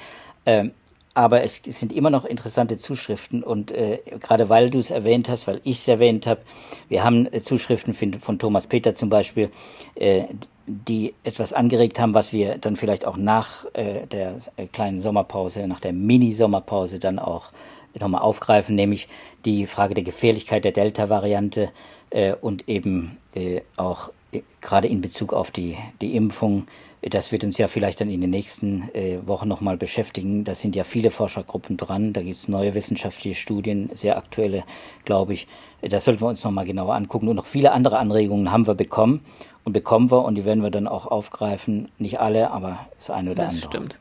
Aber 1.13 1.43
es 1.43 1.57
sind 1.65 1.93
immer 1.93 2.11
noch 2.11 2.25
interessante 2.25 2.77
Zuschriften. 2.77 3.43
Und 3.43 3.73
äh, 3.73 3.99
gerade 4.21 4.49
weil 4.49 4.71
du 4.71 4.79
es 4.79 4.91
erwähnt 4.91 5.29
hast, 5.29 5.47
weil 5.47 5.61
ich 5.65 5.79
es 5.79 5.89
erwähnt 5.89 6.27
habe, 6.27 6.41
wir 6.89 7.03
haben 7.03 7.27
äh, 7.33 7.41
Zuschriften 7.41 7.93
von, 7.93 8.15
von, 8.15 8.39
Thomas 8.39 8.67
Peter 8.67 8.95
zum 8.95 9.09
Beispiel, 9.09 9.51
äh, 9.97 10.25
die 10.67 11.15
etwas 11.25 11.53
angeregt 11.53 11.99
haben, 11.99 12.15
was 12.15 12.33
wir 12.33 12.59
dann 12.59 12.77
vielleicht 12.77 13.07
auch 13.07 13.17
nach 13.17 13.65
äh, 13.73 14.07
der 14.07 14.37
äh, 14.57 14.67
kleinen 14.67 15.01
Sommerpause, 15.01 15.67
nach 15.67 15.81
der 15.81 15.93
Mini-Sommerpause 15.93 17.01
dann 17.01 17.19
auch 17.19 17.53
nochmal 17.99 18.23
aufgreifen, 18.23 18.77
nämlich 18.77 19.09
die 19.45 19.67
Frage 19.67 19.95
der 19.95 20.05
Gefährlichkeit 20.05 20.65
der 20.65 20.73
Delta-Variante 20.73 21.71
äh, 22.11 22.35
und 22.35 22.69
eben 22.69 23.19
äh, 23.35 23.63
auch 23.77 24.11
äh, 24.33 24.43
gerade 24.61 24.89
in 24.89 25.01
Bezug 25.01 25.33
auf 25.33 25.51
die, 25.51 25.77
die 26.01 26.15
Impfung 26.15 26.67
das 27.03 27.33
wird 27.33 27.45
uns 27.45 27.57
ja 27.57 27.67
vielleicht 27.67 28.01
dann 28.01 28.11
in 28.11 28.21
den 28.21 28.31
nächsten 28.31 28.91
äh, 28.95 29.19
Wochen 29.27 29.49
nochmal 29.49 29.79
beschäftigen. 29.79 30.45
Da 30.45 30.55
sind 30.55 30.77
ja 30.77 30.85
viele 30.85 31.11
Forschergruppen 31.11 31.79
dran. 31.79 32.13
Da 32.13 32.23
gibt 32.23 32.37
es 32.37 32.47
neue 32.47 32.75
wissenschaftliche 32.75 33.41
Studien, 33.41 33.91
sehr 33.95 34.19
aktuelle, 34.19 34.65
glaube 35.07 35.33
ich. 35.33 35.49
Das 35.81 36.05
sollten 36.05 36.21
wir 36.21 36.29
uns 36.29 36.45
nochmal 36.45 36.67
genauer 36.67 36.95
angucken. 36.95 37.29
Und 37.29 37.37
noch 37.37 37.47
viele 37.47 37.73
andere 37.73 37.99
Anregungen 37.99 38.53
haben 38.53 38.67
wir 38.67 38.75
bekommen 38.75 39.21
und 39.65 39.73
bekommen 39.73 40.11
wir 40.11 40.25
und 40.25 40.35
die 40.35 40.45
werden 40.45 40.63
wir 40.63 40.71
dann 40.71 40.87
auch 40.87 41.07
aufgreifen. 41.07 41.89
Nicht 41.99 42.21
alle, 42.21 42.51
aber 42.51 42.87
das 42.97 43.09
eine 43.09 43.31
oder 43.31 43.45
das 43.45 43.55
andere. 43.55 43.61
Das 43.61 43.71
stimmt. 43.71 43.99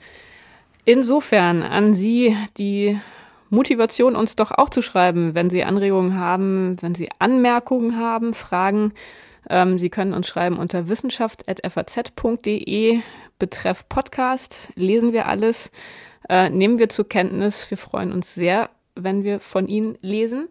Insofern 0.84 1.64
an 1.64 1.93
Sie 1.93 2.36
die 2.58 3.00
Motivation, 3.50 4.16
uns 4.16 4.36
doch 4.36 4.52
auch 4.52 4.70
zu 4.70 4.82
schreiben, 4.82 5.36
wenn 5.36 5.50
Sie 5.50 5.64
Anregungen 5.64 6.20
haben, 6.20 6.76
wenn 6.82 6.95
Sie 6.95 7.10
Anmerkungen 7.20 7.97
haben, 7.97 8.34
Fragen 8.34 8.93
ähm, 9.50 9.78
Sie 9.78 9.90
können 9.90 10.14
uns 10.14 10.28
schreiben 10.28 10.58
unter 10.58 10.90
wissenschaft.faz.de 10.90 13.00
betreff 13.38 13.88
Podcast. 13.88 14.74
Lesen 14.76 15.14
wir 15.14 15.28
alles, 15.28 15.72
äh, 16.28 16.50
nehmen 16.50 16.80
wir 16.80 16.90
zur 16.90 17.08
Kenntnis. 17.08 17.70
Wir 17.70 17.78
freuen 17.78 18.12
uns 18.12 18.36
sehr, 18.36 18.70
wenn 18.96 19.24
wir 19.24 19.40
von 19.40 19.68
Ihnen 19.68 19.98
lesen. 20.02 20.50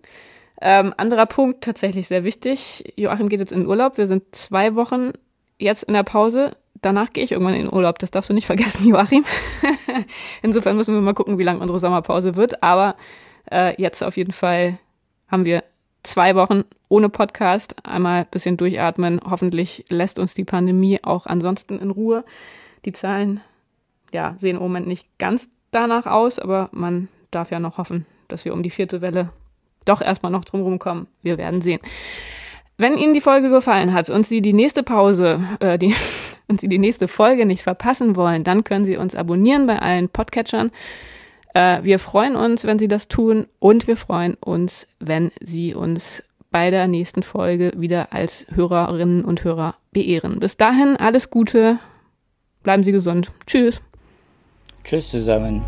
Ähm, 0.60 0.92
anderer 0.96 1.26
Punkt, 1.26 1.62
tatsächlich 1.62 2.08
sehr 2.08 2.24
wichtig. 2.24 2.92
Joachim 2.96 3.28
geht 3.28 3.40
jetzt 3.40 3.52
in 3.52 3.66
Urlaub. 3.66 3.96
Wir 3.96 4.06
sind 4.06 4.34
zwei 4.34 4.74
Wochen 4.74 5.12
jetzt 5.58 5.84
in 5.84 5.94
der 5.94 6.02
Pause. 6.02 6.56
Danach 6.80 7.12
gehe 7.12 7.24
ich 7.24 7.32
irgendwann 7.32 7.54
in 7.54 7.72
Urlaub. 7.72 7.98
Das 7.98 8.10
darfst 8.10 8.30
du 8.30 8.34
nicht 8.34 8.46
vergessen, 8.46 8.88
Joachim. 8.88 9.24
Insofern 10.42 10.76
müssen 10.76 10.94
wir 10.94 11.00
mal 11.00 11.14
gucken, 11.14 11.38
wie 11.38 11.44
lang 11.44 11.60
unsere 11.60 11.78
Sommerpause 11.78 12.36
wird. 12.36 12.62
Aber 12.62 12.96
äh, 13.50 13.80
jetzt 13.80 14.02
auf 14.02 14.16
jeden 14.16 14.32
Fall 14.32 14.78
haben 15.28 15.44
wir 15.44 15.62
zwei 16.02 16.34
Wochen 16.34 16.64
ohne 16.88 17.08
Podcast, 17.08 17.74
einmal 17.84 18.20
ein 18.20 18.30
bisschen 18.30 18.56
durchatmen. 18.56 19.20
Hoffentlich 19.28 19.84
lässt 19.88 20.18
uns 20.18 20.34
die 20.34 20.44
Pandemie 20.44 20.98
auch 21.02 21.26
ansonsten 21.26 21.78
in 21.78 21.90
Ruhe. 21.90 22.24
Die 22.84 22.92
Zahlen 22.92 23.40
ja, 24.12 24.34
sehen 24.38 24.56
im 24.56 24.62
Moment 24.62 24.86
nicht 24.86 25.06
ganz 25.18 25.48
danach 25.70 26.06
aus, 26.06 26.38
aber 26.38 26.68
man 26.72 27.08
darf 27.30 27.50
ja 27.50 27.60
noch 27.60 27.78
hoffen, 27.78 28.06
dass 28.28 28.44
wir 28.44 28.54
um 28.54 28.62
die 28.62 28.70
vierte 28.70 29.00
Welle 29.00 29.30
doch 29.84 30.00
erstmal 30.00 30.32
noch 30.32 30.44
drumherum 30.44 30.78
kommen. 30.78 31.06
Wir 31.22 31.38
werden 31.38 31.62
sehen. 31.62 31.80
Wenn 32.76 32.96
Ihnen 32.96 33.14
die 33.14 33.20
Folge 33.20 33.50
gefallen 33.50 33.92
hat 33.92 34.08
und 34.08 34.26
Sie 34.26 34.40
die 34.40 34.52
nächste 34.52 34.82
Pause, 34.82 35.40
äh, 35.60 35.78
die, 35.78 35.94
und 36.48 36.60
Sie 36.60 36.68
die 36.68 36.78
nächste 36.78 37.08
Folge 37.08 37.44
nicht 37.44 37.62
verpassen 37.62 38.16
wollen, 38.16 38.44
dann 38.44 38.64
können 38.64 38.84
Sie 38.84 38.96
uns 38.96 39.14
abonnieren 39.14 39.66
bei 39.66 39.78
allen 39.78 40.08
Podcatchern. 40.08 40.70
Äh, 41.54 41.82
wir 41.82 41.98
freuen 41.98 42.36
uns, 42.36 42.64
wenn 42.64 42.78
Sie 42.78 42.88
das 42.88 43.08
tun 43.08 43.46
und 43.58 43.86
wir 43.86 43.96
freuen 43.96 44.34
uns, 44.34 44.86
wenn 45.00 45.30
Sie 45.40 45.74
uns 45.74 46.22
bei 46.50 46.70
der 46.70 46.88
nächsten 46.88 47.22
Folge 47.22 47.72
wieder 47.76 48.12
als 48.12 48.46
Hörerinnen 48.54 49.24
und 49.24 49.44
Hörer 49.44 49.74
beehren. 49.92 50.40
Bis 50.40 50.56
dahin 50.56 50.96
alles 50.96 51.30
Gute, 51.30 51.78
bleiben 52.62 52.82
Sie 52.82 52.92
gesund. 52.92 53.32
Tschüss. 53.46 53.80
Tschüss 54.84 55.10
zusammen. 55.10 55.62